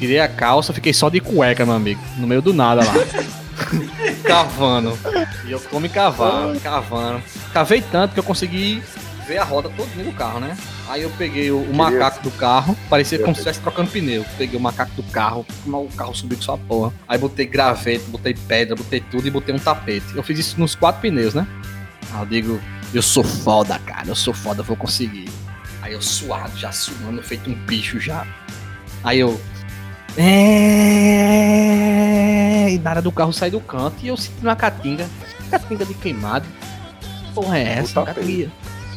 [0.03, 2.01] tirei a calça, fiquei só de cueca, meu amigo.
[2.17, 2.93] No meio do nada lá.
[4.27, 4.99] cavando.
[5.47, 7.23] E eu come cavando, cavando.
[7.53, 8.83] Cavei tanto que eu consegui
[9.29, 10.59] ver a roda todinha do carro, né?
[10.89, 14.27] Aí eu peguei o, o macaco do carro, parecia como se estivesse trocando pneu.
[14.37, 16.93] Peguei o macaco do carro, mas o carro subiu com sua porra.
[17.07, 20.17] Aí botei graveto, botei pedra, botei tudo e botei um tapete.
[20.17, 21.47] Eu fiz isso nos quatro pneus, né?
[22.13, 22.61] Aí eu digo,
[22.93, 25.29] eu sou foda, cara, eu sou foda, eu vou conseguir.
[25.81, 28.27] Aí eu suado, já suando, feito um bicho já.
[29.05, 29.41] Aí eu.
[31.05, 32.71] É...
[32.71, 35.07] E nada do carro sai do canto e eu sinto uma catinga.
[35.51, 36.47] Catinga de queimado.
[37.01, 38.03] Que Porra, é essa?
[38.03, 38.51] Catinga.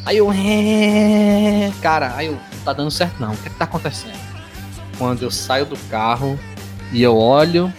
[0.04, 0.30] Aí eu.
[0.32, 1.70] É...
[1.82, 2.32] Cara, aí eu.
[2.32, 3.32] Não tá dando certo não.
[3.32, 4.18] O que é que tá acontecendo?
[4.98, 6.38] Quando eu saio do carro
[6.92, 7.72] e eu olho,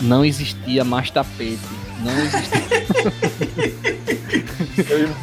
[0.00, 1.58] não existia mais tapete.
[2.00, 2.84] Não existia.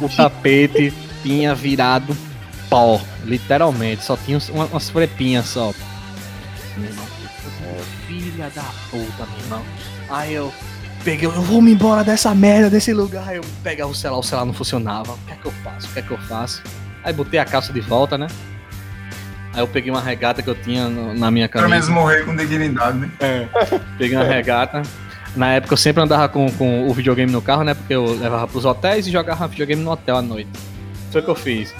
[0.00, 0.92] o tapete
[1.22, 2.16] tinha virado
[2.68, 4.04] pó, literalmente.
[4.04, 5.72] Só tinha uma- umas frepinhas só.
[6.76, 7.04] Meu irmão,
[8.42, 9.62] filha da puta, meu irmão.
[10.08, 10.52] Aí eu
[11.04, 13.28] peguei, eu vou me embora dessa merda, desse lugar.
[13.28, 15.12] Aí eu pegava o celular, o celular não funcionava.
[15.12, 15.86] O que é que eu faço?
[15.88, 16.62] O que é que eu faço?
[17.04, 18.26] Aí botei a calça de volta, né?
[19.54, 22.00] Aí eu peguei uma regata que eu tinha no- na minha Pelo menos camisa.
[22.00, 23.10] morrer com dignidade, né?
[23.98, 24.82] Peguei uma regata.
[25.36, 27.74] Na época eu sempre andava com, com o videogame no carro, né?
[27.74, 30.50] Porque eu levava pros hotéis e jogava videogame no hotel à noite.
[31.10, 31.74] Foi o que eu fiz.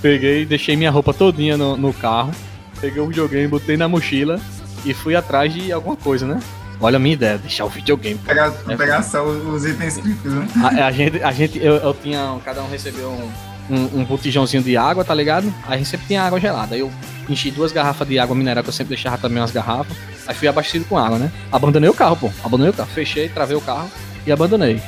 [0.00, 2.32] Peguei, deixei minha roupa todinha no, no carro.
[2.80, 4.40] Peguei o videogame, botei na mochila
[4.84, 6.40] e fui atrás de alguma coisa, né?
[6.80, 8.18] Olha a minha ideia, deixar o videogame.
[8.18, 8.76] Pegar, É.
[8.76, 10.48] pegar só os os itens críticos, né?
[10.62, 14.62] A, a gente, a gente eu, eu tinha, cada um recebeu um, um, um botijãozinho
[14.62, 15.52] de água, tá ligado?
[15.66, 16.74] Aí a gente sempre tinha água gelada.
[16.74, 16.90] Aí eu
[17.28, 19.96] enchi duas garrafas de água mineral, que eu sempre deixava também umas garrafas.
[20.26, 21.30] Aí fui abastecido com água, né?
[21.52, 22.30] Abandonei o carro, pô.
[22.42, 22.90] Abandonei o carro.
[22.92, 23.88] Fechei, travei o carro
[24.26, 24.82] e abandonei.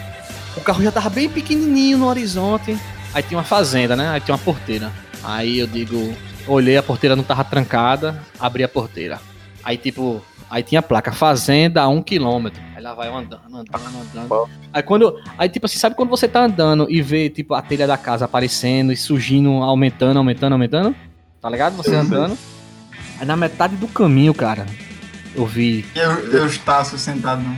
[0.57, 2.77] O carro já tava bem pequenininho no horizonte.
[3.13, 4.09] Aí tinha uma fazenda, né?
[4.09, 4.91] Aí tinha uma porteira.
[5.23, 6.13] Aí eu digo,
[6.49, 9.21] olhei, a porteira não tava trancada, abri a porteira.
[9.65, 12.63] Aí tipo, aí tinha a placa fazenda a um quilômetro.
[12.77, 13.71] Aí lá vai eu andando, andando,
[14.15, 14.51] andando.
[14.73, 15.19] Aí quando.
[15.39, 18.25] Aí, tipo assim, sabe quando você tá andando e vê, tipo, a telha da casa
[18.25, 20.95] aparecendo e surgindo, aumentando, aumentando, aumentando?
[21.41, 21.77] Tá ligado?
[21.77, 22.37] Você andando.
[23.19, 24.67] Aí na metade do caminho, cara,
[25.35, 25.85] eu vi.
[25.95, 27.57] Eu, eu Estácio sentado, não.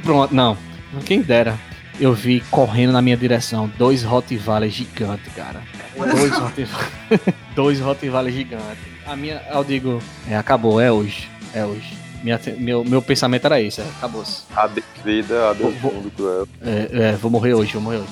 [0.00, 0.56] Pronto, não.
[1.04, 1.58] Quem dera.
[2.00, 5.60] Eu vi correndo na minha direção dois Rottweiler gigantes, cara.
[5.96, 6.74] Dois Rottweiler.
[7.56, 8.78] dois Rottweiler gigantes.
[9.04, 9.42] A minha.
[9.50, 11.28] Eu digo, é, acabou, é hoje.
[11.54, 11.96] É hoje.
[12.22, 14.42] Minha, meu, meu pensamento era esse, é, acabou-se.
[14.56, 16.48] Adeus vida, adeus Vou- mundo cruel.
[16.62, 18.08] É, é, vou morrer hoje, vou morrer hoje.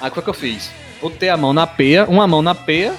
[0.00, 0.70] Aí o que, é que eu fiz?
[1.00, 2.92] botei a mão na peia, uma mão na peia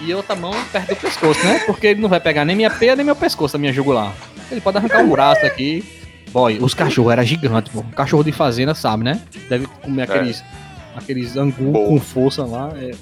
[0.00, 1.60] e outra mão perto do pescoço, né?
[1.66, 4.12] Porque ele não vai pegar nem minha peia, nem meu pescoço, a minha jugular.
[4.50, 5.84] Ele pode arrancar um braço aqui.
[6.30, 7.82] Boy, os cachorros eram gigantes, pô.
[7.96, 9.20] Cachorro de fazenda, sabe, né?
[9.48, 10.42] Deve comer aqueles,
[10.96, 11.86] aqueles angu Bom.
[11.88, 12.70] com força lá.
[12.76, 12.92] É,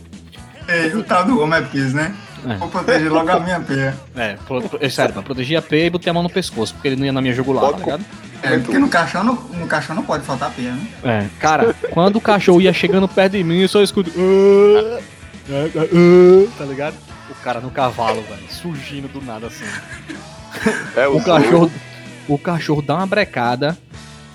[0.86, 2.14] Ei, o tal do homem é quis, né?
[2.48, 2.54] É.
[2.56, 3.94] Vou proteger logo a minha peia.
[4.16, 6.72] é, pro, pro- é sério, pra proteger a peia e botei a mão no pescoço,
[6.74, 8.04] porque ele não ia na minha jugular, Pode tá ligado?
[8.42, 10.86] É, porque no caixão não, no caixão não pode faltar peia, né?
[11.04, 14.10] É, cara, quando o cachorro ia chegando perto de mim, eu só escuto.
[14.16, 15.00] "Ah,
[15.50, 16.94] ah, ah, ah", tá ligado?
[17.30, 19.64] O cara no cavalo, velho, surgindo do nada assim.
[20.96, 21.70] É O o cachorro,
[22.28, 23.76] o cachorro dá uma brecada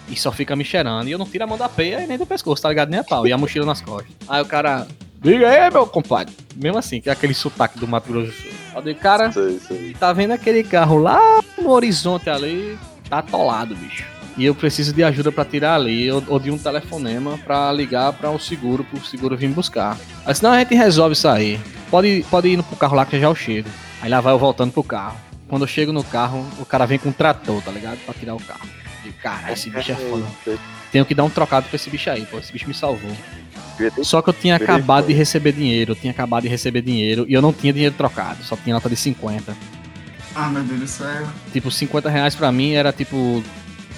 [0.08, 1.08] e só fica me cheirando.
[1.08, 2.89] E eu não tiro a mão da peia e nem do pescoço, tá ligado?
[2.89, 3.26] Nem a pau.
[3.28, 4.14] E a mochila nas costas.
[4.30, 4.88] Aí o cara.
[5.26, 6.34] Diga aí, meu compadre.
[6.55, 8.82] Mesmo assim, que é aquele sotaque do Mato Grosso do Sul.
[8.84, 9.95] Digo, cara, Sei, sei.
[9.99, 12.78] tá vendo aquele carro lá no horizonte ali?
[13.09, 14.05] Tá atolado, bicho.
[14.38, 18.13] E eu preciso de ajuda pra tirar ali, ou, ou de um telefonema pra ligar
[18.13, 19.97] pra o seguro, pro seguro vir buscar.
[20.26, 21.59] Aí senão a gente resolve isso aí.
[21.89, 23.69] Pode, pode ir pro carro lá que já eu chego.
[24.01, 25.17] Aí lá vai eu voltando pro carro.
[25.47, 27.97] Quando eu chego no carro, o cara vem com um trator, tá ligado?
[28.05, 28.67] Pra tirar o carro.
[29.05, 30.26] E cara, esse bicho é foda.
[30.91, 32.38] Tenho que dar um trocado pra esse bicho aí, pô.
[32.38, 33.11] Esse bicho me salvou.
[34.03, 37.34] Só que eu tinha acabado de receber dinheiro, eu tinha acabado de receber dinheiro e
[37.34, 39.56] eu não tinha dinheiro trocado, só tinha nota de 50.
[40.34, 41.28] Ah, meu Deus do céu.
[41.53, 43.43] Tipo, 50 reais pra mim era tipo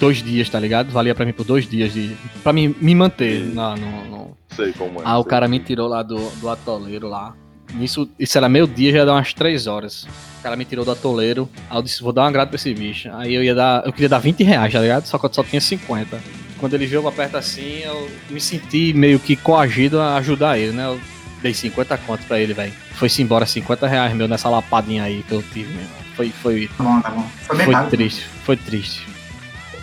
[0.00, 0.90] dois dias, tá ligado?
[0.90, 2.16] Valia pra mim por dois dias de.
[2.42, 3.54] pra mim me manter Sim.
[3.54, 5.02] na, no, no- Sei como é.
[5.04, 7.34] Ah, o cara me tirou lá do, do atoleiro lá.
[7.80, 10.04] Isso, isso era meio dia, já ia dar umas três horas.
[10.38, 11.48] O cara me tirou do atoleiro.
[11.68, 13.10] Aí eu disse, vou dar uma grade pra esse bicho.
[13.12, 13.84] Aí eu ia dar.
[13.84, 15.04] Eu queria dar 20 reais, tá ligado?
[15.06, 16.18] Só que eu só tinha 50.
[16.58, 20.72] Quando ele veio pra perto assim, eu me senti meio que coagido a ajudar ele,
[20.72, 20.86] né?
[20.86, 21.00] Eu
[21.40, 22.72] dei 50 conto pra ele, velho.
[22.94, 25.90] Foi-se embora 50 reais meu nessa lapadinha aí que eu tive mesmo.
[26.16, 27.24] Foi, foi, Tá bom, tá bom.
[27.42, 29.06] Foi foi triste, foi triste.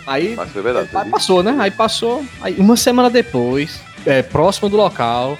[0.06, 0.88] Aí Mas foi verdade.
[0.94, 1.56] Aí passou, né?
[1.58, 2.24] Aí passou.
[2.42, 5.38] Aí uma semana depois, é, próximo do local,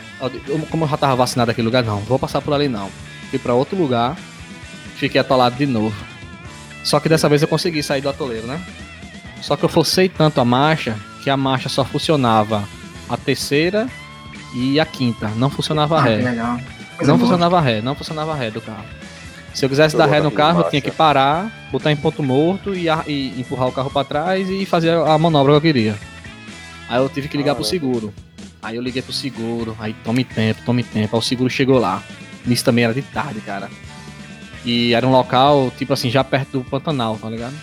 [0.48, 2.90] eu- como eu já tava vacinado naquele lugar, não, vou passar por ali não.
[3.30, 4.16] Fui pra outro lugar,
[4.96, 5.94] fiquei atolado de novo.
[6.82, 8.58] Só que dessa vez eu consegui sair do atoleiro, né?
[9.42, 10.96] Só que eu forcei tanto a marcha
[11.26, 12.62] que a marcha só funcionava
[13.08, 13.88] a terceira
[14.54, 15.26] e a quinta.
[15.34, 16.22] Não funcionava a Ah, ré.
[17.04, 18.84] Não funcionava ré, não funcionava a ré do carro.
[19.52, 20.92] Se eu quisesse Eu dar ré no carro, eu tinha que é.
[20.92, 24.90] parar, botar em ponto morto e, a- e empurrar o carro pra trás e fazer
[24.92, 25.96] a manobra que eu queria.
[26.88, 27.70] Aí eu tive que ligar pro Caramba.
[27.70, 28.14] seguro.
[28.62, 31.16] Aí eu liguei pro seguro, aí tome tempo, tome tempo.
[31.16, 32.04] Aí o seguro chegou lá.
[32.44, 33.68] Nisso também era de tarde, cara.
[34.64, 37.54] E era um local, tipo assim, já perto do Pantanal, tá ligado?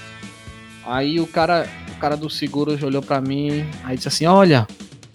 [0.86, 1.66] Aí o cara,
[2.04, 4.68] cara do seguro olhou pra mim, aí disse assim: Olha,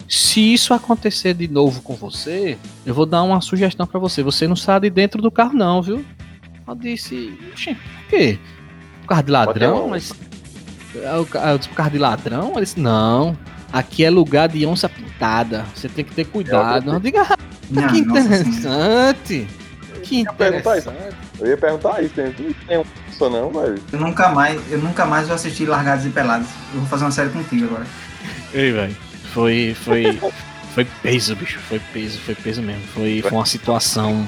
[0.07, 4.23] se isso acontecer de novo com você, eu vou dar uma sugestão pra você.
[4.23, 6.03] Você não sai de dentro do carro, não, viu?
[6.67, 8.39] Eu disse: Oxi, por quê?
[9.01, 9.87] Por causa de ladrão?
[9.89, 10.11] Mas.
[10.95, 12.53] Eu- eu disse: Por causa de ladrão?
[12.55, 13.37] Ele disse: Não.
[13.71, 15.63] Aqui é lugar de onça pintada.
[15.75, 16.91] Você tem que ter cuidado.
[16.91, 17.37] Eu digo, ah,
[17.69, 19.11] Minha que nossa senhora.
[19.11, 19.47] interessante.
[20.01, 20.89] Que ia perguntar isso.
[20.89, 21.17] interessante.
[21.39, 22.25] Eu ia perguntar isso, tem,
[22.67, 22.83] não
[23.19, 23.81] tem um não, velho.
[23.91, 26.47] Eu nunca mais, eu nunca mais vou assistir Largados e Pelados.
[26.73, 27.85] Eu vou fazer uma série contigo agora.
[28.53, 28.97] Ei, velho.
[29.33, 30.19] Foi, foi,
[30.73, 31.59] foi peso, bicho.
[31.59, 32.81] Foi peso, foi peso mesmo.
[32.93, 34.27] Foi, foi uma situação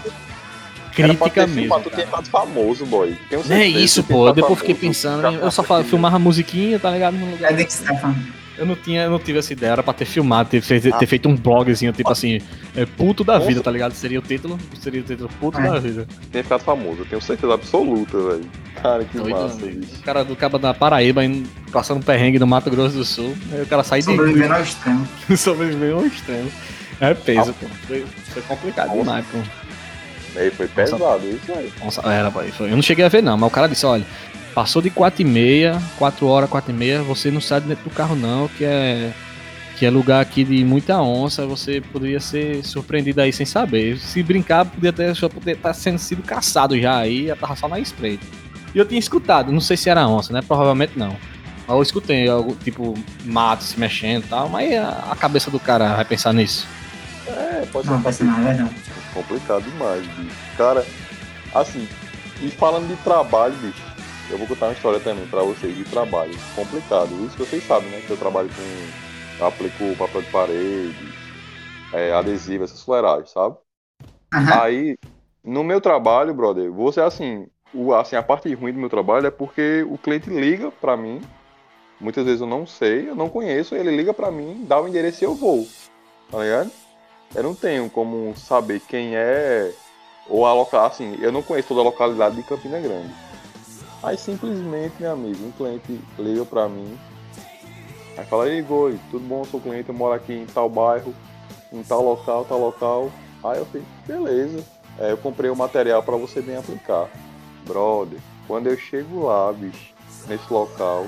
[0.94, 1.62] crítica mesmo.
[1.62, 3.18] filmado, tu ficado famoso, boy.
[3.30, 4.32] Tenho Não é isso, pô.
[4.32, 4.88] Depois fiquei famoso.
[4.88, 5.90] pensando, Já eu só foi fa- filme.
[5.90, 7.16] filmava musiquinha, tá ligado?
[7.18, 7.60] No lugar.
[7.60, 8.16] É Stefan.
[8.58, 11.06] Eu não tinha, eu não tive essa ideia, era pra ter filmado, ter, feito- ter
[11.06, 11.08] Ah.
[11.08, 12.40] feito um blogzinho, tipo assim,
[12.76, 13.94] é, puto da vida, tá ligado?
[13.94, 15.64] Seria o título, seria o título puto É.
[15.64, 16.08] da vida.
[16.32, 18.46] Tinha ficado famoso, eu tenho certeza absoluta, velho.
[18.82, 19.96] Cara, que Doido, massa, bicho.
[20.00, 23.34] O cara do cabo da Paraíba indo- passando um perrengue no Mato Grosso do Sul,
[23.54, 25.08] aí o cara sai de Sobrevivendo ao extremo.
[25.38, 26.52] sobreviver ao extremo.
[27.00, 27.66] É peso, pô.
[27.88, 29.00] Foi, foi complicado Nossa.
[29.00, 29.38] demais, pô.
[30.40, 31.72] Aí foi pesado isso aí.
[31.84, 32.70] Nossa, era, foi.
[32.70, 34.06] Eu não cheguei a ver, não, mas o cara disse: olha,
[34.54, 37.84] passou de 4 e meia, 4 horas, 4 e meia, você não sai de dentro
[37.84, 39.12] do carro, não, que é.
[39.78, 43.98] Que é lugar aqui de muita onça, você poderia ser surpreendido aí sem saber.
[43.98, 47.68] Se brincar, podia ter, já poderia estar sendo sido caçado já aí, já tava só
[47.68, 48.24] na espreita.
[48.76, 50.42] E eu tinha escutado, não sei se era onça, né?
[50.48, 51.18] Provavelmente não.
[51.68, 52.94] Mas eu escutei, algo, tipo,
[53.26, 56.68] mato se mexendo e tal, mas a, a cabeça do cara vai pensar nisso.
[57.26, 58.76] É, pode Não, ser parece não, é verdade.
[59.16, 60.36] complicado demais, bicho.
[60.58, 60.86] Cara,
[61.56, 61.88] assim,
[62.44, 63.82] e falando de trabalho, bicho,
[64.32, 66.34] eu vou contar uma história também pra vocês de trabalho.
[66.56, 67.10] Complicado.
[67.26, 68.02] Isso que vocês sabem, né?
[68.06, 69.42] Que eu trabalho com.
[69.42, 71.14] Eu aplico papel de parede,
[71.94, 73.58] é, adesivo, essas fuleiragens, sabe?
[74.34, 74.62] Aham.
[74.62, 74.98] Aí,
[75.44, 79.32] no meu trabalho, brother, você assim, o, assim, a parte ruim do meu trabalho é
[79.32, 81.22] porque o cliente liga pra mim.
[82.00, 85.24] Muitas vezes eu não sei, eu não conheço, ele liga pra mim, dá o endereço
[85.24, 85.68] e eu vou.
[86.32, 86.72] Tá ligado?
[87.36, 89.72] Eu não tenho como saber quem é
[90.28, 93.14] ou a local, assim, eu não conheço toda a localidade de Campina Grande.
[94.04, 96.98] Aí simplesmente, meu amigo, um cliente liga pra mim.
[98.18, 101.14] Aí fala, ei Goi, tudo bom, eu sou cliente, eu moro aqui em tal bairro,
[101.72, 103.12] em tal local, tal local.
[103.44, 104.64] Aí eu falei, beleza.
[105.00, 107.08] É, eu comprei o material pra você bem aplicar.
[107.66, 109.94] Brother, quando eu chego lá, bicho,
[110.28, 111.06] nesse local,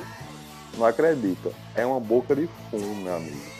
[0.77, 1.51] não acredita.
[1.75, 3.53] É uma boca de fumo, meu amigo.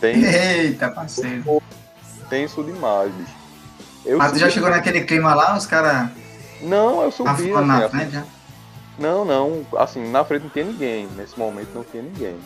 [0.00, 1.62] Tem, Eita, parceiro.
[2.28, 3.34] tenso demais, bicho.
[4.04, 6.10] Eu Mas tu já chegou naquele clima lá, os caras
[6.60, 7.30] Não, eu subi.
[7.30, 8.24] afundando assim, na frente já?
[8.98, 11.08] Não, não, assim, na frente não tinha ninguém.
[11.16, 12.36] Nesse momento não tinha ninguém.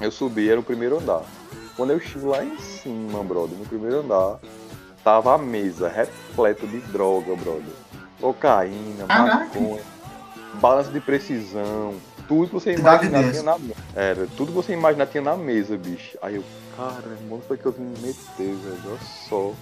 [0.00, 1.22] Eu subi, era o primeiro andar.
[1.76, 4.38] Quando eu chego lá em cima, brother, no primeiro andar,
[5.04, 7.74] tava a mesa repleta de droga, brother.
[8.20, 9.82] Cocaína, maconha,
[10.54, 11.94] balança de precisão,
[12.26, 13.74] tudo que você imaginar tinha na mesa.
[13.94, 16.16] Era, tudo que você imaginar tinha na mesa, bicho.
[16.22, 16.44] Aí eu,
[16.76, 18.80] cara, onde foi que eu vim me meter, velho?
[18.86, 18.98] Olha
[19.28, 19.52] só.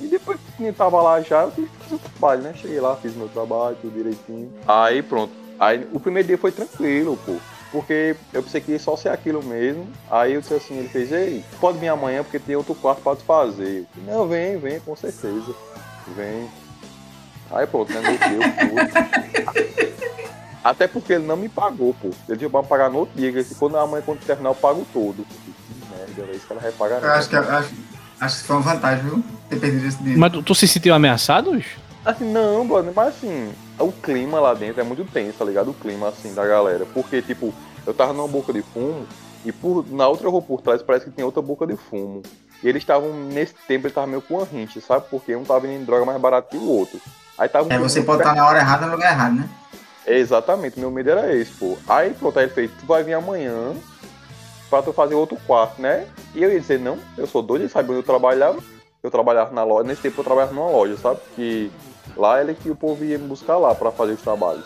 [0.00, 2.54] E depois que tava lá já, eu tive que fazer o trabalho, né?
[2.54, 4.52] Cheguei lá, fiz meu trabalho, tudo direitinho.
[4.66, 5.32] Aí pronto.
[5.58, 7.36] Aí o primeiro dia foi tranquilo, pô.
[7.70, 9.86] Porque eu pensei que ia só ser aquilo mesmo.
[10.10, 13.16] Aí eu disse assim, ele fez, ei, pode vir amanhã porque tem outro quarto pra
[13.16, 13.80] te fazer.
[13.80, 15.54] Eu falei, Não, vem, vem, com certeza.
[16.16, 16.48] Vem.
[17.50, 18.00] Aí pronto, né?
[18.00, 19.94] No dia eu fui.
[20.62, 22.10] Até porque ele não me pagou, pô.
[22.28, 23.30] Ele tinha pra pagar no outro dia.
[23.30, 25.24] que ele disse, Quando amanhã, quando terminar, eu pago todo.
[25.24, 26.40] Que merda, velho.
[26.48, 27.74] Cara vai pagar Eu acho que, acho,
[28.24, 29.24] acho que foi uma vantagem, viu?
[29.48, 30.20] Ter perdido esse dinheiro.
[30.20, 31.62] Mas tu, tu se sentiu ameaçado?
[32.04, 35.70] Assim, não, brother, mas assim, o clima lá dentro é muito tenso, tá ligado?
[35.70, 36.86] O clima, assim, da galera.
[36.92, 37.54] Porque, tipo,
[37.86, 39.06] eu tava numa boca de fumo
[39.44, 42.22] e por, na outra rua por trás parece que tem outra boca de fumo.
[42.62, 45.04] E eles estavam, nesse tempo, eles estavam meio com uma rinche, sabe?
[45.10, 47.00] Porque um tava vendendo droga mais barato que o outro.
[47.38, 49.48] Aí tava um É, você pode estar na hora errada no lugar errado, né?
[50.06, 51.76] É, Exatamente, meu medo era esse, pô.
[51.88, 53.72] Aí pronto, aí ele fez, tu vai vir amanhã
[54.68, 56.06] pra tu fazer outro quarto, né?
[56.34, 58.58] E eu ia dizer, não, eu sou doido, sabe onde eu trabalhava.
[59.02, 61.20] Eu trabalhava na loja, nesse tempo eu trabalhava numa loja, sabe?
[61.36, 61.70] Que
[62.16, 64.64] lá ele que o povo ia me buscar lá pra fazer os trabalhos.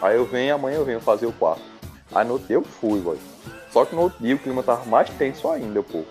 [0.00, 1.62] Aí eu venho, amanhã eu venho fazer o quarto.
[2.14, 3.18] Aí no dia eu fui, velho.
[3.70, 6.02] Só que no outro dia o clima tava mais tenso ainda, pô.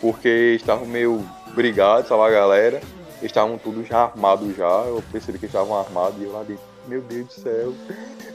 [0.00, 1.24] Porque estavam meio
[1.54, 2.80] brigados, sabe, a galera.
[3.22, 4.84] Estavam tudo já armados já.
[4.86, 7.74] Eu percebi que estavam armados e eu lá dentro, meu Deus do céu.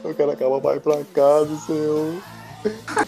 [0.04, 2.14] Eu quero acabar mais pra casa, senhor.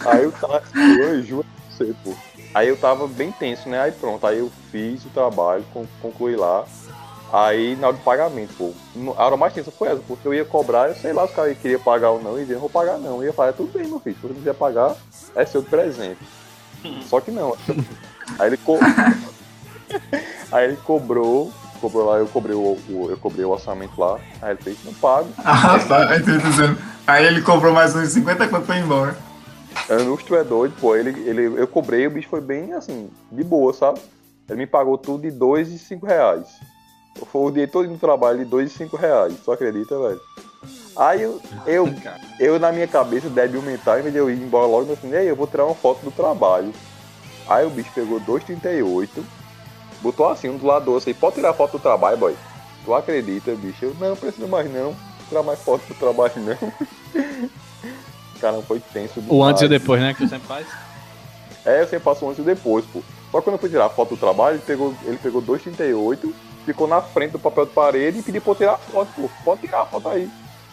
[0.05, 2.13] Aí eu tava, eu juro pra você, pô.
[2.53, 3.79] Aí eu tava bem tenso, né?
[3.79, 6.63] Aí pronto, aí eu fiz o trabalho, con- concluí lá.
[7.31, 8.71] Aí na hora do pagamento, pô.
[9.17, 11.35] A hora mais tensa foi essa, porque eu ia cobrar, eu sei lá se os
[11.35, 13.17] caras queriam pagar ou não, e eu não vou pagar não.
[13.17, 14.95] Eu ia falar, tudo bem, meu filho, se você não quiser pagar,
[15.35, 16.19] é seu de presente.
[17.09, 17.55] Só que não.
[18.39, 18.77] Aí ele, co...
[20.51, 21.51] aí ele cobrou,
[21.81, 24.93] cobrou lá, eu cobrei o, o- eu cobrei o orçamento lá, aí ele fez, não
[24.93, 25.29] pago.
[25.43, 26.09] Ah, tá.
[26.09, 26.77] Aí, tô dizendo.
[27.05, 29.17] Aí ele comprou mais uns 50 quanto foi embora.
[29.89, 30.95] Anusto é doido, pô.
[30.95, 33.99] Ele, ele, eu cobrei, o bicho foi bem assim, de boa, sabe?
[34.49, 36.47] Ele me pagou tudo de dois e cinco reais.
[37.31, 39.35] Foi o dia todo no trabalho de dois e cinco reais.
[39.43, 40.21] Tu acredita, velho?
[40.95, 41.85] Aí eu, eu,
[42.39, 45.35] eu, na minha cabeça, débil mental, em vez de eu ir embora logo, ei, eu
[45.35, 46.73] vou tirar uma foto do trabalho.
[47.47, 49.23] Aí o bicho pegou 2,38,
[50.01, 52.35] botou assim, um do lado do outro, assim, pode tirar foto do trabalho, boy?
[52.83, 53.85] Tu acredita, bicho?
[53.85, 54.95] Eu, não, precisa mais não.
[55.29, 56.73] Tirar mais foto do trabalho, não.
[58.39, 60.13] Cara, foi tenso O antes e depois, né?
[60.13, 60.67] Que tu sempre faz.
[61.65, 63.01] É, eu sempre passo um antes e depois, pô.
[63.31, 66.33] Só que quando eu fui tirar a foto do trabalho, ele pegou, ele pegou 2,38,
[66.65, 69.29] ficou na frente do papel de parede e pediu pra eu tirar a foto, pô.
[69.43, 70.29] Pode tirar a foto aí.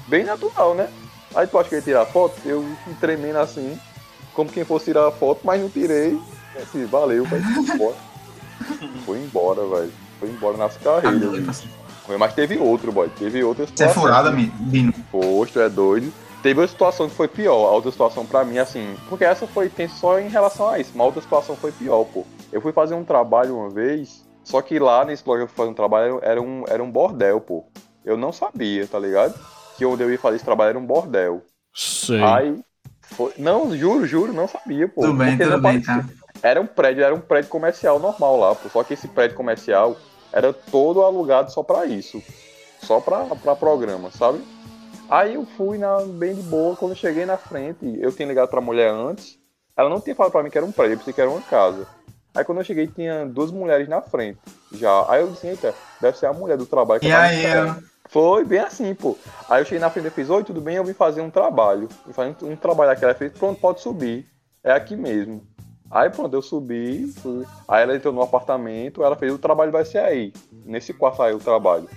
[0.07, 0.89] Bem natural, né?
[1.35, 2.41] Aí tu acha que eu ia tirar a foto?
[2.45, 3.79] Eu fui tremendo assim,
[4.33, 6.19] como quem fosse tirar a foto, mas não tirei.
[6.57, 7.97] Assim, valeu, vai embora.
[9.05, 9.93] Foi embora, velho.
[10.21, 11.65] Foi embora nas carreiras.
[12.07, 13.09] Foi, Mas teve outro, boy.
[13.19, 14.93] Teve outra Você é furada, Bino.
[15.11, 16.13] Posto, é doido.
[16.45, 17.69] Teve outra situação que foi pior.
[17.69, 18.95] A outra situação pra mim, assim.
[19.09, 20.91] Porque essa foi tenso só em relação a isso.
[20.93, 22.27] Mas a outra situação foi pior, pô.
[22.53, 24.23] Eu fui fazer um trabalho uma vez.
[24.43, 26.91] Só que lá nesse lugar que eu fui fazer um trabalho era um, era um
[26.91, 27.65] bordel, pô.
[28.05, 29.33] Eu não sabia, tá ligado?
[29.79, 31.41] Que onde eu ia fazer esse trabalho era um bordel.
[31.75, 32.23] Sei.
[32.23, 32.61] Aí.
[33.01, 33.33] Foi...
[33.39, 35.01] Não, juro, juro, não sabia, pô.
[35.01, 36.09] Tudo bem, tudo bem, parecia- tá?
[36.43, 38.69] era um prédio, era um prédio comercial normal lá, pô.
[38.69, 39.97] Só que esse prédio comercial
[40.31, 42.23] era todo alugado só pra isso.
[42.83, 44.45] Só pra, pra programa, sabe?
[45.09, 48.49] Aí eu fui na, bem de boa, quando eu cheguei na frente, eu tinha ligado
[48.49, 49.39] pra mulher antes,
[49.77, 51.43] ela não tinha falado pra mim que era um prédio, eu pensei que era uma
[51.43, 51.87] casa.
[52.35, 54.41] Aí quando eu cheguei tinha duas mulheres na frente,
[54.73, 55.05] já.
[55.09, 57.37] Aí eu disse, eita, deve ser a mulher do trabalho que E eu tava aí,
[57.37, 57.85] esperando.
[58.09, 59.17] Foi bem assim, pô.
[59.49, 60.77] Aí eu cheguei na frente e fiz, oi, tudo bem?
[60.77, 61.89] Eu vim fazer um trabalho.
[62.13, 63.05] Fazer um, um trabalho aqui.
[63.05, 64.27] Ela fez, pronto, pode subir.
[64.63, 65.47] É aqui mesmo.
[65.91, 67.47] Aí pronto, eu subi, fui.
[67.69, 70.33] Aí ela entrou no apartamento, ela fez, o trabalho vai ser aí.
[70.65, 71.89] Nesse quarto aí o trabalho.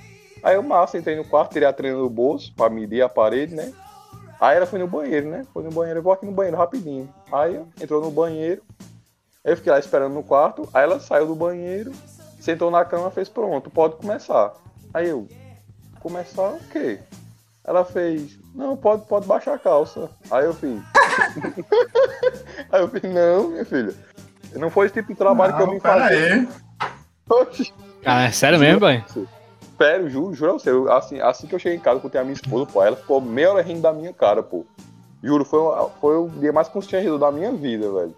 [0.44, 3.56] Aí eu, massa, entrei no quarto, tirei a treina do bolso pra medir a parede,
[3.56, 3.74] né?
[4.40, 5.46] Aí ela foi no banheiro, né?
[5.54, 7.10] Foi no banheiro, eu vou aqui no banheiro rapidinho.
[7.32, 8.62] Aí entrou no banheiro,
[9.44, 11.92] eu fiquei lá esperando no quarto, aí ela saiu do banheiro,
[12.40, 14.54] sentou na cama e fez, pronto, pode começar.
[14.94, 15.28] Aí eu,
[16.00, 17.00] começar o quê?
[17.64, 20.10] Ela fez, não, pode, pode baixar a calça.
[20.32, 20.82] Aí eu fiz.
[22.72, 23.94] aí eu fiz, não, minha filha.
[24.56, 26.34] Não foi esse tipo de trabalho que eu vim fazer.
[26.34, 26.48] aí.
[28.04, 29.04] Cara, é sério mesmo, pai?
[29.78, 30.72] Sério, juro, juro a você.
[30.72, 33.22] eu- Assim, assim que eu cheguei em casa, contei a minha esposa, pô, ela ficou
[33.22, 34.66] meia hora rindo da minha cara, pô.
[35.24, 38.16] Juro, foi, o- foi o dia mais constrangido da minha vida, velho.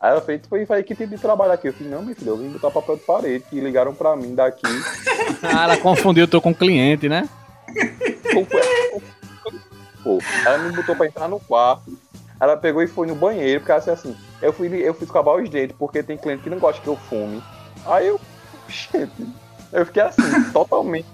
[0.00, 1.68] Aí ela fez, foi, falei, que tipo de trabalho aqui?
[1.68, 4.34] Eu falei, não, meu filho, eu vim botar papel de parede, que ligaram pra mim
[4.34, 4.62] daqui.
[5.42, 7.28] Ah, ela confundiu tu com cliente, né?
[10.02, 11.96] Pô, ela me botou pra entrar no quarto.
[12.40, 15.36] Ela pegou e foi no banheiro, porque ela disse assim, eu fui, eu fui escovar
[15.36, 17.42] os dentes, porque tem cliente que não gosta que eu fume.
[17.84, 18.20] Aí eu,
[18.68, 19.10] gente,
[19.72, 20.22] eu fiquei assim,
[20.52, 21.06] totalmente.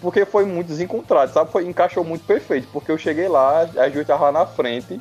[0.00, 1.50] Porque foi muito desencontrado, sabe?
[1.50, 5.00] Foi, encaixou muito perfeito, porque eu cheguei lá, a Ju tava lá na frente,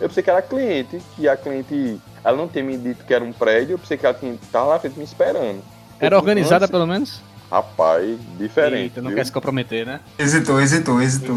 [0.00, 3.22] eu pensei que era cliente, que a cliente, ela não tinha me dito que era
[3.24, 5.62] um prédio, eu pensei que ela tinha, tava lá na frente me esperando.
[6.00, 7.22] Era Eu organizada fui, pelo menos?
[7.50, 8.82] Rapaz, diferente.
[8.82, 9.18] Eita, não viu?
[9.18, 10.00] quer se comprometer, né?
[10.18, 11.36] Hesitou, hesitou, hesitou.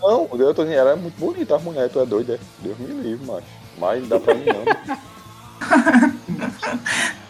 [0.00, 2.38] Não, eu tô dizendo, ela é muito bonita, a mulher, tu é doido, é?
[2.60, 3.46] Deus me livre, macho.
[3.78, 4.64] Mas não dá pra mim não.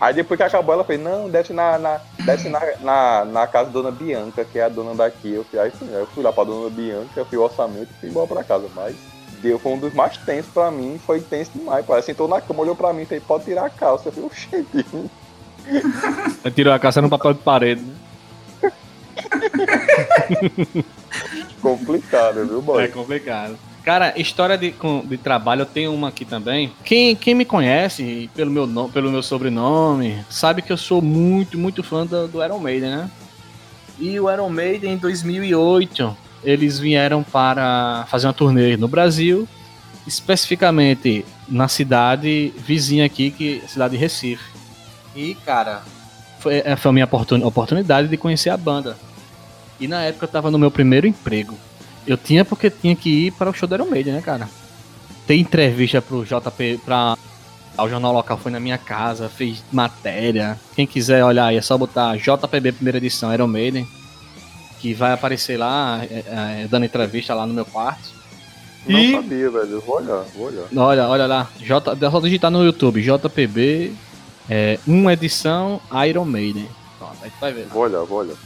[0.00, 3.66] Aí depois que acabou, ela fez, não, desce na, na, desce na, na, na casa
[3.66, 5.32] da dona Bianca, que é a dona daqui.
[5.32, 8.08] Eu fui, aí fui, eu fui lá pra dona Bianca, fui o orçamento e fui
[8.08, 8.68] embora pra casa.
[8.76, 8.94] Mas
[9.42, 11.84] deu, foi um dos mais tensos pra mim, foi tenso demais.
[11.88, 14.08] Ela sentou na cama, olhou pra mim e fez, pode tirar a calça.
[14.08, 15.10] Eu falei, oxente.
[16.54, 17.94] Tirou a calça no papel de parede, né?
[21.60, 22.84] Complicado, viu, boy?
[22.84, 23.58] É complicado.
[23.88, 24.74] Cara, história de,
[25.06, 26.70] de trabalho, eu tenho uma aqui também.
[26.84, 31.82] Quem, quem me conhece pelo meu, pelo meu sobrenome, sabe que eu sou muito, muito
[31.82, 33.10] fã do, do Iron Maiden, né?
[33.98, 39.48] E o Iron Maiden, em 2008, eles vieram para fazer uma turnê no Brasil,
[40.06, 44.44] especificamente na cidade vizinha aqui, que é a cidade de Recife.
[45.16, 45.82] E, cara,
[46.40, 48.98] foi, é, foi a minha oportun- oportunidade de conhecer a banda.
[49.80, 51.56] E na época eu tava no meu primeiro emprego.
[52.08, 54.48] Eu tinha porque tinha que ir para o show do Iron Maiden, né, cara?
[55.26, 57.16] Tem entrevista pro JP, pra.
[57.76, 60.58] O jornal local foi na minha casa, fez matéria.
[60.74, 63.86] Quem quiser olhar aí, é só botar JPB primeira edição Iron Maiden.
[64.80, 66.24] Que vai aparecer lá, é,
[66.64, 68.10] é, dando entrevista lá no meu quarto.
[68.86, 69.80] Não E- sabia, velho.
[69.80, 70.64] Vou olhar, vou olhar.
[70.76, 73.92] Olha, olha lá, J, é só digitar no YouTube, JPB,
[74.48, 76.68] é, uma edição Iron Maiden.
[76.98, 77.62] Pronto, aí tu vai ver.
[77.66, 77.74] lá.
[77.74, 78.36] Vou olhar, vou olhar.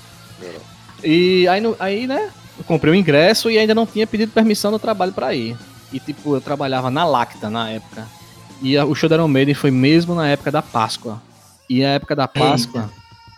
[1.05, 4.79] E aí, aí, né, eu comprei o ingresso e ainda não tinha pedido permissão no
[4.79, 5.57] trabalho pra ir.
[5.93, 8.07] E, tipo, eu trabalhava na Lacta na época.
[8.63, 11.21] E a- o show da Iron Maiden foi mesmo na época da Páscoa.
[11.69, 12.91] E a época da Páscoa,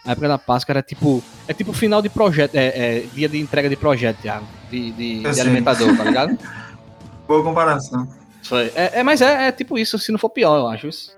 [0.05, 3.39] a época da Páscoa era tipo, é tipo final de projeto, é, é dia de
[3.41, 6.39] entrega de projeto, Thiago, de, de, de alimentador, tá ligado?
[7.27, 8.07] Boa comparação.
[8.43, 8.70] Foi.
[8.74, 10.89] É, é, mas é, é tipo isso, se não for pior, eu acho.
[10.89, 11.12] isso.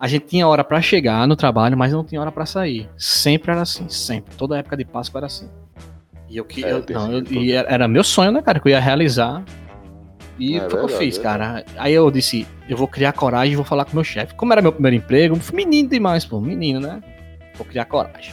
[0.00, 2.88] A gente tinha hora pra chegar no trabalho, mas não tinha hora pra sair.
[2.96, 4.34] Sempre era assim, sempre.
[4.36, 5.48] Toda época de Páscoa era assim.
[6.32, 8.70] E eu que É, eu, não, eu- e era meu sonho, né, cara, que eu
[8.70, 9.44] ia realizar.
[10.38, 11.64] E É foi o que eu fiz, é cara.
[11.76, 14.34] Aí eu disse, eu vou criar coragem e vou falar com meu chefe.
[14.34, 17.02] Como era meu primeiro emprego, menino demais, pô, menino, né?
[17.54, 18.32] Vou criar coragem.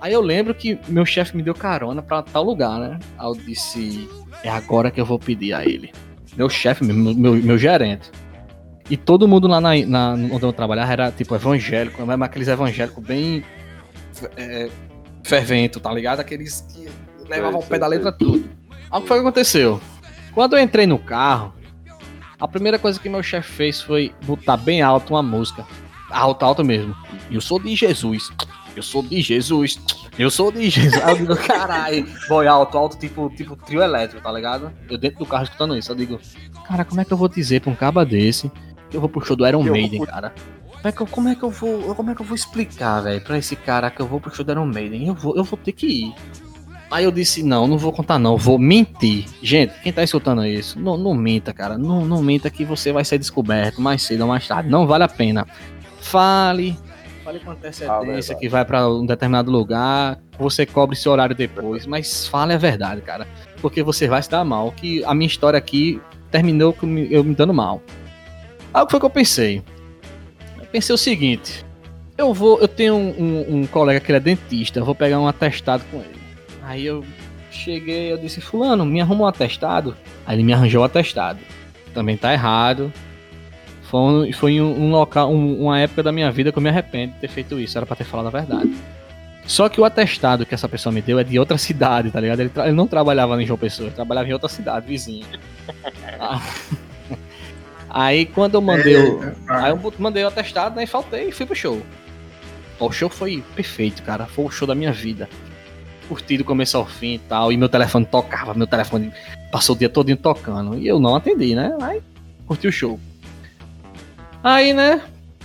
[0.00, 2.98] Aí eu lembro que meu chefe me deu carona pra tal lugar, né?
[3.18, 4.08] Aí eu disse,
[4.44, 5.90] é agora que eu vou pedir a ele.
[6.36, 8.08] Meu chefe, meu, meu, meu gerente.
[8.88, 13.04] E todo mundo lá na, na- onde eu trabalhava era tipo evangélico, mas aqueles evangélicos
[13.04, 13.42] bem
[14.36, 14.68] é,
[15.24, 16.20] fervento, tá ligado?
[16.20, 16.88] Aqueles que
[17.36, 18.48] levavam o pé da letra tudo.
[18.90, 19.80] Aí o que foi que aconteceu?
[20.32, 21.52] Quando eu entrei no carro,
[22.38, 25.66] a primeira coisa que meu chefe fez foi botar bem alto uma música.
[26.10, 26.94] Alto, alto mesmo.
[27.30, 28.30] Eu sou de Jesus.
[28.76, 29.78] Eu sou de Jesus.
[30.18, 31.02] Eu sou de Jesus.
[31.02, 34.72] Aí eu digo, caralho, boy, alto, alto, tipo, tipo trio elétrico, tá ligado?
[34.90, 36.20] Eu dentro do carro escutando isso, eu digo,
[36.66, 38.50] cara, como é que eu vou dizer pra um caba desse
[38.90, 40.34] que eu vou pro show do Iron vou Maiden, pro- cara?
[40.82, 41.94] Como é, que eu, como é que eu vou.
[41.94, 44.44] Como é que eu vou explicar, velho, pra esse cara que eu vou pro show
[44.44, 45.06] do Iron Maiden?
[45.06, 46.14] Eu vou, eu vou ter que ir.
[46.92, 49.24] Aí eu disse, não, não vou contar não, vou mentir.
[49.42, 51.78] Gente, quem tá escutando isso, não, não minta, cara.
[51.78, 54.68] Não, não minta que você vai ser descoberto mais cedo ou mais tarde.
[54.68, 55.46] Não vale a pena.
[56.00, 56.76] Fale,
[57.24, 58.34] fale com antecedência verdade.
[58.36, 63.00] que vai pra um determinado lugar, você cobre seu horário depois, mas fale a verdade,
[63.00, 63.26] cara.
[63.62, 64.70] Porque você vai se dar mal.
[64.72, 66.00] Que a minha história aqui
[66.30, 67.80] terminou com eu me dando mal.
[68.74, 69.62] Aí o que foi que eu pensei?
[70.58, 71.64] Eu pensei o seguinte.
[72.18, 75.18] Eu vou, eu tenho um, um- um colega que ele é dentista, eu vou pegar
[75.18, 76.20] um atestado com ele.
[76.62, 77.04] Aí eu
[77.50, 79.96] cheguei, eu disse, fulano, me arruma um atestado.
[80.26, 81.38] Aí ele me arranjou o atestado.
[81.92, 82.92] Também tá errado.
[83.90, 86.68] Foi, um- foi um, um local, um- uma época da minha vida que eu me
[86.70, 87.76] arrependo de ter feito isso.
[87.76, 88.72] Era pra ter falado a verdade.
[89.44, 92.40] Só que o atestado que essa pessoa me deu é de outra cidade, tá ligado?
[92.40, 95.26] Ele, ele não trabalhava em João Pessoa, ele trabalhava em outra cidade, vizinha.
[96.20, 96.40] Ah.
[97.90, 100.84] Aí quando eu mandei o, Aí eu mandei o atestado, né?
[100.84, 101.82] E faltei e fui pro show.
[102.80, 104.26] O show foi perfeito, cara.
[104.26, 105.28] Foi o show da minha vida.
[106.12, 107.50] Curti do começo ao fim e tal.
[107.50, 109.10] E meu telefone tocava, meu telefone
[109.50, 110.76] passou o dia todinho tocando.
[110.76, 111.74] E eu não atendi, né?
[111.80, 112.02] Aí
[112.46, 113.00] curti o show.
[114.44, 115.00] Aí, né?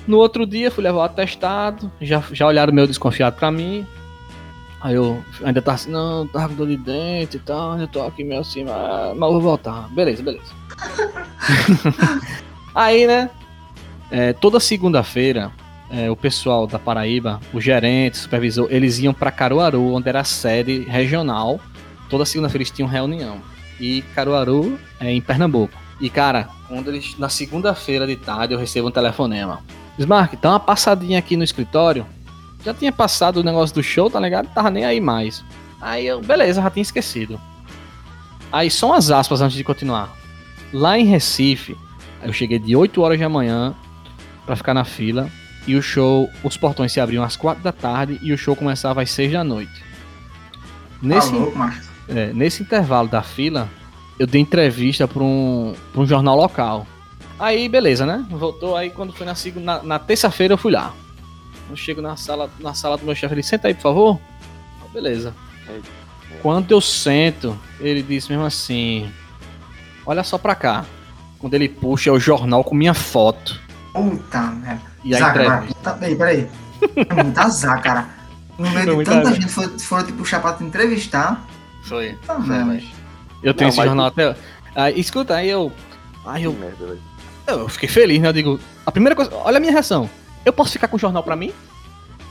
[0.05, 3.85] No outro dia, fui levar o atestado, já, já olharam meu desconfiado pra mim.
[4.81, 8.01] Aí eu ainda tava assim, não, tava com dor de dente e tal, ainda tô
[8.01, 9.87] aqui meio assim, mas, mas eu vou voltar.
[9.93, 10.53] Beleza, beleza.
[12.75, 13.29] Aí, né,
[14.11, 15.51] é, toda segunda-feira,
[15.89, 20.23] é, o pessoal da Paraíba, o gerente, supervisor, eles iam pra Caruaru, onde era a
[20.23, 21.59] sede regional.
[22.09, 23.41] Toda segunda-feira eles tinham reunião.
[23.79, 25.73] E Caruaru é em Pernambuco.
[25.99, 29.61] E, cara, quando eles, na segunda-feira de tarde, eu recebo um telefonema.
[29.97, 32.05] Smart, dá uma passadinha aqui no escritório.
[32.63, 34.47] Já tinha passado o negócio do show, tá ligado?
[34.53, 35.43] Tava nem aí mais.
[35.81, 37.39] Aí eu, beleza, já tinha esquecido.
[38.51, 40.15] Aí só umas aspas antes de continuar.
[40.71, 41.75] Lá em Recife,
[42.21, 43.75] eu cheguei de 8 horas da manhã
[44.45, 45.29] pra ficar na fila.
[45.67, 49.01] E o show, os portões se abriam às 4 da tarde e o show começava
[49.01, 49.83] às 6 da noite.
[51.01, 51.81] Nesse, Tá macho.
[52.07, 53.69] é, nesse intervalo da fila,
[54.17, 56.87] eu dei entrevista para um, pra um jornal local.
[57.37, 58.25] Aí, beleza, né?
[58.29, 60.93] Voltou aí quando foi na, na, na terça-feira eu fui lá.
[61.69, 64.19] Eu chego na sala, na sala do meu chefe, ele senta aí, por favor.
[64.81, 65.35] Ah, Beleza.
[66.41, 69.11] Quando eu sento, ele disse mesmo assim:
[70.05, 70.85] Olha só pra cá.
[71.39, 73.59] Quando ele puxa é o jornal com minha foto.
[73.97, 74.81] Puta merda.
[75.03, 75.79] E a Zaca, agora, entrevista.
[75.83, 76.47] tá, peraí, peraí.
[77.09, 78.07] É muito azar, cara.
[78.57, 79.33] No meio Foi de tanta azar.
[79.35, 81.45] gente foram, foram te puxar pra te entrevistar.
[81.83, 82.17] Foi.
[82.25, 82.65] Tá Foi, merda.
[82.65, 82.83] mas-
[83.43, 84.35] Eu tenho Não, esse mas- jornal até.
[84.75, 85.71] Aí, escuta, aí eu.
[86.25, 86.99] Aí eu, merda, velho.
[87.47, 88.27] eu fiquei feliz, né?
[88.29, 90.09] Eu digo, a primeira coisa, olha a minha reação.
[90.45, 91.53] Eu posso ficar com o jornal pra mim?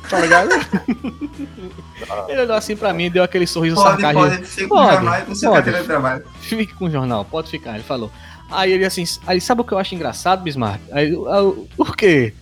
[0.09, 0.49] Tá ligado?
[2.29, 4.21] Ele olhou assim pra mim e deu aquele sorriso Pode, sarcástico.
[4.37, 5.71] pode, fica com o jornal e você pode.
[5.71, 6.25] vai ter trabalho.
[6.41, 8.13] Fique com o jornal, pode ficar, ele falou.
[8.51, 10.81] Aí ele assim, aí sabe o que eu acho engraçado, Bismarck?
[10.93, 12.33] Aí, eu- eu- por quê?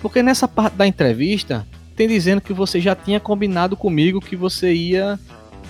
[0.00, 4.72] Porque nessa parte da entrevista tem dizendo que você já tinha combinado comigo que você
[4.72, 5.18] ia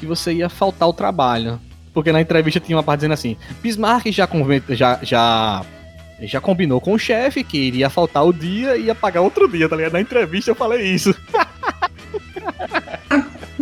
[0.00, 1.60] que você ia faltar o trabalho.
[1.92, 4.26] Porque na entrevista tinha uma parte dizendo assim: Bismarck já
[4.72, 5.62] já já
[6.22, 9.68] já combinou com o chefe que iria faltar o dia e ia pagar outro dia,
[9.68, 9.92] tá ligado?
[9.92, 11.14] Na entrevista eu falei isso.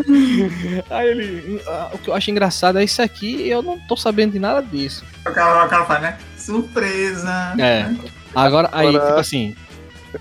[0.90, 3.96] Aí ele, "Ah, o que eu acho engraçado é isso aqui, e eu não tô
[3.96, 5.04] sabendo de nada disso.
[5.26, 6.18] O cara, o cara fala, né?
[6.36, 7.54] Surpresa.
[7.58, 7.90] É.
[8.34, 9.54] Agora, aí, tipo assim,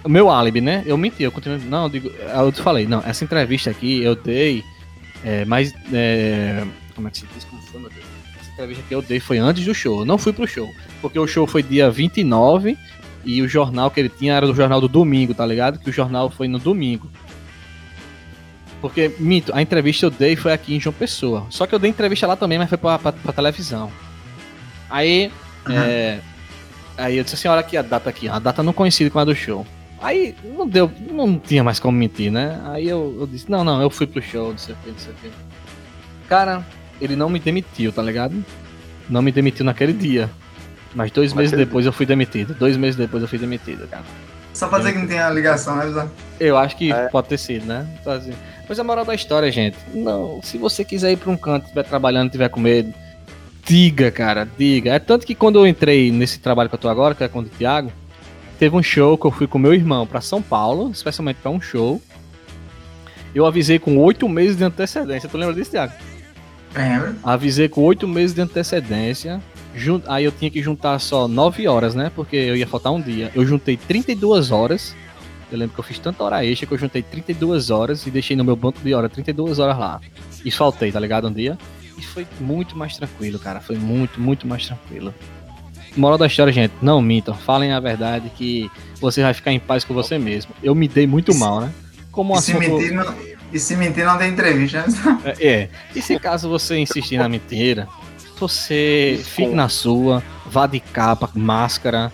[0.04, 0.84] o meu álibi, né?
[0.86, 1.60] Eu menti, eu continuo.
[1.60, 4.64] Não, eu digo, eu te falei, não, essa entrevista aqui eu dei,
[5.24, 5.74] é, mas.
[5.94, 6.64] É,
[6.96, 7.44] como é que se diz?
[7.46, 8.06] Como foi, meu Deus?
[8.40, 10.70] Essa entrevista que eu dei foi antes do show, eu não fui pro show.
[11.02, 12.78] Porque o show foi dia 29
[13.24, 15.80] e o jornal que ele tinha era o jornal do domingo, tá ligado?
[15.80, 17.10] Que o jornal foi no domingo.
[18.82, 21.46] Porque, minto, a entrevista eu dei foi aqui em João Pessoa.
[21.50, 23.92] Só que eu dei entrevista lá também, mas foi pra, pra, pra televisão.
[24.90, 25.32] Aí,
[25.68, 25.76] Uhum.
[25.78, 26.20] é,
[26.98, 29.26] aí eu disse assim, olha aqui a data aqui, a data não coincide com a
[29.26, 29.66] do show.
[30.02, 32.60] Aí não deu, não tinha mais como mentir, né?
[32.68, 34.98] Aí eu, eu disse, não, não, eu fui pro show, não sei o que, não
[34.98, 35.30] sei o que.
[36.30, 36.66] Cara,
[37.02, 38.44] ele não me demitiu, tá ligado?
[39.10, 40.30] Não me demitiu naquele dia.
[40.96, 42.54] Mas dois meses depois eu fui demitido.
[42.56, 44.04] Dois meses depois eu fui demitido, cara.
[44.54, 46.08] Só pra dizer que não tem a ligação, né, Zé?
[46.40, 47.08] Eu acho que É.
[47.10, 47.86] pode ter sido, né?
[48.02, 48.34] Então, assim,
[48.70, 51.84] Mas a moral da história, gente, não, se você quiser ir pra um canto, estiver
[51.84, 52.94] trabalhando, tiver com medo,
[53.66, 54.94] diga, cara, diga.
[54.94, 57.40] É tanto que quando eu entrei nesse trabalho que eu tô agora, que é com
[57.40, 57.92] o Thiago,
[58.60, 61.60] teve um show que eu fui com meu irmão pra São Paulo, especialmente pra um
[61.60, 62.00] show.
[63.34, 65.28] Eu avisei com oito meses de antecedência.
[65.28, 65.94] Tu lembra disso, Thiago?
[66.76, 67.16] Lembra?
[67.24, 69.42] Avisei com oito meses de antecedência.
[70.08, 72.12] Aí eu tinha que juntar só 9 horas, né?
[72.16, 73.32] Porque eu ia faltar um dia.
[73.34, 74.96] Eu juntei 32 horas.
[75.52, 78.36] Eu lembro que eu fiz tanta hora extra que eu juntei 32 horas e deixei
[78.36, 80.00] no meu banco de hora 32 horas lá.
[80.46, 81.28] E faltei, tá ligado?
[81.28, 81.58] Um dia.
[81.98, 83.60] E foi muito mais tranquilo, cara.
[83.60, 85.14] Foi muito, muito mais tranquilo.
[85.98, 87.34] Moral da história, gente, não mintam.
[87.34, 88.70] Falem a verdade que
[89.02, 90.54] você vai ficar em paz com você mesmo.
[90.62, 91.74] Eu me dei muito mal, né?
[92.12, 92.70] Como E se, assunto...
[92.70, 93.16] mentir, não,
[93.52, 95.36] e se mentir, não tem entrevista, né?
[95.40, 95.70] É, é.
[95.96, 97.88] E se caso você insistir na mentira,
[98.40, 102.12] você fique na sua, vá de capa, máscara,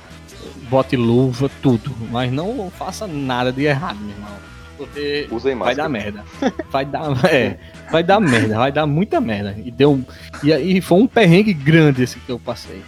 [0.70, 1.96] bote luva, tudo.
[2.12, 4.30] Mas não faça nada de errado, meu irmão.
[4.78, 6.24] Porque Usem vai dar merda.
[6.70, 7.58] Vai dar, é,
[7.90, 9.56] vai dar merda, vai dar muita merda.
[9.64, 10.04] E deu
[10.44, 12.82] e aí foi um perrengue grande esse que eu passei.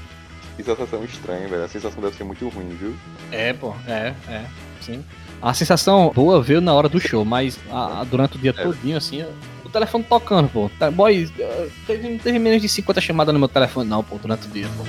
[0.57, 1.63] Que sensação estranha, velho.
[1.63, 2.93] A sensação deve ser muito ruim, viu?
[3.31, 4.41] É, pô, é, é,
[4.81, 5.03] sim.
[5.41, 8.63] A sensação boa veio na hora do show, mas a- a- durante o dia É.
[8.63, 9.23] todinho, assim,
[9.63, 10.69] o telefone tocando, pô.
[10.79, 11.67] Tá, boy, eh,
[12.01, 14.83] não teve menos de 50 chamadas no meu telefone, não, pô, durante o dia, pô.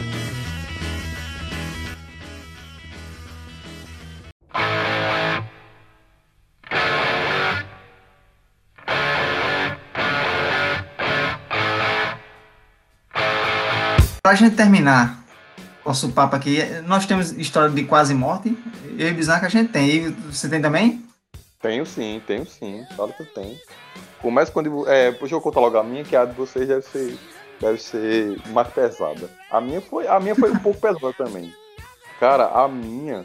[14.28, 15.24] Pra gente terminar
[15.82, 18.55] nosso papo aqui, nós temos história de quase morte.
[18.98, 19.88] Eu e Bizarro que a gente tem.
[19.88, 21.02] E você tem também?
[21.62, 22.84] Tenho sim, tenho sim.
[22.94, 23.56] Claro que eu tenho.
[24.20, 24.86] Começa quando.
[24.86, 27.18] É, deixa eu contar logo a minha, que a de vocês deve ser,
[27.59, 29.30] deve ser mais pesada.
[29.50, 31.50] A minha foi, a minha foi um pouco pesada também.
[32.20, 33.24] Cara, a minha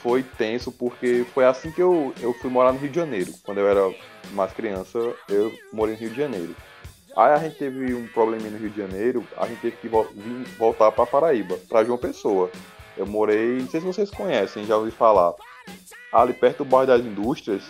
[0.00, 3.32] foi tenso porque foi assim que eu, eu fui morar no Rio de Janeiro.
[3.42, 3.92] Quando eu era
[4.30, 4.96] mais criança,
[5.28, 6.54] eu morei no Rio de Janeiro.
[7.18, 10.44] Aí a gente teve um probleminha no Rio de Janeiro, a gente teve que vir-
[10.56, 12.48] voltar pra Paraíba, pra João Pessoa.
[12.96, 15.34] Eu morei, não sei se vocês conhecem, já ouvi falar.
[16.12, 17.64] Ali perto do bairro das Indústrias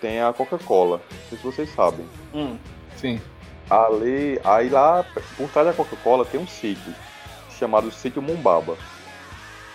[0.00, 1.00] tem a Coca-Cola.
[1.10, 2.06] Não sei se vocês sabem.
[2.32, 2.56] Hum,
[2.96, 3.20] sim.
[3.68, 5.04] Ali, aí lá
[5.36, 6.94] por trás da Coca-Cola tem um sítio
[7.58, 8.76] chamado Sítio Mumbaba.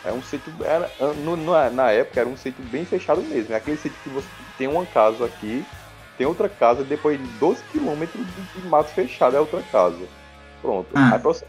[0.05, 0.89] É um sítio, era,
[1.25, 3.53] no- no- na época era um sítio bem fechado mesmo.
[3.53, 4.27] É aquele sítio que você
[4.57, 5.65] tem uma casa aqui,
[6.18, 10.07] tem outra casa, depois de 12 quilômetros de, de mato fechado é outra casa.
[10.61, 10.88] Pronto.
[10.95, 11.11] Ah.
[11.14, 11.45] Aí você-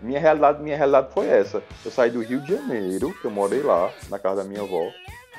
[0.00, 1.62] minha realidade, minha realidade foi essa.
[1.84, 4.82] Eu saí do Rio de Janeiro, que eu morei lá, na casa da minha avó.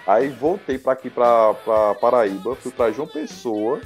[0.08, 3.82] Aí voltei pra aqui pra, pra Paraíba, fui pra João Pessoa,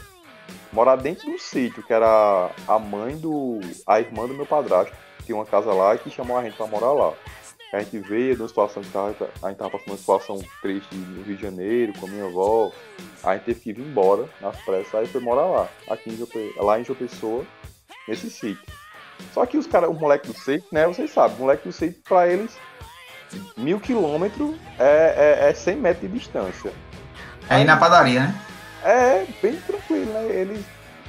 [0.72, 3.60] morar dentro do sítio, que era a mãe do.
[3.88, 6.56] a irmã do meu padrasto, que tinha uma casa lá e que chamou a gente
[6.58, 7.14] pra morar lá.
[7.74, 9.14] A gente veio de uma situação que tava,
[9.44, 12.72] a gente tava passando uma situação triste no Rio de Janeiro, com a minha avó.
[13.24, 16.54] A gente teve que ir embora nas pressas, aí foi morar lá, aqui em Jope,
[16.58, 17.46] lá em João Pessoa,
[18.08, 18.64] nesse sítio.
[19.34, 22.02] Só que os caras, os moleques do sítio, né, vocês sabem, o moleque do sítio,
[22.08, 22.58] pra eles,
[23.58, 26.72] mil quilômetros é, é, é 100 metros de distância.
[27.50, 28.42] Aí na padaria, né?
[28.84, 30.28] É, bem tranquilo, né?
[30.30, 30.64] Eles.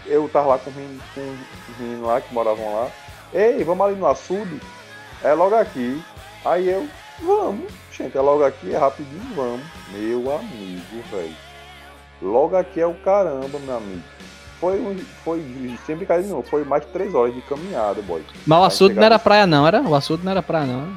[0.07, 1.21] Eu tava lá com, os meninos- com
[1.73, 2.91] os meninos lá que moravam lá.
[3.33, 4.61] Ei, vamos ali no açude?
[5.23, 6.03] É logo aqui.
[6.45, 6.89] Aí eu,
[7.23, 9.67] vamos, gente, é logo aqui, é rapidinho, vamos.
[9.93, 11.37] Meu amigo, velho.
[12.23, 14.03] Logo aqui é o caramba, meu amigo.
[14.61, 15.41] Foi, um, foi
[15.87, 18.25] sem brincadeira não, foi mais de três horas de caminhada, boy.
[18.45, 19.81] Mas o açude não era praia, não, era?
[19.83, 20.81] O açude não era praia, não.
[20.81, 20.91] era?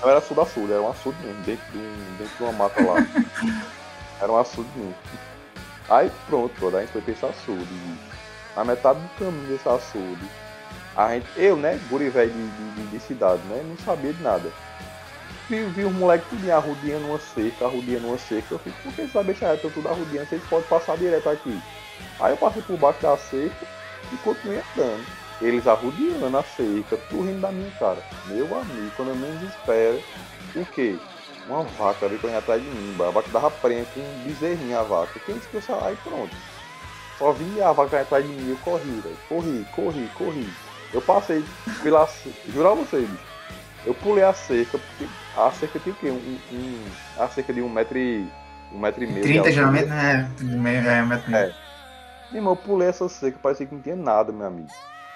[0.00, 2.82] Não era açude açude, era um açude mesmo, dentro de, um, dentro de uma mata
[2.82, 3.06] lá.
[4.20, 4.94] era um açude mesmo.
[5.90, 7.68] Aí pronto, a gente foi pra esse açude.
[8.56, 10.30] Na metade do caminho desse açude,
[10.96, 14.22] a gente, eu, né, guri velho de, de, de- de cidade, né, não sabia de
[14.22, 14.50] nada.
[15.48, 18.54] Vi, vi os moleques tudo arrudiando uma cerca, arrudiando uma cerca.
[18.54, 20.28] Eu fico, por que essa besta estão tudo arrudiando?
[20.28, 21.60] Vocês podem passar direto aqui.
[22.20, 23.66] Aí eu passei por baixo da cerca
[24.12, 25.04] e continuei andando.
[25.40, 27.98] Eles arrudeando a cerca, tudo rindo da minha cara.
[28.26, 30.00] Meu amigo, quando eu menos espero,
[30.54, 30.98] o quê?
[31.48, 34.82] Uma vaca veio correndo atrás de mim, a vaca dava prenha com um bezerrinho a
[34.84, 35.18] vaca.
[35.26, 35.78] Quem disse que eu saí?
[35.82, 36.30] Aí pronto.
[37.18, 39.18] Só vi a vaca atrás de mim e eu corri, velho.
[39.28, 40.48] Corri, corri, corri.
[40.92, 41.44] Eu passei
[41.82, 43.24] pela cerca, jurar vocês, bicho.
[43.86, 45.06] Eu pulei a cerca, porque
[45.36, 46.10] a cerca tem o quê?
[46.10, 46.84] Um, um-
[47.18, 48.26] a cerca de um metro e,
[48.74, 49.20] um metro e meio.
[49.20, 49.54] de 30 altura.
[49.54, 50.30] geralmente, né?
[50.40, 51.44] É, meio- é, um metro e meio.
[51.44, 51.54] É.
[52.30, 54.68] Meu irmão, eu pulei essa seca, parecia que não tinha nada, meu amigo.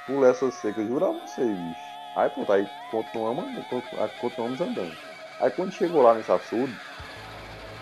[0.06, 1.80] Pulei essa seca, eu juro a vocês, bicho.
[2.16, 3.44] Aí pronto, aí continuamos,
[4.20, 4.92] continuamos andando.
[5.40, 6.74] Aí quando chegou lá nesse açude,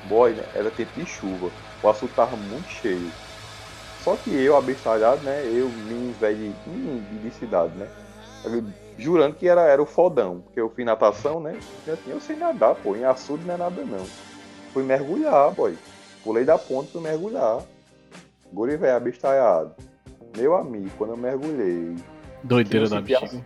[0.04, 1.50] boy, era tempo de chuva.
[1.82, 3.12] O açude tava muito cheio.
[4.02, 5.42] Só que eu, abestalhado, né?
[5.46, 5.68] Eu,
[6.18, 7.88] velho de, menino de- de cidade, né?
[8.98, 10.40] jurando que era, era o fodão.
[10.40, 11.58] Porque eu fiz natação, né?
[11.86, 12.96] Eu, eu sei nadar, pô.
[12.96, 14.04] Em açude não é nada não.
[14.72, 15.76] Fui mergulhar, boy.
[16.24, 17.60] Pulei da ponte fui mergulhar.
[18.52, 19.72] Guri velho abestalhado.
[20.36, 21.94] Meu amigo, quando eu mergulhei.
[22.42, 23.44] Doideira da bexiga.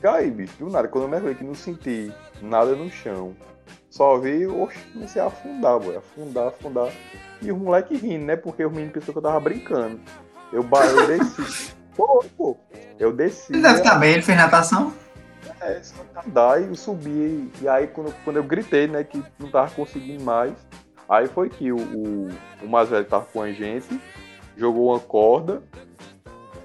[0.00, 0.88] Caí, bicho, do nada.
[0.88, 2.12] Quando eu mergulhei que não senti
[2.42, 3.34] nada no chão.
[3.90, 5.96] Só vi, oxe, comecei a afundar, boy.
[5.96, 6.92] Afundar, afundar.
[7.40, 8.36] E os moleques rindo, né?
[8.36, 10.00] Porque os meninos pensaram que eu tava brincando.
[10.52, 11.74] Eu, eu desci.
[11.96, 12.56] pô, pô.
[12.98, 13.52] Eu desci.
[13.52, 14.92] Ele deve estar bem, ele fez natação.
[15.60, 17.50] É, só andar e eu subi.
[17.60, 20.54] E aí quando, quando eu gritei, né, que não tava conseguindo mais,
[21.08, 22.28] aí foi que o, o,
[22.62, 24.00] o mais velho tava com a gente,
[24.56, 25.62] jogou uma corda,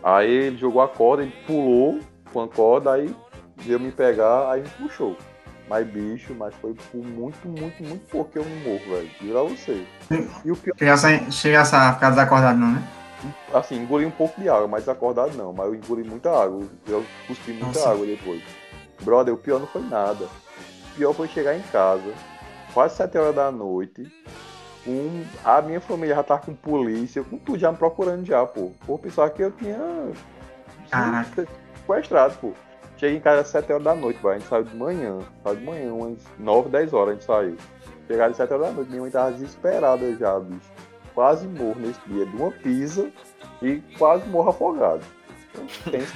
[0.03, 1.99] aí ele jogou a corda, ele pulou
[2.31, 3.15] com a corda, aí
[3.57, 5.15] veio me pegar, aí me puxou.
[5.69, 9.09] Mas bicho, mas foi por muito, muito, muito pouco que eu não morro, velho.
[9.21, 9.85] Juro a você.
[10.43, 12.83] E o pior, Chegasse a, chegasse a ficar desacordado, não, né?
[13.53, 15.53] assim, engoli um pouco de água, mas acordado não.
[15.53, 16.65] Mas eu engoli muita água.
[16.87, 17.91] Eu cuspi muita Nossa.
[17.91, 18.41] água depois.
[19.01, 20.25] Brother, o pior não foi nada.
[20.25, 22.13] O pior foi chegar em casa,
[22.73, 24.11] quase 7 horas da noite.
[24.83, 28.71] Com a minha família já tava com polícia, com tudo já me procurando já, pô.
[28.85, 29.77] Por pensar que eu tinha.
[30.89, 31.47] Caraca.
[31.75, 32.53] Sequestrado, pô.
[32.99, 34.19] Cheguei em casa às 7 horas da noite.
[34.27, 35.19] A gente saiu de manhã.
[35.43, 37.57] Saiu de manhã, umas 9, 10 horas a gente saiu.
[38.07, 40.61] Chegaram às 7 horas da noite, minha mãe tava desesperada já, bicho.
[41.15, 43.09] Quase morro nesse dia, de uma pisa
[43.61, 45.01] e quase morro afogado.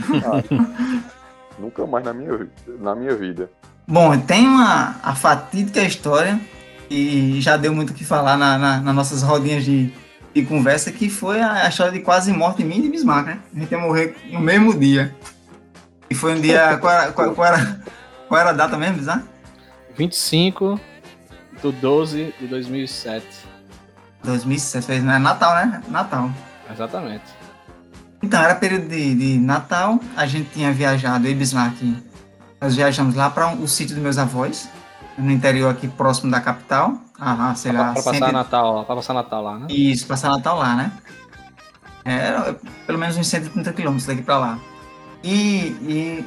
[0.09, 0.43] Nada.
[1.59, 2.47] Nunca mais na minha,
[2.79, 3.49] na minha vida.
[3.87, 6.39] Bom, tem uma a fatídica história
[6.89, 9.91] e já deu muito o que falar na, na- nas nossas rodinhas de,
[10.33, 13.39] de conversa, que foi a, a história de quase morte minha e de Bismarck, né?
[13.55, 15.13] A gente ia morrer no mesmo dia.
[16.13, 16.77] E foi um dia.
[16.77, 17.81] qual, era, qual, qual era,
[18.27, 19.25] qual era a data mesmo, Bismarck?
[19.97, 20.79] 25
[21.59, 23.25] do 12 de 2007.
[24.23, 25.17] 2007, fez, né?
[25.17, 25.81] Natal, né?
[25.87, 26.29] Natal.
[26.71, 27.23] Exatamente.
[28.21, 31.81] Então, era período de, de Natal, a gente tinha viajado, eu e Bismarck,
[32.61, 34.69] nós viajamos lá para o sítio dos meus avós,
[35.17, 39.13] no interior aqui próximo da capital, ah, sei lá, pra passar 100 Natal, pra passar
[39.15, 39.67] Natal lá, né?
[39.67, 40.91] Isso, passar Natal lá, né?
[42.05, 44.59] Era pelo menos uns 130 quilômetros daqui pra lá.
[45.23, 46.23] E,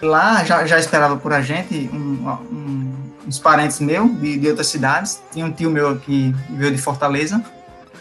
[0.00, 2.92] e lá já, já esperava por a gente um- um-
[3.26, 5.22] uns parentes meus de, de outras cidades.
[5.32, 7.42] Tinha um tio meu que veio de Fortaleza.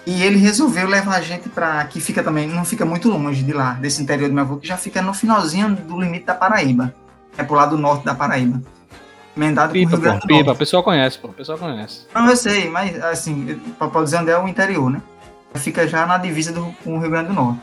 [0.05, 1.83] E ele resolveu levar a gente pra.
[1.85, 4.67] que fica também, não fica muito longe de lá, desse interior do meu avô, que
[4.67, 6.91] já fica no finalzinho do limite da Paraíba.
[7.37, 8.59] É pro lado norte da Paraíba.
[9.37, 10.33] Emendado com o Pipa, Rio pô, do pipa.
[10.43, 10.49] Norte.
[10.49, 11.27] O pessoal conhece, pô.
[11.27, 12.07] O pessoal conhece.
[12.15, 15.01] Não, eu sei, mas assim, pra dizer onde é o interior, né?
[15.55, 17.59] Fica já na divisa do, com o Rio Grande do Norte.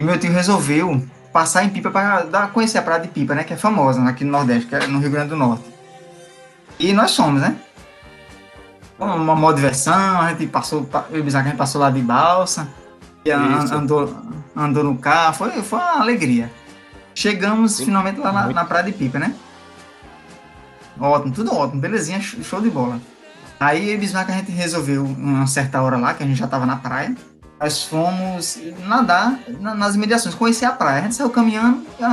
[0.00, 1.02] E meu tio resolveu
[1.38, 3.44] passar em Pipa para dar, conhecer a Praia de Pipa, né?
[3.44, 5.62] Que é famosa aqui no Nordeste, que é no Rio Grande do Norte.
[6.80, 7.54] E nós somos, né?
[8.98, 12.00] Uma, uma mó diversão, a gente passou, pa- eu e a gente passou lá de
[12.00, 12.66] balsa,
[13.24, 13.72] e Isso.
[13.72, 14.12] andou,
[14.56, 16.50] andou no carro, foi, foi uma alegria.
[17.14, 19.32] Chegamos Sim, finalmente lá na, na Praia de Pipa, né?
[20.98, 23.00] Ótimo, tudo ótimo, belezinha, sh- show de bola.
[23.60, 26.36] Aí eu e o Bismarck a gente resolveu uma certa hora lá, que a gente
[26.38, 27.14] já tava na praia.
[27.60, 31.00] Nós fomos nadar na- nas imediações, conhecer a praia.
[31.00, 32.04] A gente saiu caminhando, e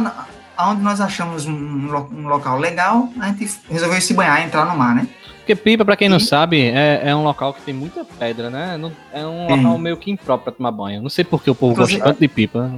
[0.57, 4.75] aonde nós achamos um, um lo- local legal, a gente resolveu se banhar, entrar no
[4.77, 5.07] mar, né?
[5.39, 6.25] Porque Pipa, pra quem não Sim.
[6.25, 8.75] sabe, é, é um local que tem muita pedra, né?
[8.77, 9.57] Não- É um Tem.
[9.63, 11.03] local meio que impróprio pra tomar banho.
[11.03, 12.71] Não sei por que o povo Inclusive- gosta tanto de Pipa.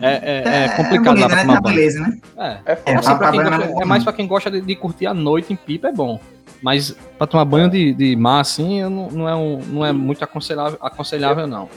[0.00, 1.42] É, é, é complicado bonito, lá pra né?
[1.42, 1.76] tomar Tá banho.
[1.76, 2.18] beleza, né?
[2.36, 2.48] É.
[2.48, 2.98] É É, fácil.
[2.98, 5.88] Assim, pra quem é mais pra quem gosta de, de curtir a noite em Pipa,
[5.88, 6.18] é bom.
[6.62, 10.22] Mas pra tomar banho de, de mar, assim, não, não, é um, não é muito
[10.22, 11.68] aconselhável, aconselhável não.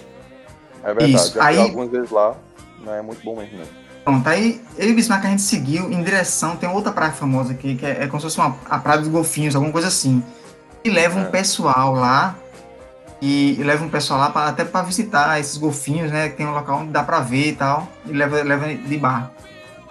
[0.83, 1.13] É verdade.
[1.13, 2.35] Isso, aí- algumas vezes lá,
[2.83, 3.65] não é muito bom mesmo, não.
[4.05, 7.53] Pronto, aí eu e o Bismarck a gente seguiu em direção, tem outra praia famosa
[7.53, 10.23] aqui, que é, é como se fosse uma, a Praia dos Golfinhos, alguma coisa assim.
[10.83, 11.25] E leva um É.
[11.25, 12.35] pessoal lá,
[13.19, 16.29] e, e leva um pessoal lá pra, até para visitar esses golfinhos, né?
[16.29, 19.31] Que tem um local onde dá pra ver e tal, e leva, leva de barco.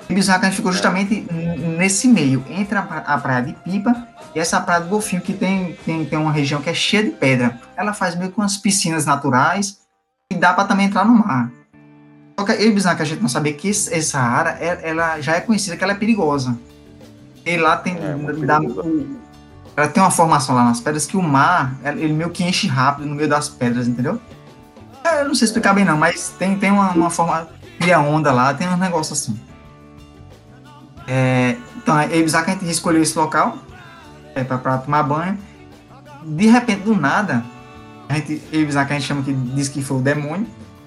[0.09, 4.07] E o Bismarck a gente ficou justamente n- nesse meio, entre a Praia de Pipa
[4.35, 7.11] e essa Praia do Golfinho, que tem, tem, tem uma região que é cheia de
[7.11, 7.61] pedra.
[7.77, 9.79] Ela faz meio que umas piscinas naturais
[10.31, 11.51] e dá pra também entrar no mar.
[12.39, 15.37] Só que eu e Bisnack, a gente não sabia que essa área, ela, ela já
[15.37, 16.59] é conhecida que ela é perigosa.
[17.47, 18.59] E lá tem, É, muito dá-
[19.77, 23.07] ela tem uma formação lá nas pedras que o mar, ele meio que enche rápido
[23.07, 24.21] no meio das pedras, entendeu?
[25.05, 27.49] É, Eu não sei explicar bem não, mas tem, tem uma, uma forma,
[27.79, 29.39] cria onda lá, tem um negócio assim.
[31.07, 33.59] É, então, eu e o Bisnack, a gente escolheu esse local
[34.35, 35.39] é, pra, pra tomar banho.
[36.25, 37.45] De repente, do nada,
[38.09, 40.47] a gente, e Bisnack, a gente chama que diz que foi o demônio.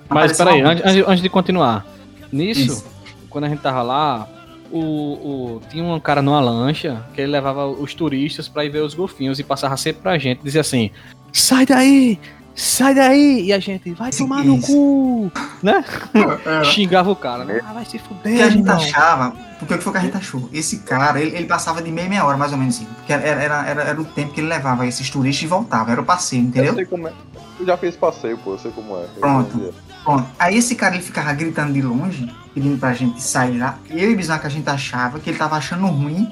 [0.09, 1.85] Mas peraí, antes, antes- de continuar.
[2.31, 2.85] Nisso, Isso.
[3.29, 4.27] quando a gente tava lá,
[4.71, 8.81] o, o- tinha um cara numa lancha que ele levava os turistas pra ir ver
[8.81, 10.89] os golfinhos e passava sempre pra gente, dizia assim:
[11.31, 12.19] sai daí!
[12.59, 13.45] Sai daí!
[13.45, 15.31] E a gente, vai Sim, tomar no cu!
[15.61, 15.83] Né?
[16.43, 16.63] É.
[16.63, 17.61] Xingava o cara, né?
[17.63, 18.75] Ah, vai se O que fuder, a gente irmão.
[18.75, 20.49] achava, porque o que foi que a gente achou?
[20.51, 22.85] Esse cara, ele, ele passava de meia, meia hora, mais ou menos assim.
[22.95, 26.01] Porque era, era, era, era o tempo que ele levava esses turistas e voltava, era
[26.01, 26.73] o passeio, Eu entendeu?
[26.73, 27.13] sei como é.
[27.59, 29.01] Eu já fiz passeio, pô, eu sei como é.
[29.03, 29.73] Eu Pronto.
[30.03, 30.25] Pronto.
[30.39, 33.77] Aí esse cara, ele ficava gritando de longe, pedindo pra gente sair lá.
[33.89, 36.31] Eu e o Bisnack, a gente achava que ele tava achando ruim,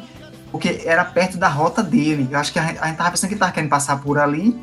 [0.51, 2.27] porque era perto da rota dele.
[2.31, 4.17] Eu acho que a gente, a gente tava pensando que ele tava querendo passar por
[4.17, 4.57] ali,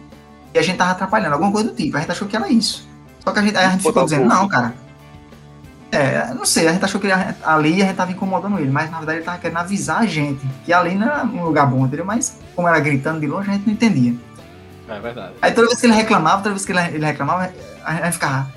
[0.55, 1.97] e a gente tava atrapalhando, alguma coisa do tipo.
[1.97, 2.89] A gente achou que era isso.
[3.25, 4.75] Só que a gente, aí a gente ficou dizendo, não, cara.
[5.91, 8.91] É, não sei, a gente achou que ele- ali a gente tava incomodando ele, mas
[8.91, 11.85] na verdade ele tava querendo avisar a gente que ali não era um lugar bom,
[11.85, 12.05] entendeu?
[12.07, 14.15] Mas como era gritando de longe, a gente não entendia.
[14.89, 15.35] É verdade.
[15.43, 17.53] Aí toda vez que ele reclamava, toda vez que ele, ele reclamava,
[17.85, 18.51] a gente ficava,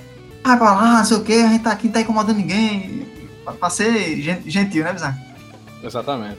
[0.46, 3.06] ah, pra lá, não sei o que, a gente tá aqui, não tá incomodando ninguém.
[3.44, 5.16] Pra, pra ser gen- gentil, né, Bizarro?
[5.84, 6.38] Exatamente.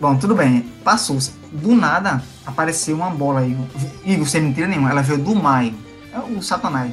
[0.00, 1.16] Bom, tudo bem, passou.
[1.52, 3.56] Do nada, apareceu uma bola aí.
[4.04, 5.74] Igor, sem mentira nenhuma, ela veio do maio.
[6.12, 6.92] É o satanás.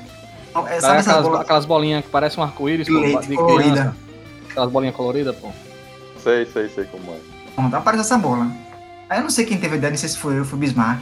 [0.49, 2.87] Então, é, Sabe aquelas, bolas aquelas bolinhas que parecem um arco-íris
[3.35, 3.95] colorida.
[4.49, 5.49] Aquelas bolinhas coloridas, pô.
[6.21, 7.17] Sei, sei, sei como é.
[7.55, 8.47] Pronto, apareceu essa bola.
[9.09, 10.57] Aí eu não sei quem teve a ideia, não sei se foi eu, ou foi
[10.57, 11.01] o Bismarck.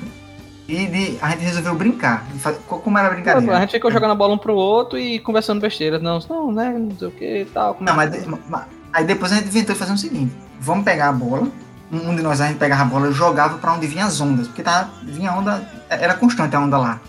[0.67, 2.25] E de, a gente resolveu brincar.
[2.67, 3.59] Como era a A brincadeira?
[3.61, 6.01] gente ficou jogando a bola um pro outro e conversando besteiras.
[6.01, 6.69] Não, não, né?
[6.77, 7.73] Não sei o que e tal.
[7.73, 9.97] como Não, é mas, que- de- ma- aí depois a gente inventou de fazer o
[9.97, 11.47] seguinte: vamos pegar a bola.
[11.91, 14.47] Um de nós a gente pegava a bola e jogava pra onde vinha as ondas,
[14.47, 16.99] porque tava, vinha onda, era constante a onda lá.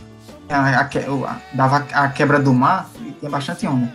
[0.49, 3.93] A, a a- dava a quebra do mar e tinha bastante onda.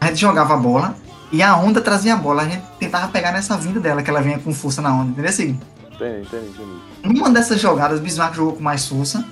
[0.00, 0.94] A gente jogava a bola
[1.32, 2.42] e a onda trazia a bola.
[2.42, 5.30] A gente tentava pegar nessa vinda dela, que ela vinha com força na onda, entendeu?
[5.30, 5.58] Assim,
[5.92, 6.46] Entendi, entendi,
[7.02, 7.18] entendi.
[7.18, 9.24] numa dessas jogadas, o Bismarck jogou com mais força,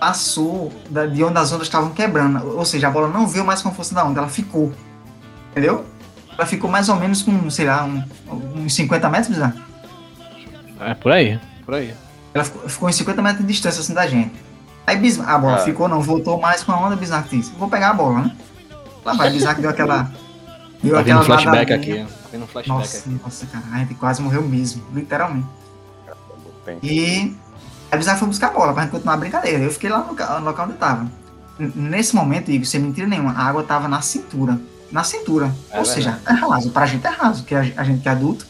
[0.00, 2.56] passou da- de onde as ondas estavam quebrando.
[2.56, 4.72] Ou seja, a bola não veio mais com a força da onda, ela ficou.
[5.50, 5.84] Entendeu?
[6.36, 8.04] Ela ficou mais ou menos com, sei lá, um-
[8.64, 9.56] uns 50 metros, Bismarck.
[10.80, 11.94] É por aí, por aí.
[12.34, 14.32] Ela ficou, ficou em 50 metros de distância assim da gente.
[14.86, 15.58] Aí Bismarck, a bola Ah.
[15.60, 18.36] ficou, não, voltou mais com a onda, Bismarck disse, vou pegar a bola, né?
[19.04, 20.10] Lá vai, Bismarck deu aquela.
[20.82, 21.94] Deu Tá aquela flashback aqui.
[22.04, 23.20] Tá vendo flashback Nossa, aqui.
[23.24, 25.46] nossa, cara, a gente quase morreu mesmo, literalmente.
[26.82, 27.34] E
[27.92, 29.62] o Bizarro foi buscar a bola pra gente continuar a brincadeira.
[29.64, 31.10] Eu fiquei lá no, no local onde eu tava.
[31.58, 34.60] N- Nesse momento, Igor, sem mentira nenhuma, a água tava na cintura.
[34.92, 35.50] Na cintura.
[35.70, 36.70] É Ou seja, é raso.
[36.70, 38.46] Pra gente é raso, porque a, a gente que é adulto.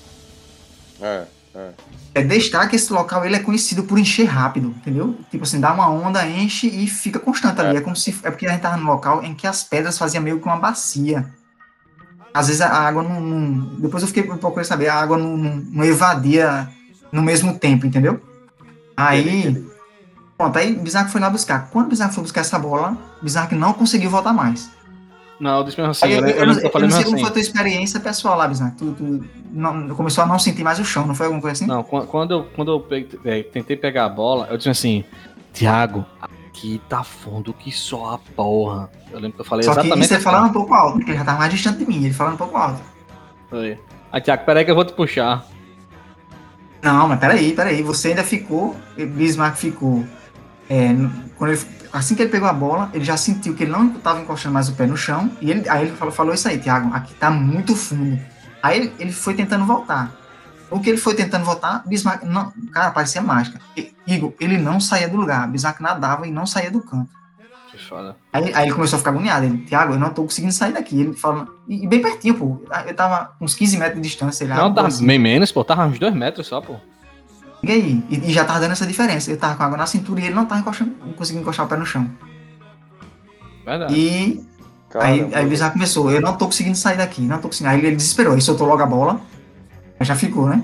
[1.01, 1.25] É,
[1.57, 1.71] é.
[2.15, 5.19] É destaque esse local, ele é conhecido por encher rápido, entendeu?
[5.31, 7.77] Tipo assim, dá uma onda, enche e fica constante ali.
[7.77, 8.19] É como se.
[8.23, 10.57] É porque a gente tava num local em que as pedras faziam meio que uma
[10.57, 11.31] bacia.
[12.33, 13.21] Às vezes a água não.
[13.21, 16.69] não- depois eu fiquei procurando saber, a água não, não, não evadia
[17.13, 18.23] no mesmo tempo, entendeu?
[18.97, 19.63] Aí.
[20.39, 21.69] Pronto, aí Bizarro foi lá buscar.
[21.71, 24.71] Quando Bizarro foi buscar essa bola, Bizarro não conseguiu voltar mais.
[25.39, 26.07] Não, eu disse mesmo assim.
[26.07, 27.33] Aí, Eu, eu, eu, que eu não sei como foi a assim.
[27.33, 28.73] tua experiência pessoal lá, Bizarro.
[28.79, 31.67] Tu, tu não, começou a não sentir mais o chão, não foi alguma coisa assim?
[31.67, 35.05] Não, quan- quando eu, quando eu peguei- é, tentei pegar a bola, eu disse assim,
[35.53, 38.91] Thiago, aqui tá fundo que só a porra.
[39.11, 40.25] Eu lembro que eu falei Só que exatamente isso ele assim.
[40.25, 42.39] falando um pouco alto, porque ele já tava mais distante de mim, ele falando um
[42.39, 42.81] pouco alto.
[43.51, 43.79] Foi.
[44.11, 45.45] Aí, Thiago, peraí que eu vou te puxar.
[46.83, 50.05] Não, mas peraí, peraí, você ainda ficou, Bismarck ficou.
[50.69, 50.89] é,
[51.37, 51.61] quando ele-
[51.99, 54.69] assim que ele pegou a bola, ele já sentiu que ele não estava encostando mais
[54.69, 57.31] o pé no chão, e ele, aí ele falou, falou isso aí, Thiago, aqui tá
[57.31, 58.19] muito fundo.
[58.63, 60.11] Aí ele, ele foi tentando voltar.
[60.71, 63.61] O que ele foi tentando voltar, Bismarck, não, cara, parecia mágica.
[63.77, 67.09] E- Igor, ele não saía do lugar, Bismarck nadava e não saía do canto.
[67.71, 68.17] Que foda.
[68.33, 69.45] Aí, aí ele começou a ficar agoniado.
[69.45, 70.99] Ele, Thiago, eu não tô conseguindo sair daqui.
[71.01, 72.63] Ele falando, e, e bem pertinho, pô.
[72.87, 74.47] Eu tava uns 15 metros de distância.
[74.47, 75.07] Sei lá, Não, assim.
[75.07, 75.63] bem menos, pô.
[75.63, 76.77] Tava uns dois metros só, pô.
[77.67, 78.05] E aí?
[78.09, 79.31] E, e já tava dando essa diferença.
[79.31, 81.69] Eu tava com água na cintura e ele não tava encostando, não conseguindo encostar o
[81.69, 82.09] pé no chão.
[83.65, 83.93] Verdade.
[83.93, 84.47] E
[84.95, 85.37] aí, Caramba.
[85.37, 87.75] aí o Bizarro começou, eu não tô conseguindo sair daqui, não tô conseguindo.
[87.75, 89.21] Aí ele desesperou, ele soltou logo a bola.
[89.99, 90.63] Aí já ficou, né?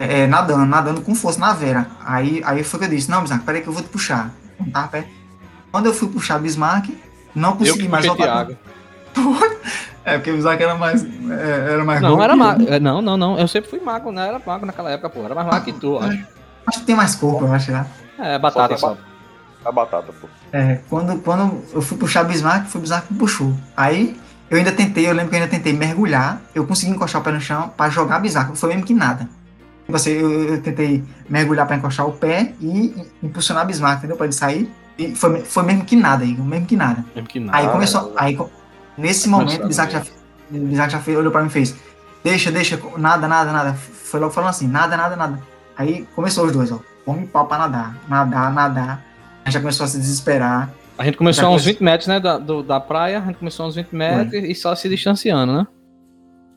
[0.00, 1.86] É, nadando, nadando com força na vera.
[2.04, 4.34] Aí, aí foi que eu disse, não, Bismarck, peraí que eu vou te puxar.
[4.58, 5.08] Não tava perto.
[5.70, 6.90] Quando eu fui puxar Bismarck,
[7.34, 8.46] não eu consegui que mais voltar.
[8.46, 8.56] Thiago.
[10.10, 12.64] É, porque o Bismarck era mais, é, era mais Não, era mago.
[12.68, 13.38] é, Não, não, não.
[13.38, 15.22] Eu sempre fui mago, não era mago naquela época, pô.
[15.24, 16.26] Era mais mago que tu, acho.
[16.66, 17.72] Acho que tem mais corpo, eu acho.
[17.72, 17.86] Né?
[18.18, 18.96] É, batata Só.
[19.64, 20.28] A batata, pô.
[20.52, 23.52] É, quando, quando eu fui puxar Bismarck, foi o Bismarck que me puxou.
[23.76, 24.16] Aí
[24.50, 27.30] eu ainda tentei, eu lembro que eu ainda tentei mergulhar, eu consegui encostar o pé
[27.32, 29.28] no chão pra jogar Bismarck, foi mesmo que nada.
[29.84, 34.16] Tipo assim, eu, eu tentei mergulhar pra encostar o pé e impulsionar Bismarck, entendeu?
[34.16, 34.70] Pra ele sair.
[34.98, 37.04] E foi, foi mesmo que nada, Igor, mesmo que nada.
[37.14, 37.58] Mesmo que nada.
[37.58, 38.12] Aí começou.
[38.16, 38.38] Aí,
[38.96, 40.02] nesse momento, a Bismarck já,
[40.50, 41.74] Bismarck já fez, olhou pra mim e fez:
[42.24, 43.74] Deixa, deixa, nada, nada, nada.
[43.74, 45.40] Foi logo falando assim: Nada, nada, nada.
[45.76, 46.78] Aí começou os dois, ó.
[47.04, 47.96] Come pau pra nadar.
[48.08, 49.04] Nadar, nadar.
[49.44, 50.70] Aí já começou a se desesperar.
[50.98, 53.26] A gente começou Já a uns conheci- 20 metros, né, da, do- da praia, a
[53.26, 55.66] gente começou a uns 20 metros e só se distanciando, né?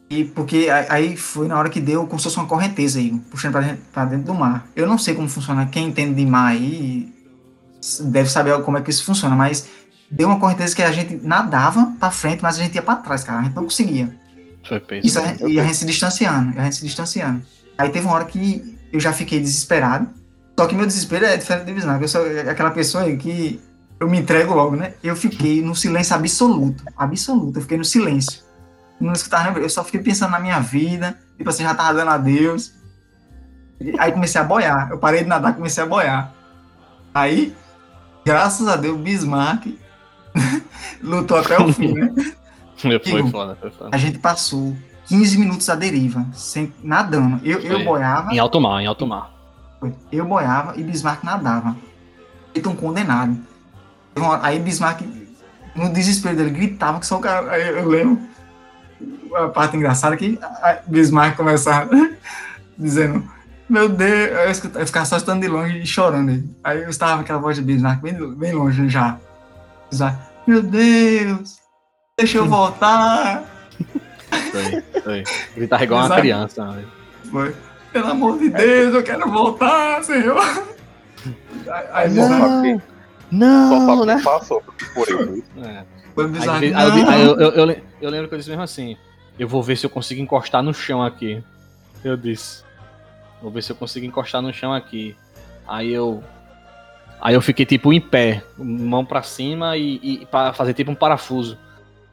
[0.09, 3.53] E porque aí foi na hora que deu como se fosse uma correnteza aí, puxando
[3.53, 4.65] pra dentro, pra dentro do mar.
[4.75, 7.09] Eu não sei como funciona, quem entende de mar aí
[8.01, 9.67] deve saber como é que isso funciona, mas
[10.15, 13.23] deu uma correnteza que a gente nadava pra frente, mas a gente ia pra trás,
[13.23, 13.39] cara.
[13.39, 14.15] A gente não conseguia.
[14.67, 15.07] Foi peso.
[15.07, 17.41] Isso a gente- e a gente se distanciando, a gente se distanciando.
[17.77, 20.07] Aí teve uma hora que eu já fiquei desesperado.
[20.57, 22.01] Só que meu desespero é diferente de Bismarck.
[22.01, 23.59] Eu sou aquela pessoa que
[23.99, 24.93] eu me entrego logo, né?
[25.03, 26.83] Eu fiquei no silêncio absoluto.
[26.95, 27.57] Absoluto.
[27.57, 28.39] Eu fiquei no silêncio.
[29.01, 29.63] Não escutava nem.
[29.63, 31.17] Eu só fiquei pensando na minha vida.
[31.37, 32.71] Tipo assim, já tava dando adeus.
[33.97, 34.91] Aí comecei a boiar.
[34.91, 36.31] Eu parei de nadar, comecei a boiar.
[37.13, 37.53] Aí,
[38.25, 39.65] graças a Deus, Bismarck
[41.01, 42.13] lutou até o fim, né?
[42.77, 43.89] Foi foda, foi foda.
[43.93, 44.75] A gente passou
[45.07, 47.39] 15 minutos à deriva, sem, nadando.
[47.43, 49.31] Eu, eu boiava, Em alto mar, em alto mar.
[50.11, 51.75] eu boiava e Bismarck nadava.
[52.65, 53.37] Um condenado.
[54.41, 55.01] Aí Bismarck,
[55.75, 57.51] no desespero dele, gritava que só o cara.
[57.51, 58.19] Aí eu lembro
[59.35, 60.37] a parte engraçada que
[60.87, 61.89] Bismarck começava
[62.77, 63.23] dizendo.
[63.67, 66.47] Meu Deus, eu, escuta- eu ficava só estando de longe e chorando.
[66.63, 69.17] Aí eu estava com aquela voz de Bismarck bem, bem longe já.
[70.47, 71.57] Meu Deus,
[72.17, 73.43] deixa eu voltar.
[74.51, 75.23] Foi, foi.
[75.55, 76.65] Gritar igual uma criança.
[76.65, 76.85] né?
[77.31, 77.55] Foi.
[77.91, 80.37] Pelo amor de Deus, eu quero voltar, Senhor.
[81.69, 82.09] Aí, aí
[83.31, 84.21] Não, Só pra né?
[84.23, 85.43] passou por isso.
[85.63, 85.85] É.
[86.13, 86.63] foi Aí, Bismarck.
[86.63, 87.09] aí não.
[87.09, 88.97] aí eu, eu, eu eu lembro que eu disse mesmo assim:
[89.39, 91.43] eu vou ver se eu consigo encostar no chão aqui.
[92.03, 92.63] Eu disse:
[93.41, 95.15] vou ver se eu consigo encostar no chão aqui.
[95.67, 96.23] Aí eu.
[97.23, 100.95] Aí eu fiquei tipo em pé, mão pra cima e, e para fazer tipo um
[100.95, 101.57] parafuso.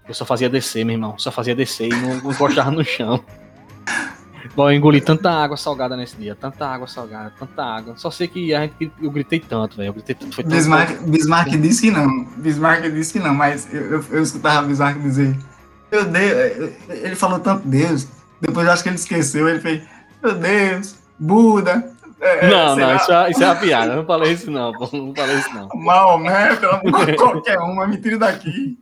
[0.07, 1.19] Eu só fazia descer, meu irmão.
[1.19, 3.21] Só fazia descer e não, não encostava no chão.
[4.55, 7.97] Bom, eu engoli tanta água salgada nesse dia, tanta água salgada, tanta água.
[7.97, 9.89] Só sei que a gente, eu gritei tanto, velho.
[9.89, 10.33] Eu gritei tanto.
[10.33, 12.25] Foi Bismarck, Bismarck disse que não.
[12.37, 15.37] Bismarck disse que não, mas eu, eu, eu escutava Bismarck dizer:
[15.91, 18.07] Meu Deus, ele falou tanto Deus.
[18.41, 19.49] Depois eu acho que ele esqueceu.
[19.49, 19.83] Ele fez:
[20.23, 21.99] Meu Deus, Buda.
[22.21, 23.93] É, é, Não, não, isso é, isso é uma piada.
[23.93, 24.89] Eu não falei isso, não, pô.
[24.97, 25.69] Não falei isso, não.
[25.75, 28.79] Maomé, pelo amor qualquer um, mas me tire daqui.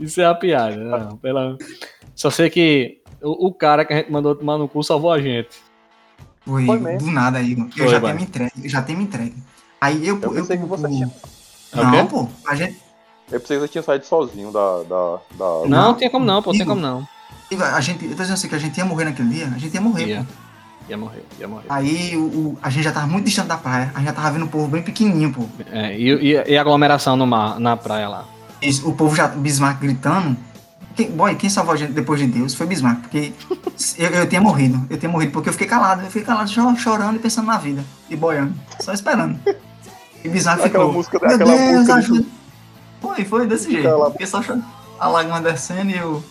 [0.00, 0.76] Isso é uma piada.
[0.76, 1.56] Não, pela...
[2.14, 5.20] Só sei que o, o cara que a gente mandou tomar no cu salvou a
[5.20, 5.50] gente.
[6.44, 7.08] Foi, Foi mesmo.
[7.08, 7.66] do nada, Igor.
[7.76, 8.10] Eu Foi, já vai.
[8.12, 8.52] tenho me entregue.
[8.64, 9.34] Eu já tenho me entregue.
[9.80, 10.20] Aí eu.
[10.20, 11.10] Eu pensei que você tinha-
[11.74, 12.10] É o Não, quê?
[12.10, 12.28] pô.
[12.46, 12.78] A gente,
[13.30, 14.82] Eu pensei que você tinha saído sozinho da.
[14.84, 15.68] da, da...
[15.68, 17.06] Não, tem como não, pô, tem como não.
[17.74, 18.04] a gente.
[18.04, 19.46] Eu tô dizendo assim que a gente ia morrer naquele dia.
[19.46, 20.45] A gente ia morrer, Ia, pô.
[20.88, 21.64] Ia morrer, ia morrer.
[21.68, 23.90] Aí o, o- a gente já tava muito distante da praia.
[23.94, 25.44] A gente já tava vendo o povo bem pequenininho, pô.
[25.72, 28.24] É, e, e, e aglomeração no mar, na praia lá.
[28.62, 30.36] Isso, o povo já, Bismarck gritando.
[30.94, 33.32] Quem, boy, quem salvou a gente depois de Deus foi Bismarck, porque
[33.98, 34.80] eu, eu tinha morrido.
[34.88, 36.00] Eu tinha morrido porque eu fiquei calado.
[36.02, 37.84] Eu fiquei calado, cho- chorando e pensando na vida.
[38.08, 38.54] E boiando.
[38.80, 39.38] Só esperando.
[40.24, 40.92] E Bismarck Aquela ficou.
[40.94, 42.24] música- Meu aquela Deus, música de- ajuda.
[43.00, 43.86] Foi, foi desse jeito.
[43.88, 44.64] Aquela- Fiquei só chorando.
[44.98, 46.24] A lágrima descendo e eu.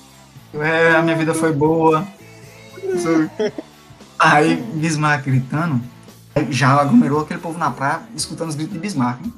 [0.52, 2.04] eu, é, a minha vida foi boa.
[4.18, 5.82] Aí Bismarck gritando.
[6.50, 9.22] Já aglomerou aquele povo na praia, escutando os gritos de Bismarck.
[9.22, 9.32] né?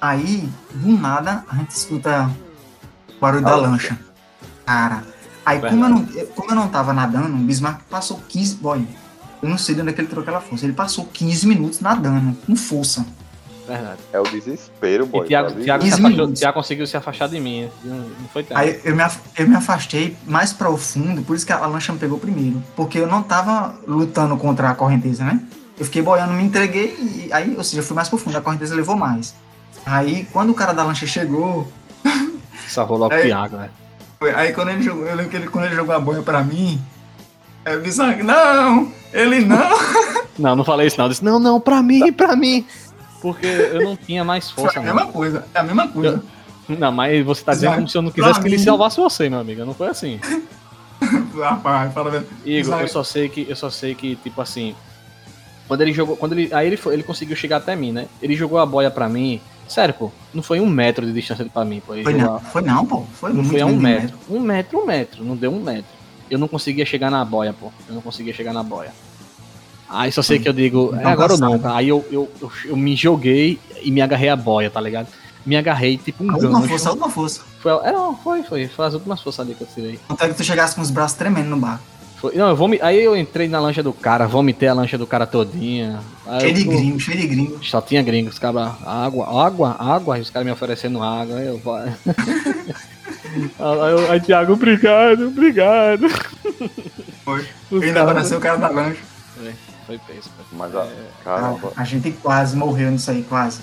[0.00, 2.30] Aí, do nada, a gente escuta
[3.08, 3.98] o barulho da lancha.
[4.66, 5.04] Cara,
[5.46, 6.04] aí como eu, não,
[6.34, 8.56] como eu não tava nadando, o Bismarck passou 15.
[8.56, 8.86] Boy,
[9.40, 10.64] eu não sei de onde é que ele tirou aquela força.
[10.64, 13.06] Ele passou 15 minutos nadando, com força.
[13.66, 13.98] Verdade.
[14.12, 15.26] É o desespero, E boy.
[15.26, 15.60] Thiago, tá?
[15.60, 16.32] Thiago, se 15 afastou.
[16.32, 17.68] Thiago conseguiu se afastar de mim.
[17.84, 18.58] Não, não foi tempo.
[18.58, 19.02] Aí eu me,
[19.38, 22.62] eu me afastei mais para o fundo, por isso que a lancha me pegou primeiro.
[22.74, 25.40] Porque eu não tava lutando contra a correnteza, né?
[25.78, 28.40] Eu fiquei boiando, me entreguei e aí, ou seja, eu fui mais pro fundo, a
[28.40, 29.34] correnteza levou mais.
[29.86, 31.66] Aí, quando o cara da lancha chegou,
[32.68, 33.70] Salvou logo o Thiago, né?
[34.36, 36.80] Aí quando ele jogou, eu lembro que ele, quando ele jogou a boia pra mim,
[37.64, 39.70] eu disse, não, ele não.
[40.38, 41.04] Não, não falei isso não.
[41.04, 42.66] Eu disse, não, não, pra mim, pra mim.
[43.22, 44.94] Porque eu não tinha mais Foi força, a não.
[44.94, 46.22] mesma coisa, é a mesma coisa.
[46.68, 48.96] Não, mas você tá dizendo como se eu não pra quisesse que ele mim- salvasse
[49.00, 49.64] você, meu amigo.
[49.64, 50.18] Não foi assim.
[51.40, 52.26] Rapaz, fala mesmo.
[52.44, 54.74] Igor, eu só sei que, eu só sei que, tipo assim.
[55.66, 56.16] Quando ele jogou.
[56.16, 56.52] Quando ele.
[56.54, 58.06] Aí ele, foi, ele conseguiu chegar até mim, né?
[58.20, 59.40] Ele jogou a boia pra mim.
[59.68, 61.94] Sério, pô, não foi um metro de distância pra mim, pô.
[61.94, 63.02] Ele Foi jogou não, foi não, pô.
[63.14, 64.18] Foi Não muito foi a um de metro.
[64.28, 65.24] Um metro, um metro.
[65.24, 65.90] Não deu um metro.
[66.30, 67.72] Eu não conseguia chegar na boia, pô.
[67.88, 68.92] Eu não conseguia chegar na boia.
[69.92, 71.74] Aí só sei que eu digo, é Não agora ou nunca.
[71.74, 75.06] Aí eu, eu, eu, eu me joguei e me agarrei a boia, tá ligado?
[75.44, 76.68] Me agarrei tipo um A última gancho.
[76.68, 77.40] força, a última força.
[77.60, 78.68] Foi, é, não, foi, foi.
[78.68, 79.98] Foi as últimas forças ali que eu tirei.
[80.08, 81.82] Até que tu chegasse com os braços tremendo no barco.
[82.16, 85.06] Foi- não, eu vomi, aí eu entrei na lancha do cara, vomitei a lancha do
[85.06, 85.98] cara todinha.
[86.40, 87.58] Cheio de gringo, cheio de gringo.
[87.64, 91.36] Só tinha gringos, os caras, água, água, água, e os caras me oferecendo água.
[91.38, 91.60] Aí eu,
[93.58, 96.08] aí, aí, Thiago, obrigado, obrigado.
[97.24, 97.44] Foi.
[97.70, 99.00] Os Ainda caras- apareceu o cara da lancha.
[99.86, 100.20] Foi foi.
[100.52, 100.88] Mas, ah,
[101.24, 101.72] caramba.
[101.76, 103.62] A, a gente quase morreu nisso aí, quase.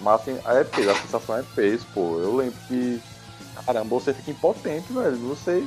[0.00, 2.18] Mas assim, é peso, a sensação é peso, pô.
[2.20, 3.00] Eu lembro que.
[3.66, 5.16] Caramba, você fica impotente, velho.
[5.28, 5.64] Você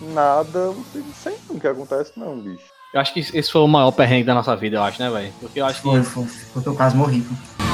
[0.00, 2.64] nada, você não sei o que acontece, não, bicho.
[2.92, 5.32] Eu acho que esse foi o maior perrengue da nossa vida, eu acho, né, velho?
[5.40, 5.88] Porque eu acho que.
[5.88, 6.26] Foi, foi.
[6.52, 7.22] Porque eu quase morri.
[7.22, 7.71] pô.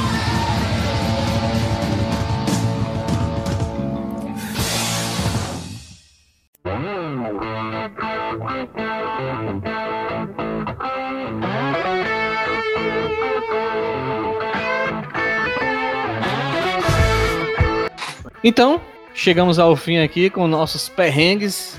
[18.42, 18.80] Então,
[19.14, 21.78] chegamos ao fim aqui com nossos perrengues.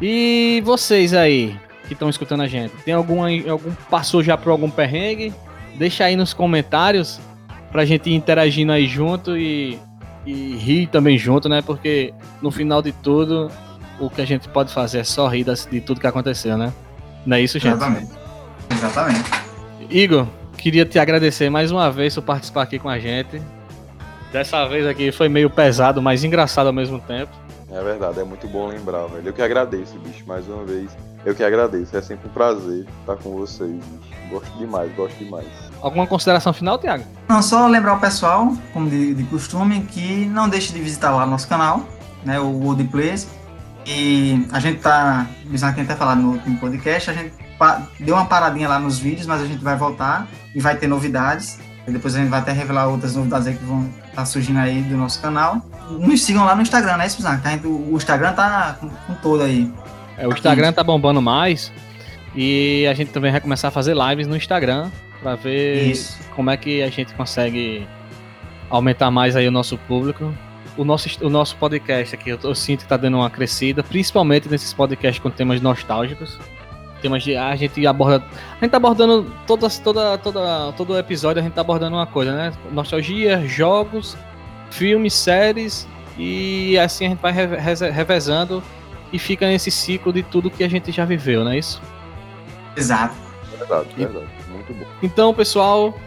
[0.00, 4.70] E vocês aí que estão escutando a gente, tem algum, algum passou já por algum
[4.70, 5.32] perrengue?
[5.74, 7.20] Deixa aí nos comentários
[7.72, 9.78] pra gente ir interagindo aí junto e,
[10.24, 11.62] e rir também junto, né?
[11.62, 13.50] Porque no final de tudo,
[13.98, 16.72] o que a gente pode fazer é só rir de tudo que aconteceu, né?
[17.26, 17.74] Não é isso, gente?
[17.74, 18.12] Exatamente.
[18.70, 19.30] Exatamente.
[19.90, 20.26] Igor,
[20.56, 23.42] queria te agradecer mais uma vez por participar aqui com a gente.
[24.32, 27.32] Dessa vez aqui foi meio pesado, mas engraçado ao mesmo tempo.
[27.70, 29.28] É verdade, é muito bom lembrar, velho.
[29.28, 30.90] Eu que agradeço, bicho, mais uma vez.
[31.24, 31.96] Eu que agradeço.
[31.96, 34.20] É sempre um prazer estar com vocês, bicho.
[34.30, 35.46] Gosto demais, gosto demais.
[35.80, 37.04] Alguma consideração final, Thiago?
[37.28, 41.26] Não, só lembrar o pessoal, como de, de costume, que não deixe de visitar lá
[41.26, 41.84] nosso canal,
[42.24, 43.28] né, o World Plays.
[43.86, 47.32] E a gente tá, visando que a gente tá falando no último podcast, a gente
[47.98, 51.58] deu uma paradinha lá nos vídeos, mas a gente vai voltar e vai ter novidades.
[51.86, 54.82] E depois a gente vai até revelar outras novidades aí que vão estar surgindo aí
[54.82, 55.62] do nosso canal.
[55.90, 59.72] Nos sigam lá no Instagram, né, a gente- o Instagram tá com, com todo aí.
[60.18, 61.72] É, o Instagram tá bombando mais.
[62.34, 66.16] E a gente também vai começar a fazer lives no Instagram pra ver Isso.
[66.36, 67.86] como é que a gente consegue
[68.68, 70.32] aumentar mais aí o nosso público.
[70.76, 74.48] O nosso, o nosso podcast aqui, eu, eu sinto que tá dando uma crescida, principalmente
[74.48, 76.38] nesses podcasts com temas nostálgicos.
[77.00, 77.36] Temas de.
[77.36, 78.24] A gente aborda.
[78.60, 82.32] A gente tá abordando todas, toda, toda, todo episódio, a gente tá abordando uma coisa,
[82.34, 82.52] né?
[82.70, 84.16] Nostalgia, jogos,
[84.70, 85.86] filmes, séries.
[86.18, 88.62] E assim a gente vai revezando
[89.12, 91.80] e fica nesse ciclo de tudo que a gente já viveu, não é isso?
[92.76, 93.14] Exato.
[93.58, 94.26] Verdade, verdade.
[94.52, 94.84] Muito bom.
[95.02, 95.98] Então, pessoal,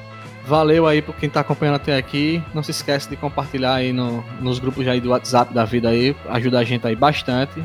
[0.45, 2.41] valeu aí por quem tá acompanhando até aqui.
[2.53, 6.15] Não se esquece de compartilhar aí no- nos grupos aí do WhatsApp da vida aí,
[6.29, 7.63] ajuda a gente aí bastante.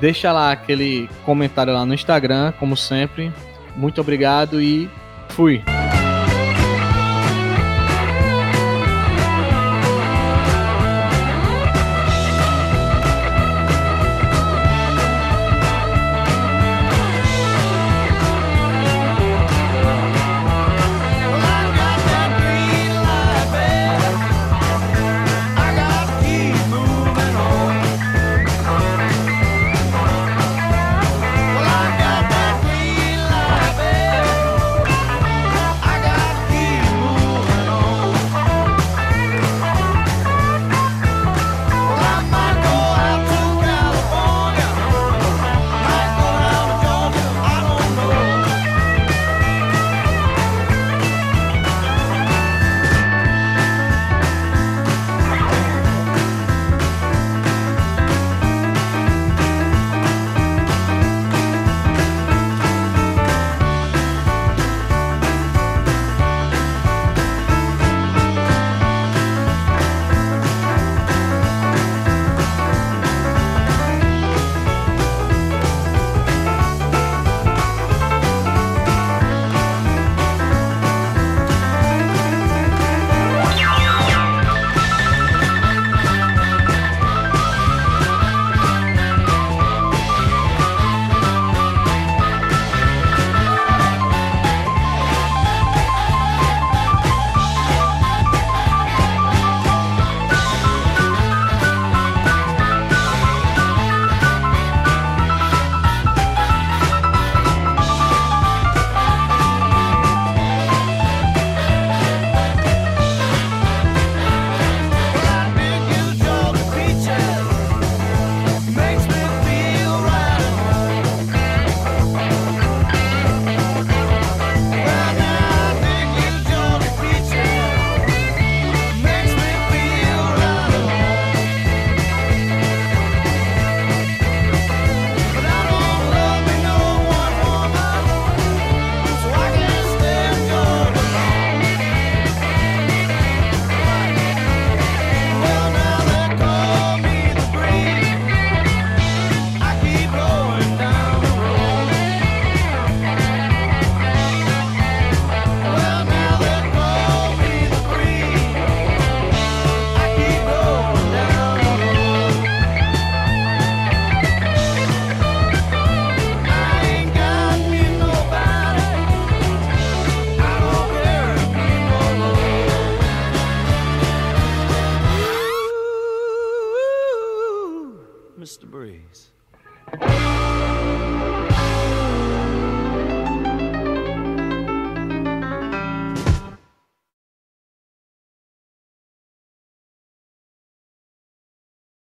[0.00, 3.32] Deixa lá aquele comentário lá no Instagram, como sempre.
[3.76, 4.88] Muito obrigado e
[5.28, 5.62] fui.